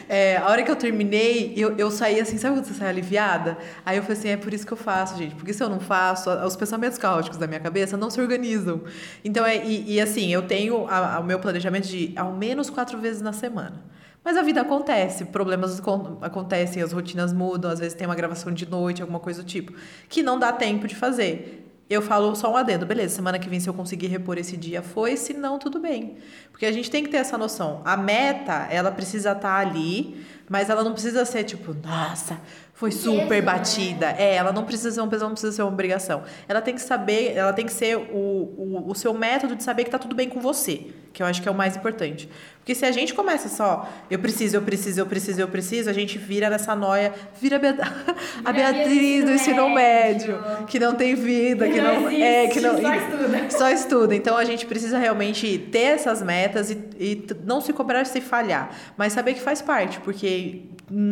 É, 0.07 0.33
é, 0.33 0.37
a 0.37 0.47
hora 0.47 0.61
que 0.61 0.69
eu 0.69 0.75
terminei, 0.75 1.53
eu, 1.57 1.75
eu 1.77 1.89
saí 1.89 2.19
assim, 2.19 2.37
sabe 2.37 2.55
quando 2.55 2.65
você 2.65 2.75
sai 2.75 2.89
aliviada? 2.89 3.57
Aí 3.83 3.97
eu 3.97 4.03
falei 4.03 4.17
assim, 4.19 4.29
é 4.29 4.37
por 4.37 4.53
isso 4.53 4.67
que 4.67 4.73
eu 4.73 4.77
faço, 4.77 5.17
gente. 5.17 5.33
Porque 5.33 5.51
se 5.51 5.63
eu 5.63 5.69
não 5.69 5.79
faço, 5.79 6.29
os 6.29 6.55
pensamentos 6.55 6.99
caóticos 6.99 7.39
da 7.39 7.47
minha 7.47 7.59
cabeça 7.59 7.97
não 7.97 8.11
se 8.11 8.21
organizam. 8.21 8.81
Então, 9.25 9.43
é, 9.43 9.65
e, 9.65 9.93
e 9.95 9.99
assim, 9.99 10.31
eu 10.31 10.43
tenho 10.43 10.85
a- 10.87 11.15
a- 11.15 11.19
o 11.21 11.23
meu 11.23 11.39
planejamento 11.39 11.87
de 11.87 12.13
ao 12.15 12.33
menos 12.33 12.69
quatro 12.69 12.99
vezes 12.99 13.19
na 13.23 13.33
semana. 13.33 13.83
Mas 14.23 14.37
a 14.37 14.41
vida 14.43 14.61
acontece, 14.61 15.25
problemas 15.25 15.79
acon- 15.79 16.17
acontecem, 16.21 16.81
as 16.81 16.93
rotinas 16.93 17.33
mudam, 17.33 17.69
às 17.71 17.79
vezes 17.79 17.93
tem 17.93 18.07
uma 18.07 18.15
gravação 18.15 18.53
de 18.53 18.65
noite, 18.69 19.01
alguma 19.01 19.19
coisa 19.19 19.41
do 19.41 19.45
tipo, 19.47 19.73
que 20.07 20.21
não 20.23 20.37
dá 20.39 20.51
tempo 20.53 20.87
de 20.87 20.95
fazer. 20.95 21.62
Eu 21.93 22.01
falo 22.01 22.35
só 22.35 22.51
um 22.51 22.57
adendo, 22.57 22.85
beleza, 22.85 23.15
semana 23.15 23.37
que 23.37 23.47
vem 23.47 23.59
se 23.59 23.69
eu 23.69 23.73
conseguir 23.73 24.07
repor 24.07 24.37
esse 24.37 24.57
dia 24.57 24.81
foi, 24.81 25.15
se 25.15 25.33
não, 25.33 25.59
tudo 25.59 25.79
bem. 25.79 26.17
Porque 26.51 26.65
a 26.65 26.71
gente 26.71 26.89
tem 26.89 27.03
que 27.03 27.09
ter 27.09 27.17
essa 27.17 27.37
noção. 27.37 27.81
A 27.85 27.95
meta, 27.95 28.67
ela 28.71 28.91
precisa 28.91 29.33
estar 29.33 29.59
ali, 29.59 30.25
mas 30.49 30.69
ela 30.69 30.83
não 30.83 30.93
precisa 30.93 31.23
ser 31.23 31.43
tipo, 31.43 31.73
nossa, 31.85 32.39
foi 32.73 32.91
super 32.91 33.41
batida. 33.43 34.07
É, 34.17 34.35
ela 34.35 34.51
não 34.51 34.65
precisa 34.65 34.91
ser 34.91 35.01
um 35.01 35.07
peso, 35.07 35.23
não 35.23 35.31
precisa 35.33 35.51
ser 35.51 35.61
uma 35.61 35.71
obrigação. 35.71 36.23
Ela 36.47 36.61
tem 36.61 36.73
que 36.73 36.81
saber, 36.81 37.33
ela 37.35 37.53
tem 37.53 37.65
que 37.65 37.73
ser 37.73 37.95
o, 37.95 38.01
o, 38.01 38.83
o 38.87 38.95
seu 38.95 39.13
método 39.13 39.55
de 39.55 39.63
saber 39.63 39.83
que 39.83 39.91
tá 39.91 39.99
tudo 39.99 40.15
bem 40.15 40.27
com 40.27 40.41
você, 40.41 40.87
que 41.13 41.21
eu 41.21 41.27
acho 41.27 41.41
que 41.41 41.47
é 41.47 41.51
o 41.51 41.55
mais 41.55 41.77
importante. 41.77 42.27
Porque 42.57 42.73
se 42.73 42.85
a 42.85 42.91
gente 42.91 43.13
começa 43.13 43.49
só, 43.49 43.87
eu 44.09 44.17
preciso, 44.17 44.55
eu 44.55 44.61
preciso, 44.61 45.01
eu 45.01 45.05
preciso, 45.05 45.41
eu 45.41 45.47
preciso, 45.49 45.89
a 45.89 45.93
gente 45.93 46.17
vira 46.17 46.49
nessa 46.49 46.73
noia, 46.75 47.13
vira 47.39 47.57
a, 47.57 47.59
Bea- 47.59 47.77
a 48.43 48.51
Beatriz 48.53 49.25
do 49.25 49.31
ensino 49.31 49.69
médio, 49.69 50.39
que 50.67 50.79
não 50.79 50.95
tem 50.95 51.13
vida, 51.13 51.67
que 51.69 51.79
não, 51.81 52.09
é, 52.09 52.47
que 52.47 52.61
não 52.61 52.81
só 52.81 52.93
estuda. 52.95 53.49
só 53.51 53.69
estuda. 53.69 54.15
Então 54.15 54.37
a 54.37 54.45
gente 54.45 54.65
precisa 54.65 54.97
realmente 54.97 55.57
ter 55.71 55.79
essas 55.97 56.21
metas 56.21 56.71
e, 56.71 56.75
e 56.97 57.27
não 57.45 57.59
se 57.61 57.73
cobrar 57.73 58.05
se 58.05 58.21
falhar, 58.21 58.71
mas 58.97 59.11
saber 59.13 59.33
que 59.33 59.41
faz 59.41 59.61
parte, 59.61 59.99
porque 59.99 60.63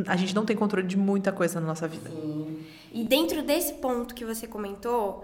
a 0.07 0.15
gente 0.15 0.33
não 0.33 0.45
tem 0.45 0.55
controle 0.55 0.87
de 0.87 0.97
muita 0.97 1.31
coisa 1.33 1.59
na 1.59 1.67
nossa 1.67 1.87
vida. 1.87 2.09
E 2.93 3.03
dentro 3.03 3.41
desse 3.43 3.73
ponto 3.73 4.15
que 4.15 4.23
você 4.23 4.47
comentou, 4.47 5.23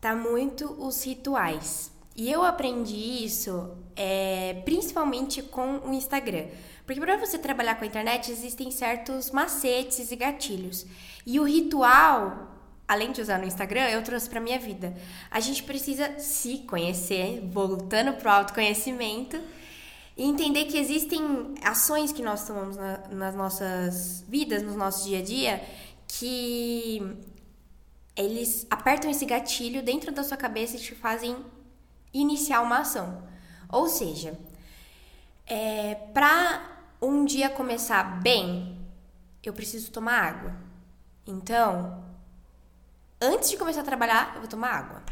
tá 0.00 0.14
muito 0.16 0.64
os 0.84 1.04
rituais. 1.04 1.92
E 2.20 2.30
eu 2.30 2.44
aprendi 2.44 3.24
isso 3.24 3.70
é, 3.96 4.60
principalmente 4.66 5.40
com 5.40 5.78
o 5.78 5.94
Instagram. 5.94 6.48
Porque 6.84 7.00
para 7.00 7.16
você 7.16 7.38
trabalhar 7.38 7.76
com 7.76 7.84
a 7.84 7.86
internet 7.86 8.30
existem 8.30 8.70
certos 8.70 9.30
macetes 9.30 10.12
e 10.12 10.16
gatilhos. 10.16 10.84
E 11.24 11.40
o 11.40 11.44
ritual, 11.44 12.46
além 12.86 13.10
de 13.10 13.22
usar 13.22 13.38
no 13.38 13.46
Instagram, 13.46 13.88
eu 13.88 14.04
trouxe 14.04 14.28
para 14.28 14.38
minha 14.38 14.58
vida. 14.58 14.94
A 15.30 15.40
gente 15.40 15.62
precisa 15.62 16.18
se 16.18 16.58
conhecer, 16.58 17.40
voltando 17.50 18.12
pro 18.12 18.28
autoconhecimento, 18.28 19.40
e 20.14 20.22
entender 20.22 20.66
que 20.66 20.76
existem 20.76 21.22
ações 21.64 22.12
que 22.12 22.20
nós 22.20 22.46
tomamos 22.46 22.76
na- 22.76 22.98
nas 23.10 23.34
nossas 23.34 24.26
vidas, 24.28 24.62
no 24.62 24.76
nosso 24.76 25.08
dia 25.08 25.20
a 25.20 25.22
dia, 25.22 25.64
que 26.06 27.16
eles 28.14 28.66
apertam 28.68 29.10
esse 29.10 29.24
gatilho 29.24 29.82
dentro 29.82 30.12
da 30.12 30.22
sua 30.22 30.36
cabeça 30.36 30.76
e 30.76 30.80
te 30.80 30.94
fazem 30.94 31.34
iniciar 32.12 32.60
uma 32.60 32.78
ação. 32.78 33.22
Ou 33.68 33.88
seja, 33.88 34.38
é, 35.46 35.94
para 36.12 36.62
um 37.00 37.24
dia 37.24 37.48
começar 37.48 38.20
bem, 38.20 38.78
eu 39.42 39.52
preciso 39.52 39.90
tomar 39.90 40.22
água. 40.22 40.54
Então, 41.26 42.04
antes 43.20 43.50
de 43.50 43.56
começar 43.56 43.80
a 43.80 43.84
trabalhar, 43.84 44.32
eu 44.34 44.40
vou 44.40 44.48
tomar 44.48 44.70
água. 44.70 45.02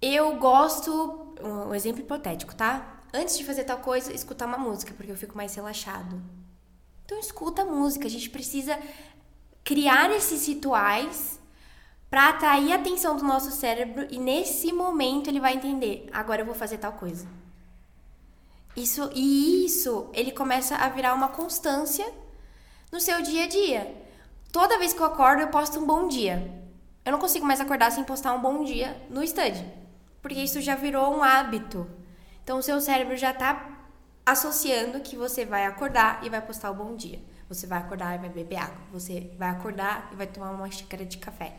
Eu 0.00 0.36
gosto, 0.36 1.34
um 1.42 1.74
exemplo 1.74 2.00
hipotético, 2.00 2.54
tá? 2.54 3.00
Antes 3.12 3.36
de 3.38 3.44
fazer 3.44 3.64
tal 3.64 3.78
coisa, 3.78 4.12
escutar 4.12 4.46
uma 4.46 4.58
música, 4.58 4.94
porque 4.94 5.10
eu 5.10 5.16
fico 5.16 5.36
mais 5.36 5.54
relaxado. 5.54 6.22
Então 7.04 7.18
escuta 7.18 7.62
a 7.62 7.64
música, 7.64 8.06
a 8.06 8.10
gente 8.10 8.28
precisa 8.28 8.78
criar 9.64 10.10
esses 10.10 10.46
rituais 10.46 11.40
para 12.10 12.28
atrair 12.30 12.72
a 12.72 12.76
atenção 12.76 13.16
do 13.16 13.24
nosso 13.24 13.50
cérebro 13.50 14.06
e 14.10 14.18
nesse 14.18 14.72
momento 14.72 15.28
ele 15.28 15.40
vai 15.40 15.54
entender, 15.54 16.08
agora 16.12 16.40
eu 16.42 16.46
vou 16.46 16.54
fazer 16.54 16.78
tal 16.78 16.92
coisa. 16.92 17.26
Isso 18.74 19.10
e 19.14 19.66
isso, 19.66 20.08
ele 20.12 20.30
começa 20.30 20.76
a 20.76 20.88
virar 20.88 21.14
uma 21.14 21.28
constância 21.28 22.06
no 22.90 23.00
seu 23.00 23.20
dia 23.22 23.44
a 23.44 23.48
dia. 23.48 23.94
Toda 24.52 24.78
vez 24.78 24.92
que 24.92 25.00
eu 25.00 25.06
acordo, 25.06 25.42
eu 25.42 25.48
posto 25.48 25.78
um 25.78 25.86
bom 25.86 26.08
dia. 26.08 26.54
Eu 27.04 27.12
não 27.12 27.18
consigo 27.18 27.44
mais 27.44 27.60
acordar 27.60 27.90
sem 27.90 28.04
postar 28.04 28.32
um 28.34 28.40
bom 28.40 28.64
dia 28.64 28.96
no 29.10 29.26
study, 29.26 29.66
porque 30.22 30.40
isso 30.40 30.60
já 30.60 30.74
virou 30.74 31.14
um 31.14 31.22
hábito. 31.22 31.88
Então 32.42 32.58
o 32.58 32.62
seu 32.62 32.80
cérebro 32.80 33.16
já 33.16 33.32
tá 33.32 33.78
associando 34.24 35.00
que 35.00 35.16
você 35.16 35.44
vai 35.44 35.66
acordar 35.66 36.24
e 36.24 36.30
vai 36.30 36.40
postar 36.40 36.70
o 36.70 36.74
bom 36.74 36.94
dia. 36.94 37.20
Você 37.48 37.66
vai 37.66 37.78
acordar 37.78 38.14
e 38.14 38.18
vai 38.18 38.28
beber 38.28 38.56
água. 38.56 38.78
Você 38.92 39.30
vai 39.38 39.50
acordar 39.50 40.10
e 40.12 40.16
vai 40.16 40.26
tomar 40.26 40.50
uma 40.50 40.70
xícara 40.70 41.04
de 41.04 41.18
café. 41.18 41.56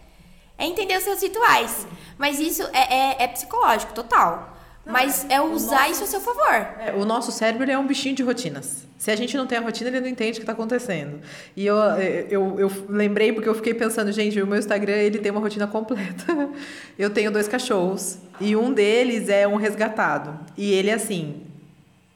É 0.60 0.66
entender 0.66 0.98
os 0.98 1.04
seus 1.04 1.22
rituais. 1.22 1.88
Mas 2.18 2.40
isso 2.40 2.64
é, 2.74 2.94
é- 3.14 3.24
é 3.24 3.28
psicológico, 3.28 3.94
total. 3.94 4.58
Mas 4.86 5.26
é 5.30 5.40
usar 5.40 5.88
isso 5.90 6.04
a 6.04 6.08
seu 6.08 6.20
favor. 6.20 6.52
É, 6.80 6.94
o 6.98 7.06
nosso 7.06 7.32
cérebro 7.32 7.70
é 7.70 7.78
um 7.78 7.86
bichinho 7.86 8.16
de 8.16 8.24
rotinas. 8.24 8.88
Se 8.98 9.12
a 9.12 9.16
gente 9.16 9.38
não 9.38 9.46
tem 9.46 9.58
a 9.60 9.62
rotina, 9.62 9.90
ele 9.90 10.02
não 10.02 10.08
entende 10.08 10.32
o 10.32 10.34
que 10.36 10.40
está 10.42 10.52
acontecendo. 10.54 11.22
E 11.56 11.64
eu, 11.66 11.76
eu, 11.78 12.60
eu 12.60 12.72
lembrei 12.90 13.32
porque 13.32 13.48
eu 13.48 13.54
fiquei 13.54 13.74
pensando, 13.74 14.12
gente, 14.12 14.42
o 14.42 14.48
meu 14.48 14.58
Instagram 14.58 14.94
ele 14.96 15.20
tem 15.20 15.32
uma 15.32 15.40
rotina 15.42 15.68
completa. 15.68 16.26
Eu 16.98 17.10
tenho 17.12 17.32
dois 17.32 17.48
cachorros 17.48 18.18
e 18.42 18.56
um 18.58 18.74
deles 18.74 19.30
é 19.30 19.48
um 19.48 19.56
resgatado. 19.56 20.38
E 20.58 20.74
ele, 20.74 20.92
assim, 20.92 21.46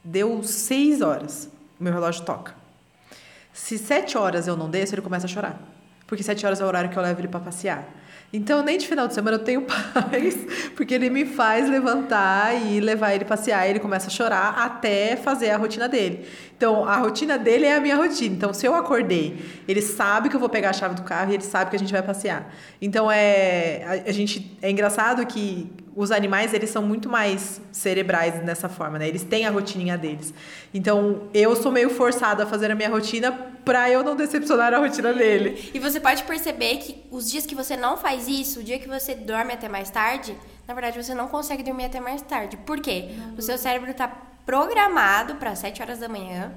deu 0.02 0.42
seis 0.42 1.00
horas, 1.00 1.48
o 1.80 1.84
meu 1.84 1.92
relógio 1.92 2.22
toca. 2.24 2.54
Se 3.52 3.78
sete 3.78 4.18
horas 4.18 4.46
eu 4.46 4.56
não 4.56 4.68
desço, 4.68 4.94
ele 4.94 5.00
começa 5.02 5.24
a 5.26 5.28
chorar. 5.28 5.58
Porque 6.06 6.22
sete 6.22 6.44
horas 6.44 6.60
é 6.60 6.64
o 6.64 6.66
horário 6.66 6.90
que 6.90 6.96
eu 6.98 7.02
levo 7.02 7.20
ele 7.20 7.28
para 7.28 7.40
passear. 7.40 7.86
Então, 8.36 8.64
nem 8.64 8.76
de 8.76 8.88
final 8.88 9.06
de 9.06 9.14
semana 9.14 9.36
eu 9.36 9.44
tenho 9.44 9.62
paz, 9.62 10.36
porque 10.74 10.92
ele 10.92 11.08
me 11.08 11.24
faz 11.24 11.70
levantar 11.70 12.52
e 12.66 12.80
levar 12.80 13.14
ele 13.14 13.24
passear. 13.24 13.70
Ele 13.70 13.78
começa 13.78 14.08
a 14.08 14.10
chorar 14.10 14.56
até 14.58 15.14
fazer 15.14 15.50
a 15.50 15.56
rotina 15.56 15.88
dele. 15.88 16.26
Então, 16.56 16.84
a 16.84 16.96
rotina 16.96 17.38
dele 17.38 17.64
é 17.64 17.76
a 17.76 17.80
minha 17.80 17.94
rotina. 17.94 18.34
Então, 18.34 18.52
se 18.52 18.66
eu 18.66 18.74
acordei, 18.74 19.38
ele 19.68 19.80
sabe 19.80 20.28
que 20.28 20.34
eu 20.34 20.40
vou 20.40 20.48
pegar 20.48 20.70
a 20.70 20.72
chave 20.72 20.96
do 20.96 21.02
carro 21.02 21.30
e 21.30 21.34
ele 21.34 21.44
sabe 21.44 21.70
que 21.70 21.76
a 21.76 21.78
gente 21.78 21.92
vai 21.92 22.02
passear. 22.02 22.52
Então, 22.82 23.08
é, 23.08 23.84
a, 23.84 24.10
a 24.10 24.12
gente, 24.12 24.58
é 24.60 24.68
engraçado 24.68 25.24
que 25.26 25.70
os 25.96 26.10
animais, 26.10 26.52
eles 26.52 26.70
são 26.70 26.82
muito 26.82 27.08
mais 27.08 27.60
cerebrais 27.70 28.42
nessa 28.42 28.68
forma, 28.68 28.98
né? 28.98 29.08
Eles 29.08 29.22
têm 29.22 29.46
a 29.46 29.50
rotininha 29.50 29.96
deles. 29.96 30.34
Então, 30.72 31.28
eu 31.32 31.54
sou 31.54 31.70
meio 31.70 31.90
forçada 31.90 32.42
a 32.42 32.46
fazer 32.46 32.70
a 32.70 32.74
minha 32.74 32.88
rotina 32.88 33.32
pra 33.64 33.88
eu 33.90 34.02
não 34.02 34.16
decepcionar 34.16 34.74
a 34.74 34.78
rotina 34.78 35.12
dele. 35.12 35.70
E 35.72 35.78
você 35.78 36.00
pode 36.00 36.22
perceber 36.24 36.78
que 36.78 37.04
os 37.10 37.30
dias 37.30 37.46
que 37.46 37.54
você 37.54 37.76
não 37.76 37.96
faz 37.96 38.26
isso, 38.26 38.60
o 38.60 38.62
dia 38.62 38.78
que 38.78 38.88
você 38.88 39.14
dorme 39.14 39.52
até 39.52 39.68
mais 39.68 39.88
tarde, 39.90 40.36
na 40.66 40.74
verdade 40.74 41.02
você 41.02 41.14
não 41.14 41.28
consegue 41.28 41.62
dormir 41.62 41.84
até 41.84 42.00
mais 42.00 42.22
tarde. 42.22 42.56
Por 42.58 42.80
quê? 42.80 43.10
O 43.38 43.42
seu 43.42 43.56
cérebro 43.56 43.90
está 43.90 44.08
programado 44.44 45.36
para 45.36 45.54
7 45.54 45.80
horas 45.80 46.00
da 46.00 46.08
manhã 46.08 46.52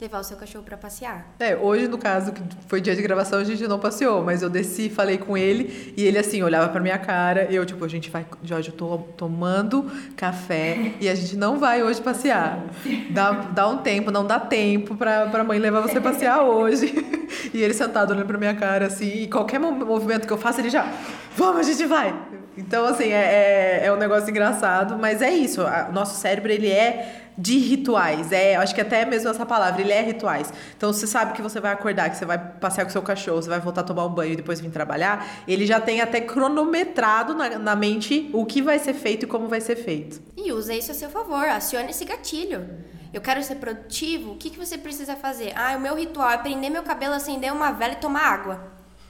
levar 0.00 0.20
o 0.20 0.24
seu 0.24 0.36
cachorro 0.36 0.62
para 0.64 0.76
passear. 0.76 1.26
É, 1.40 1.56
hoje, 1.56 1.88
no 1.88 1.98
caso, 1.98 2.32
que 2.32 2.40
foi 2.68 2.80
dia 2.80 2.94
de 2.94 3.02
gravação, 3.02 3.40
a 3.40 3.44
gente 3.44 3.66
não 3.66 3.80
passeou, 3.80 4.22
mas 4.22 4.42
eu 4.42 4.48
desci, 4.48 4.88
falei 4.88 5.18
com 5.18 5.36
ele, 5.36 5.92
e 5.96 6.04
ele 6.04 6.16
assim, 6.16 6.40
olhava 6.42 6.68
pra 6.68 6.80
minha 6.80 6.98
cara, 6.98 7.48
eu, 7.50 7.66
tipo, 7.66 7.84
a 7.84 7.88
gente 7.88 8.08
vai, 8.08 8.24
Jorge, 8.44 8.68
eu 8.68 8.74
tô 8.76 8.98
tomando 9.16 9.90
café 10.16 10.92
e 11.00 11.08
a 11.08 11.14
gente 11.16 11.36
não 11.36 11.58
vai 11.58 11.82
hoje 11.82 12.00
passear. 12.00 12.64
Dá, 13.10 13.32
dá 13.32 13.68
um 13.68 13.78
tempo, 13.78 14.12
não 14.12 14.24
dá 14.24 14.38
tempo 14.38 14.94
pra, 14.94 15.26
pra 15.26 15.42
mãe 15.42 15.58
levar 15.58 15.80
você 15.80 16.00
passear 16.00 16.42
hoje. 16.42 16.94
E 17.52 17.62
ele 17.62 17.74
sentado 17.74 18.10
olhando 18.10 18.26
pra 18.26 18.38
minha 18.38 18.54
cara, 18.54 18.86
assim, 18.86 19.22
e 19.22 19.28
qualquer 19.28 19.58
mo- 19.60 19.70
movimento 19.72 20.26
que 20.26 20.32
eu 20.32 20.38
faço, 20.38 20.60
ele 20.60 20.70
já, 20.70 20.90
vamos, 21.36 21.60
a 21.60 21.62
gente 21.62 21.84
vai. 21.86 22.14
Então, 22.56 22.84
assim, 22.86 23.04
é, 23.12 23.80
é, 23.82 23.86
é 23.86 23.92
um 23.92 23.96
negócio 23.96 24.28
engraçado, 24.30 24.98
mas 24.98 25.20
é 25.22 25.30
isso, 25.30 25.62
o 25.62 25.92
nosso 25.92 26.18
cérebro, 26.18 26.50
ele 26.50 26.68
é 26.70 27.27
de 27.38 27.56
rituais. 27.56 28.32
É, 28.32 28.56
eu 28.56 28.60
acho 28.60 28.74
que 28.74 28.80
até 28.80 29.04
mesmo 29.04 29.30
essa 29.30 29.46
palavra, 29.46 29.80
ele 29.80 29.92
é 29.92 30.02
rituais. 30.02 30.52
Então, 30.76 30.92
você 30.92 31.06
sabe 31.06 31.34
que 31.34 31.40
você 31.40 31.60
vai 31.60 31.72
acordar, 31.72 32.10
que 32.10 32.16
você 32.16 32.24
vai 32.24 32.36
passear 32.36 32.84
com 32.84 32.90
o 32.90 32.92
seu 32.92 33.00
cachorro, 33.00 33.40
você 33.40 33.48
vai 33.48 33.60
voltar 33.60 33.82
a 33.82 33.84
tomar 33.84 34.04
um 34.06 34.10
banho 34.10 34.32
e 34.32 34.36
depois 34.36 34.60
vir 34.60 34.70
trabalhar. 34.70 35.24
Ele 35.46 35.64
já 35.64 35.80
tem 35.80 36.00
até 36.00 36.20
cronometrado 36.20 37.34
na, 37.34 37.58
na 37.58 37.76
mente 37.76 38.28
o 38.32 38.44
que 38.44 38.60
vai 38.60 38.80
ser 38.80 38.94
feito 38.94 39.22
e 39.22 39.26
como 39.28 39.46
vai 39.46 39.60
ser 39.60 39.76
feito. 39.76 40.20
E 40.36 40.50
usa 40.50 40.74
isso 40.74 40.90
a 40.90 40.94
seu 40.94 41.08
favor, 41.08 41.44
acione 41.44 41.90
esse 41.90 42.04
gatilho. 42.04 42.68
Eu 43.14 43.20
quero 43.20 43.42
ser 43.42 43.54
produtivo, 43.54 44.32
o 44.32 44.36
que, 44.36 44.50
que 44.50 44.58
você 44.58 44.76
precisa 44.76 45.14
fazer? 45.16 45.52
Ah, 45.54 45.76
o 45.76 45.80
meu 45.80 45.94
ritual 45.94 46.30
é 46.30 46.38
prender 46.38 46.70
meu 46.70 46.82
cabelo, 46.82 47.14
acender 47.14 47.52
uma 47.52 47.70
vela 47.70 47.92
e 47.92 47.96
tomar 47.96 48.24
água. 48.24 48.60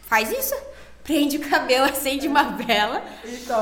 Faz 0.03 0.31
isso. 0.31 0.55
Prende 1.03 1.39
o 1.39 1.49
cabelo, 1.49 1.87
acende 1.87 2.29
uma 2.29 2.43
vela 2.51 3.03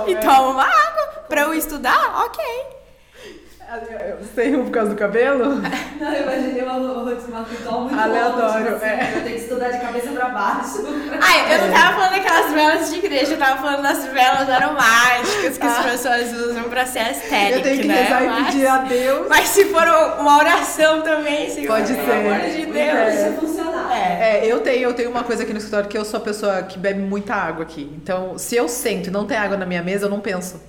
e 0.08 0.16
toma 0.16 0.48
uma 0.48 0.64
água. 0.64 1.24
Pra 1.28 1.42
eu 1.42 1.54
estudar? 1.54 2.24
Ok. 2.24 2.75
Você 4.20 4.44
riu 4.48 4.62
por 4.64 4.70
causa 4.70 4.90
do 4.90 4.96
cabelo? 4.96 5.56
Não, 6.00 6.12
eu 6.12 6.22
imaginei 6.22 6.62
uma 6.62 6.74
rotina 7.02 7.40
espiritual 7.42 7.80
muito 7.82 7.98
Aleatório, 7.98 8.64
tipo 8.64 8.76
assim, 8.76 8.86
é. 8.86 9.12
Eu 9.16 9.22
tenho 9.22 9.36
que 9.36 9.42
estudar 9.42 9.68
de 9.70 9.80
cabeça 9.80 10.08
pra 10.12 10.28
baixo. 10.28 10.84
Ai, 11.20 11.54
eu 11.54 11.66
não 11.66 11.72
tava 11.74 11.94
falando 11.94 12.10
daquelas 12.12 12.52
velas 12.52 12.90
de 12.90 12.96
igreja, 12.98 13.32
eu 13.32 13.38
tava 13.38 13.60
falando 13.60 13.82
das 13.82 14.04
velas 14.06 14.48
aromáticas 14.48 15.58
que 15.58 15.66
as 15.66 15.84
pessoas 15.84 16.32
usam 16.32 16.64
pra 16.64 16.86
ser 16.86 17.10
estética, 17.10 17.36
Ah. 17.36 17.50
Eu 17.50 17.62
tenho 17.62 17.80
que 17.82 17.88
né? 17.88 18.02
rezar 18.02 18.22
e 18.22 18.26
Mas- 18.28 18.46
pedir 18.46 18.66
a 18.66 18.78
Deus. 18.78 19.26
Mas 19.28 19.48
se 19.48 19.64
for 19.66 19.82
uma 20.20 20.38
oração 20.38 21.02
também, 21.02 21.50
Senhor, 21.50 21.66
Pode 21.76 21.92
pelo 21.94 22.06
ser. 22.06 22.12
amor 22.12 22.40
de 22.50 22.66
Deus. 22.66 22.76
é 22.76 23.36
funcionar. 23.40 23.96
É. 23.96 24.36
É, 24.38 24.46
eu 24.46 24.60
tenho, 24.60 24.82
eu 24.82 24.94
tenho 24.94 25.10
uma 25.10 25.24
coisa 25.24 25.42
aqui 25.42 25.52
no 25.52 25.58
escritório 25.58 25.88
que 25.88 25.96
eu 25.98 26.04
sou 26.04 26.18
a 26.18 26.22
pessoa 26.22 26.62
que 26.62 26.78
bebe 26.78 27.00
muita 27.00 27.34
água 27.34 27.62
aqui. 27.64 27.90
Então, 27.96 28.38
se 28.38 28.54
eu 28.56 28.68
sento 28.68 29.08
e 29.08 29.10
não 29.10 29.26
tem 29.26 29.36
água 29.36 29.56
na 29.56 29.66
minha 29.66 29.82
mesa, 29.82 30.06
eu 30.06 30.10
não 30.10 30.20
penso. 30.20 30.60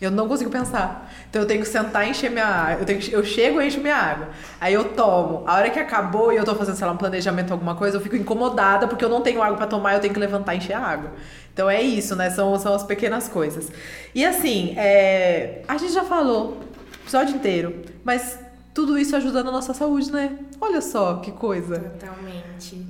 Eu 0.00 0.10
não 0.10 0.26
consigo 0.26 0.50
pensar. 0.50 1.12
Então 1.28 1.42
eu 1.42 1.46
tenho 1.48 1.60
que 1.60 1.68
sentar 1.68 2.06
e 2.06 2.10
encher 2.10 2.30
minha 2.30 2.46
água. 2.46 2.80
Eu, 2.80 2.86
tenho 2.86 2.98
que- 2.98 3.12
eu 3.12 3.22
chego 3.24 3.60
e 3.60 3.66
encho 3.68 3.80
minha 3.80 3.96
água. 3.96 4.28
Aí 4.60 4.72
eu 4.72 4.84
tomo. 4.94 5.44
A 5.46 5.56
hora 5.56 5.68
que 5.70 5.78
acabou 5.78 6.32
e 6.32 6.36
eu 6.36 6.44
tô 6.44 6.54
fazendo, 6.54 6.76
sei 6.76 6.86
lá, 6.86 6.92
um 6.92 6.96
planejamento, 6.96 7.52
alguma 7.52 7.74
coisa, 7.74 7.96
eu 7.98 8.00
fico 8.00 8.16
incomodada 8.16 8.88
porque 8.88 9.04
eu 9.04 9.08
não 9.10 9.20
tenho 9.20 9.42
água 9.42 9.56
pra 9.58 9.66
tomar, 9.66 9.94
eu 9.94 10.00
tenho 10.00 10.14
que 10.14 10.20
levantar 10.20 10.54
e 10.54 10.58
encher 10.58 10.72
a 10.74 10.80
água. 10.80 11.12
Então 11.52 11.68
é 11.68 11.82
isso, 11.82 12.16
né? 12.16 12.30
São, 12.30 12.58
são 12.58 12.72
as 12.74 12.82
pequenas 12.84 13.28
coisas. 13.28 13.70
E 14.14 14.24
assim, 14.24 14.72
é, 14.78 15.62
a 15.68 15.76
gente 15.76 15.92
já 15.92 16.04
falou 16.04 16.52
o 16.52 17.02
episódio 17.02 17.34
inteiro, 17.36 17.82
mas 18.04 18.38
tudo 18.72 18.96
isso 18.98 19.14
ajuda 19.16 19.42
na 19.44 19.50
nossa 19.50 19.74
saúde, 19.74 20.10
né? 20.10 20.38
Olha 20.60 20.80
só 20.80 21.16
que 21.16 21.32
coisa. 21.32 21.78
Totalmente. 21.78 22.86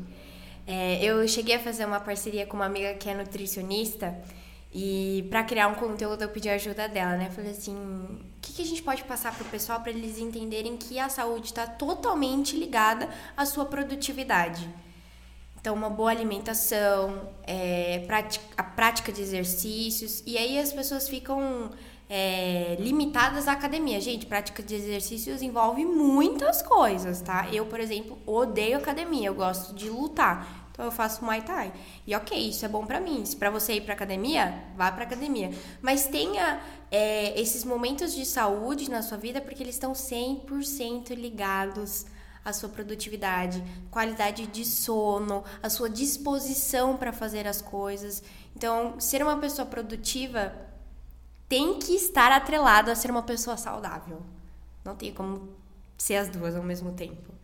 É, 0.66 1.02
eu 1.04 1.26
cheguei 1.26 1.56
a 1.56 1.58
fazer 1.58 1.84
uma 1.84 1.98
parceria 1.98 2.46
com 2.46 2.56
uma 2.56 2.66
amiga 2.66 2.94
que 2.94 3.08
é 3.08 3.14
nutricionista 3.14 4.14
e 4.72 5.26
para 5.28 5.42
criar 5.42 5.66
um 5.68 5.74
conteúdo 5.74 6.22
eu 6.22 6.28
pedi 6.28 6.48
a 6.48 6.54
ajuda 6.54 6.88
dela, 6.88 7.16
né? 7.16 7.28
Falei 7.30 7.50
assim, 7.50 7.74
o 7.74 8.40
que, 8.40 8.52
que 8.52 8.62
a 8.62 8.64
gente 8.64 8.82
pode 8.82 9.02
passar 9.04 9.34
pro 9.34 9.44
pessoal 9.46 9.80
para 9.80 9.90
eles 9.90 10.18
entenderem 10.18 10.76
que 10.76 10.98
a 10.98 11.08
saúde 11.08 11.46
está 11.46 11.66
totalmente 11.66 12.56
ligada 12.56 13.08
à 13.36 13.44
sua 13.44 13.64
produtividade. 13.66 14.68
Então, 15.60 15.74
uma 15.74 15.90
boa 15.90 16.10
alimentação, 16.10 17.28
é, 17.46 18.06
a 18.56 18.62
prática 18.62 19.12
de 19.12 19.20
exercícios. 19.20 20.22
E 20.24 20.38
aí 20.38 20.58
as 20.58 20.72
pessoas 20.72 21.06
ficam 21.06 21.70
é, 22.08 22.76
limitadas 22.78 23.46
à 23.46 23.52
academia. 23.52 24.00
Gente, 24.00 24.24
prática 24.24 24.62
de 24.62 24.74
exercícios 24.74 25.42
envolve 25.42 25.84
muitas 25.84 26.62
coisas, 26.62 27.20
tá? 27.20 27.46
Eu, 27.52 27.66
por 27.66 27.78
exemplo, 27.78 28.16
odeio 28.24 28.78
academia. 28.78 29.28
Eu 29.28 29.34
gosto 29.34 29.74
de 29.74 29.90
lutar. 29.90 30.59
Então, 30.80 30.88
eu 30.88 30.92
faço 30.92 31.22
Muay 31.22 31.42
Thai. 31.42 31.74
E 32.06 32.16
ok, 32.16 32.48
isso 32.48 32.64
é 32.64 32.68
bom 32.68 32.86
pra 32.86 32.98
mim. 32.98 33.22
Se 33.26 33.36
pra 33.36 33.50
você 33.50 33.74
ir 33.74 33.82
pra 33.82 33.92
academia, 33.92 34.64
vá 34.74 34.90
pra 34.90 35.04
academia. 35.04 35.50
Mas 35.82 36.06
tenha 36.06 36.58
é, 36.90 37.38
esses 37.38 37.64
momentos 37.64 38.14
de 38.14 38.24
saúde 38.24 38.90
na 38.90 39.02
sua 39.02 39.18
vida 39.18 39.42
porque 39.42 39.62
eles 39.62 39.74
estão 39.74 39.92
100% 39.92 41.10
ligados 41.10 42.06
a 42.42 42.54
sua 42.54 42.70
produtividade, 42.70 43.62
qualidade 43.90 44.46
de 44.46 44.64
sono, 44.64 45.44
a 45.62 45.68
sua 45.68 45.90
disposição 45.90 46.96
para 46.96 47.12
fazer 47.12 47.46
as 47.46 47.60
coisas. 47.60 48.22
Então, 48.56 48.98
ser 48.98 49.22
uma 49.22 49.36
pessoa 49.36 49.66
produtiva 49.66 50.54
tem 51.46 51.78
que 51.78 51.92
estar 51.92 52.32
atrelado 52.32 52.90
a 52.90 52.94
ser 52.94 53.10
uma 53.10 53.22
pessoa 53.22 53.58
saudável. 53.58 54.22
Não 54.82 54.96
tem 54.96 55.12
como 55.12 55.46
ser 55.98 56.16
as 56.16 56.30
duas 56.30 56.56
ao 56.56 56.62
mesmo 56.62 56.92
tempo. 56.92 57.39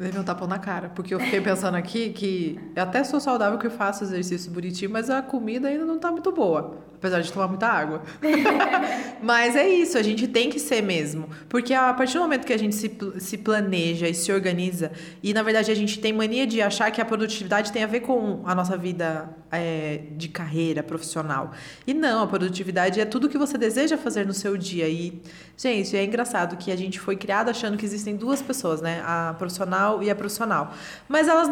Levei 0.00 0.18
um 0.18 0.24
tapão 0.24 0.48
na 0.48 0.58
cara, 0.58 0.88
porque 0.88 1.12
eu 1.14 1.20
fiquei 1.20 1.42
pensando 1.42 1.74
aqui 1.74 2.08
que 2.08 2.58
eu 2.74 2.82
até 2.82 3.04
sou 3.04 3.20
saudável 3.20 3.58
que 3.58 3.66
eu 3.66 3.70
faço 3.70 4.02
exercício 4.02 4.50
bonitinho, 4.50 4.90
mas 4.90 5.10
a 5.10 5.20
comida 5.20 5.68
ainda 5.68 5.84
não 5.84 5.98
tá 5.98 6.10
muito 6.10 6.32
boa, 6.32 6.78
apesar 7.00 7.22
de 7.22 7.32
tomar 7.32 7.48
muita 7.48 7.66
água. 7.66 8.02
mas 9.22 9.56
é 9.56 9.66
isso, 9.66 9.96
a 9.96 10.02
gente 10.02 10.28
tem 10.28 10.50
que 10.50 10.60
ser 10.60 10.82
mesmo, 10.82 11.28
porque 11.48 11.72
a 11.72 11.92
partir 11.94 12.14
do 12.14 12.20
momento 12.20 12.46
que 12.46 12.52
a 12.52 12.58
gente 12.58 12.74
se, 12.74 12.90
se 13.18 13.38
planeja 13.38 14.06
e 14.06 14.14
se 14.14 14.30
organiza, 14.30 14.92
e 15.22 15.32
na 15.32 15.42
verdade 15.42 15.72
a 15.72 15.74
gente 15.74 15.98
tem 15.98 16.12
mania 16.12 16.46
de 16.46 16.60
achar 16.60 16.90
que 16.90 17.00
a 17.00 17.04
produtividade 17.04 17.72
tem 17.72 17.82
a 17.82 17.86
ver 17.86 18.00
com 18.00 18.42
a 18.44 18.54
nossa 18.54 18.76
vida 18.76 19.34
é, 19.50 20.02
de 20.12 20.28
carreira 20.28 20.82
profissional. 20.82 21.52
E 21.86 21.94
não, 21.94 22.22
a 22.22 22.26
produtividade 22.26 23.00
é 23.00 23.06
tudo 23.06 23.28
que 23.28 23.38
você 23.38 23.56
deseja 23.56 23.96
fazer 23.96 24.26
no 24.26 24.34
seu 24.34 24.56
dia. 24.56 24.88
E, 24.88 25.20
gente, 25.56 25.96
é 25.96 26.04
engraçado 26.04 26.56
que 26.56 26.70
a 26.70 26.76
gente 26.76 27.00
foi 27.00 27.16
criado 27.16 27.48
achando 27.48 27.78
que 27.78 27.84
existem 27.84 28.14
duas 28.14 28.42
pessoas, 28.42 28.80
né? 28.80 29.02
A 29.04 29.34
profissional 29.38 30.02
e 30.02 30.10
a 30.10 30.14
profissional. 30.14 30.74
Mas 31.08 31.26
elas 31.26 31.50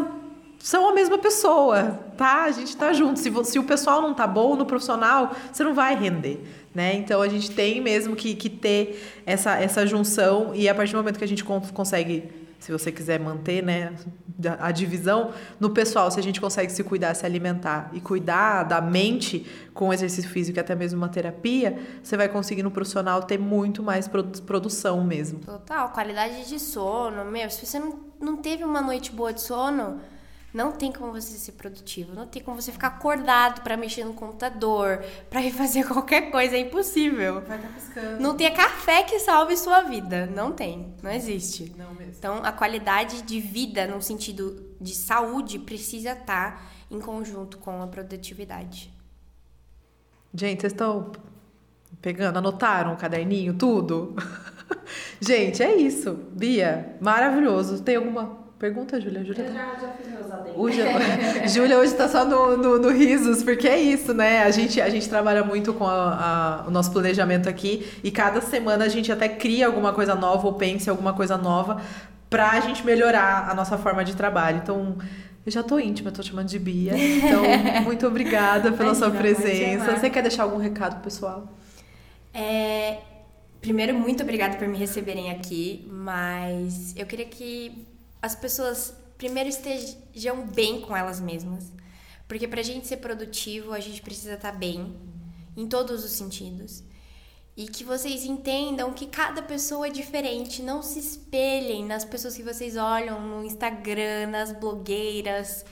são 0.58 0.88
a 0.88 0.92
mesma 0.92 1.18
pessoa, 1.18 1.98
tá? 2.16 2.44
A 2.44 2.50
gente 2.50 2.76
tá 2.76 2.92
junto. 2.92 3.18
Se, 3.18 3.32
se 3.44 3.58
o 3.58 3.64
pessoal 3.64 4.02
não 4.02 4.12
tá 4.14 4.26
bom 4.26 4.56
no 4.56 4.66
profissional, 4.66 5.32
você 5.52 5.62
não 5.64 5.74
vai 5.74 5.94
render. 5.96 6.42
Né? 6.74 6.94
Então 6.94 7.20
a 7.22 7.28
gente 7.28 7.50
tem 7.50 7.80
mesmo 7.80 8.14
que, 8.14 8.34
que 8.34 8.48
ter 8.50 9.20
essa, 9.26 9.56
essa 9.56 9.86
junção 9.86 10.54
e 10.54 10.68
a 10.68 10.74
partir 10.74 10.92
do 10.92 10.98
momento 10.98 11.18
que 11.18 11.24
a 11.24 11.28
gente 11.28 11.42
con- 11.42 11.60
consegue, 11.72 12.30
se 12.60 12.70
você 12.70 12.92
quiser 12.92 13.18
manter 13.18 13.64
né, 13.64 13.94
a 14.60 14.70
divisão, 14.70 15.32
no 15.58 15.70
pessoal, 15.70 16.08
se 16.10 16.20
a 16.20 16.22
gente 16.22 16.40
consegue 16.40 16.70
se 16.70 16.84
cuidar, 16.84 17.14
se 17.14 17.24
alimentar 17.26 17.90
e 17.92 18.00
cuidar 18.00 18.62
da 18.64 18.80
mente 18.80 19.44
com 19.74 19.92
exercício 19.92 20.30
físico 20.30 20.58
e 20.58 20.60
até 20.60 20.74
mesmo 20.76 20.98
uma 20.98 21.08
terapia, 21.08 21.78
você 22.02 22.16
vai 22.16 22.28
conseguir 22.28 22.62
no 22.62 22.70
profissional 22.70 23.22
ter 23.24 23.38
muito 23.38 23.82
mais 23.82 24.06
produ- 24.06 24.40
produção 24.42 25.02
mesmo. 25.02 25.40
Total, 25.40 25.88
qualidade 25.88 26.46
de 26.48 26.60
sono, 26.60 27.24
meu, 27.24 27.48
se 27.50 27.66
você 27.66 27.80
não, 27.80 27.98
não 28.20 28.36
teve 28.36 28.62
uma 28.62 28.82
noite 28.82 29.10
boa 29.10 29.32
de 29.32 29.40
sono, 29.40 30.00
não 30.52 30.72
tem 30.72 30.90
como 30.90 31.12
você 31.12 31.36
ser 31.36 31.52
produtivo, 31.52 32.14
não 32.14 32.26
tem 32.26 32.42
como 32.42 32.60
você 32.60 32.72
ficar 32.72 32.88
acordado 32.88 33.62
pra 33.62 33.76
mexer 33.76 34.04
no 34.04 34.14
computador, 34.14 35.04
pra 35.28 35.42
ir 35.42 35.52
fazer 35.52 35.84
qualquer 35.88 36.30
coisa, 36.30 36.56
é 36.56 36.60
impossível. 36.60 37.42
Vai 37.42 37.58
estar 37.58 37.68
piscando. 37.68 38.22
Não 38.22 38.34
tem 38.34 38.52
café 38.52 39.02
que 39.02 39.18
salve 39.18 39.56
sua 39.56 39.82
vida, 39.82 40.26
não 40.26 40.52
tem, 40.52 40.94
não 41.02 41.10
existe. 41.10 41.72
Não 41.76 41.92
mesmo. 41.94 42.14
Então, 42.18 42.40
a 42.42 42.52
qualidade 42.52 43.22
de 43.22 43.40
vida, 43.40 43.86
no 43.86 44.00
sentido 44.00 44.74
de 44.80 44.94
saúde, 44.94 45.58
precisa 45.58 46.12
estar 46.12 46.66
em 46.90 47.00
conjunto 47.00 47.58
com 47.58 47.82
a 47.82 47.86
produtividade. 47.86 48.92
Gente, 50.32 50.62
vocês 50.62 50.72
estão 50.72 51.12
pegando, 52.00 52.38
anotaram 52.38 52.94
o 52.94 52.96
caderninho, 52.96 53.54
tudo? 53.54 54.14
Gente, 55.20 55.62
é 55.62 55.74
isso. 55.74 56.14
Bia, 56.32 56.96
maravilhoso. 57.00 57.82
Tem 57.82 57.96
alguma 57.96 58.47
pergunta, 58.58 59.00
Júlia? 59.00 59.24
Júlia 59.24 59.42
Eu 59.44 59.52
tá- 59.52 59.58
já, 59.58 59.80
já 59.80 59.92
fiz 59.92 60.06
meus. 60.08 60.56
Hoje, 60.56 60.80
Júlia 61.48 61.78
hoje 61.78 61.94
tá 61.94 62.08
só 62.08 62.24
no, 62.24 62.56
no, 62.56 62.78
no 62.78 62.90
risos, 62.90 63.42
porque 63.42 63.68
é 63.68 63.78
isso, 63.80 64.12
né? 64.12 64.42
A 64.42 64.50
gente, 64.50 64.80
a 64.80 64.88
gente 64.90 65.08
trabalha 65.08 65.44
muito 65.44 65.72
com 65.74 65.86
a- 65.86 66.62
a- 66.64 66.68
o 66.68 66.70
nosso 66.70 66.90
planejamento 66.92 67.48
aqui 67.48 67.86
e 68.02 68.10
cada 68.10 68.40
semana 68.40 68.84
a 68.84 68.88
gente 68.88 69.10
até 69.12 69.28
cria 69.28 69.66
alguma 69.66 69.92
coisa 69.92 70.14
nova 70.14 70.46
ou 70.46 70.54
pensa 70.54 70.88
em 70.88 70.92
alguma 70.92 71.12
coisa 71.12 71.36
nova 71.38 71.80
pra 72.28 72.58
gente 72.60 72.84
melhorar 72.84 73.48
a 73.50 73.54
nossa 73.54 73.78
forma 73.78 74.04
de 74.04 74.14
trabalho. 74.16 74.58
Então, 74.62 74.96
eu 75.46 75.52
já 75.52 75.62
tô 75.62 75.78
íntima, 75.78 76.10
tô 76.10 76.20
te 76.22 76.28
chamando 76.30 76.48
de 76.48 76.58
Bia. 76.58 76.92
Então, 76.96 77.42
muito 77.84 78.06
obrigada 78.06 78.72
pela 78.72 78.94
sua 78.94 79.10
presença. 79.10 79.96
Você 79.96 80.10
quer 80.10 80.22
deixar 80.22 80.42
algum 80.42 80.58
recado 80.58 80.94
pro 80.94 81.04
pessoal? 81.04 81.48
É, 82.34 82.98
primeiro, 83.60 83.94
muito 83.94 84.22
obrigada 84.22 84.56
por 84.56 84.68
me 84.68 84.76
receberem 84.76 85.30
aqui, 85.30 85.88
mas 85.90 86.94
eu 86.96 87.06
queria 87.06 87.24
que 87.24 87.86
as 88.20 88.34
pessoas 88.34 88.94
primeiro 89.16 89.48
estejam 89.48 90.46
bem 90.46 90.80
com 90.80 90.96
elas 90.96 91.20
mesmas. 91.20 91.72
Porque 92.26 92.46
pra 92.46 92.62
gente 92.62 92.86
ser 92.86 92.98
produtivo, 92.98 93.72
a 93.72 93.80
gente 93.80 94.02
precisa 94.02 94.34
estar 94.34 94.52
bem 94.52 94.96
em 95.56 95.66
todos 95.66 96.04
os 96.04 96.12
sentidos. 96.12 96.84
E 97.56 97.66
que 97.66 97.82
vocês 97.82 98.24
entendam 98.24 98.92
que 98.92 99.06
cada 99.06 99.42
pessoa 99.42 99.88
é 99.88 99.90
diferente. 99.90 100.62
Não 100.62 100.82
se 100.82 101.00
espelhem 101.00 101.84
nas 101.84 102.04
pessoas 102.04 102.36
que 102.36 102.42
vocês 102.42 102.76
olham 102.76 103.20
no 103.20 103.44
Instagram, 103.44 104.28
nas 104.28 104.52
blogueiras. 104.52 105.64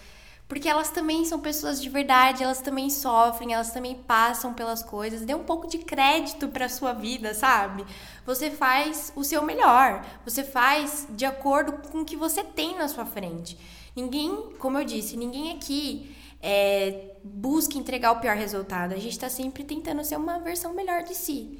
Porque 0.48 0.68
elas 0.68 0.90
também 0.90 1.24
são 1.24 1.40
pessoas 1.40 1.82
de 1.82 1.88
verdade, 1.88 2.44
elas 2.44 2.60
também 2.60 2.88
sofrem, 2.88 3.52
elas 3.52 3.72
também 3.72 3.96
passam 3.96 4.54
pelas 4.54 4.80
coisas. 4.80 5.22
Dê 5.22 5.34
um 5.34 5.42
pouco 5.42 5.66
de 5.66 5.78
crédito 5.78 6.46
pra 6.48 6.68
sua 6.68 6.92
vida, 6.92 7.34
sabe? 7.34 7.84
Você 8.24 8.50
faz 8.50 9.12
o 9.16 9.24
seu 9.24 9.42
melhor. 9.42 10.06
Você 10.24 10.44
faz 10.44 11.06
de 11.10 11.24
acordo 11.24 11.72
com 11.90 12.02
o 12.02 12.04
que 12.04 12.16
você 12.16 12.44
tem 12.44 12.78
na 12.78 12.86
sua 12.86 13.04
frente. 13.04 13.58
Ninguém, 13.94 14.50
como 14.58 14.78
eu 14.78 14.84
disse, 14.84 15.16
ninguém 15.16 15.52
aqui 15.52 16.14
é, 16.40 17.16
busca 17.24 17.76
entregar 17.76 18.12
o 18.12 18.20
pior 18.20 18.36
resultado. 18.36 18.94
A 18.94 18.98
gente 18.98 19.18
tá 19.18 19.28
sempre 19.28 19.64
tentando 19.64 20.04
ser 20.04 20.16
uma 20.16 20.38
versão 20.38 20.72
melhor 20.74 21.02
de 21.02 21.14
si. 21.16 21.58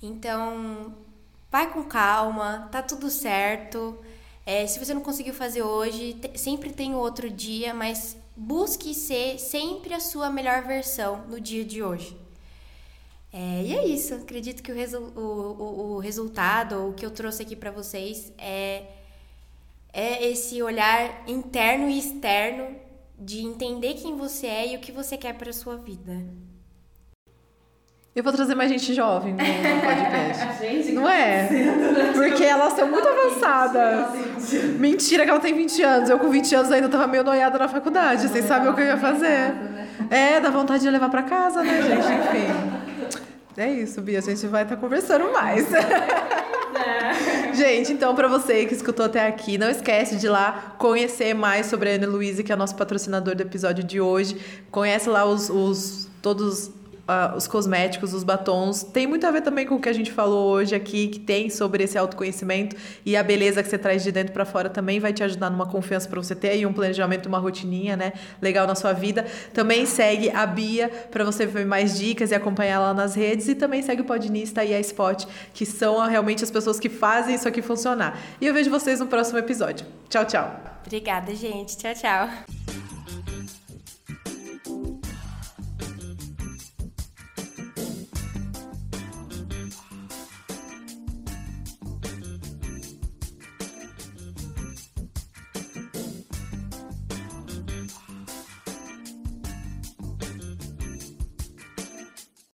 Então, 0.00 0.94
vai 1.50 1.72
com 1.72 1.82
calma, 1.82 2.68
tá 2.70 2.80
tudo 2.80 3.10
certo. 3.10 3.98
É, 4.46 4.66
se 4.66 4.78
você 4.78 4.94
não 4.94 5.00
conseguiu 5.00 5.34
fazer 5.34 5.62
hoje, 5.62 6.20
sempre 6.36 6.72
tem 6.72 6.94
outro 6.94 7.28
dia, 7.28 7.74
mas 7.74 8.16
busque 8.36 8.94
ser 8.94 9.38
sempre 9.38 9.94
a 9.94 10.00
sua 10.00 10.30
melhor 10.30 10.62
versão 10.66 11.26
no 11.28 11.40
dia 11.40 11.64
de 11.64 11.82
hoje. 11.82 12.16
É, 13.32 13.62
e 13.62 13.74
é 13.76 13.86
isso. 13.86 14.14
Acredito 14.14 14.62
que 14.62 14.72
o, 14.72 14.74
resu- 14.74 15.12
o, 15.16 15.20
o, 15.20 15.92
o 15.94 15.98
resultado, 15.98 16.88
o 16.88 16.92
que 16.94 17.04
eu 17.06 17.10
trouxe 17.10 17.42
aqui 17.42 17.54
pra 17.54 17.70
vocês, 17.70 18.32
é, 18.38 18.84
é 19.92 20.26
esse 20.28 20.62
olhar 20.62 21.28
interno 21.28 21.88
e 21.88 21.98
externo 21.98 22.76
de 23.18 23.40
entender 23.40 23.94
quem 23.94 24.16
você 24.16 24.46
é 24.46 24.72
e 24.72 24.76
o 24.76 24.80
que 24.80 24.92
você 24.92 25.16
quer 25.16 25.34
pra 25.36 25.52
sua 25.52 25.76
vida. 25.76 26.24
Eu 28.14 28.24
vou 28.24 28.32
trazer 28.32 28.56
mais 28.56 28.68
gente 28.68 28.92
jovem 28.92 29.34
no 29.34 29.38
podcast. 29.38 30.58
Gente, 30.60 30.92
Não 30.92 31.08
é? 31.08 31.48
Porque 32.12 32.42
elas 32.42 32.72
são 32.72 32.88
muito 32.88 33.06
avançadas. 33.06 34.52
Mentira 34.80 35.24
que 35.24 35.30
ela 35.30 35.38
tem 35.38 35.54
20 35.54 35.82
anos. 35.82 36.10
Eu 36.10 36.18
com 36.18 36.28
20 36.28 36.54
anos 36.56 36.72
ainda 36.72 36.88
tava 36.88 37.06
meio 37.06 37.22
noiada 37.22 37.56
na 37.56 37.68
faculdade. 37.68 38.28
Vocês 38.28 38.44
sabem 38.46 38.68
o 38.68 38.74
que 38.74 38.80
eu 38.80 38.86
ia 38.86 38.96
fazer. 38.96 39.54
É, 40.10 40.40
dá 40.40 40.50
vontade 40.50 40.82
de 40.82 40.90
levar 40.90 41.08
pra 41.08 41.22
casa, 41.22 41.62
né, 41.62 41.82
gente? 41.82 42.06
Enfim. 42.12 43.20
É 43.56 43.70
isso, 43.70 44.00
Bia. 44.00 44.18
A 44.18 44.22
gente 44.22 44.44
vai 44.48 44.64
estar 44.64 44.76
conversando 44.76 45.30
mais. 45.32 45.66
Gente, 47.52 47.92
então 47.92 48.14
para 48.14 48.26
você 48.26 48.64
que 48.64 48.72
escutou 48.72 49.04
até 49.04 49.26
aqui, 49.26 49.58
não 49.58 49.68
esquece 49.68 50.16
de 50.16 50.26
ir 50.26 50.30
lá 50.30 50.74
conhecer 50.78 51.34
mais 51.34 51.66
sobre 51.66 51.90
a 51.90 51.94
Ana 51.94 52.06
Luísa, 52.06 52.42
que 52.42 52.50
é 52.50 52.56
nosso 52.56 52.74
patrocinador 52.74 53.34
do 53.34 53.42
episódio 53.42 53.84
de 53.84 54.00
hoje. 54.00 54.36
Conhece 54.70 55.08
lá 55.08 55.26
os, 55.26 55.50
os 55.50 56.08
todos 56.22 56.70
ah, 57.10 57.34
os 57.36 57.46
cosméticos, 57.46 58.14
os 58.14 58.22
batons. 58.22 58.82
Tem 58.82 59.06
muito 59.06 59.26
a 59.26 59.30
ver 59.30 59.42
também 59.42 59.66
com 59.66 59.74
o 59.74 59.80
que 59.80 59.88
a 59.88 59.92
gente 59.92 60.12
falou 60.12 60.52
hoje 60.52 60.74
aqui, 60.74 61.08
que 61.08 61.18
tem 61.18 61.50
sobre 61.50 61.84
esse 61.84 61.98
autoconhecimento 61.98 62.76
e 63.04 63.16
a 63.16 63.22
beleza 63.22 63.62
que 63.62 63.68
você 63.68 63.76
traz 63.76 64.02
de 64.02 64.12
dentro 64.12 64.32
para 64.32 64.44
fora 64.44 64.70
também 64.70 65.00
vai 65.00 65.12
te 65.12 65.22
ajudar 65.22 65.50
numa 65.50 65.66
confiança 65.66 66.08
para 66.08 66.22
você 66.22 66.34
ter 66.34 66.50
aí 66.50 66.64
um 66.64 66.72
planejamento, 66.72 67.26
uma 67.26 67.38
rotininha, 67.38 67.96
né, 67.96 68.12
legal 68.40 68.66
na 68.66 68.74
sua 68.74 68.92
vida. 68.92 69.26
Também 69.52 69.84
segue 69.86 70.30
a 70.30 70.46
Bia 70.46 70.88
para 71.10 71.24
você 71.24 71.44
ver 71.46 71.66
mais 71.66 71.98
dicas 71.98 72.30
e 72.30 72.34
acompanhar 72.34 72.78
lá 72.78 72.94
nas 72.94 73.14
redes 73.14 73.48
e 73.48 73.54
também 73.54 73.82
segue 73.82 74.02
o 74.02 74.04
Podinista 74.04 74.64
e 74.64 74.72
a 74.72 74.80
Spot, 74.80 75.24
que 75.52 75.66
são 75.66 76.06
realmente 76.06 76.44
as 76.44 76.50
pessoas 76.50 76.78
que 76.78 76.88
fazem 76.88 77.34
isso 77.34 77.48
aqui 77.48 77.60
funcionar. 77.60 78.18
E 78.40 78.46
eu 78.46 78.54
vejo 78.54 78.70
vocês 78.70 79.00
no 79.00 79.06
próximo 79.06 79.38
episódio. 79.38 79.86
Tchau, 80.08 80.24
tchau. 80.24 80.60
Obrigada, 80.84 81.34
gente. 81.34 81.76
Tchau, 81.76 81.94
tchau. 81.94 82.89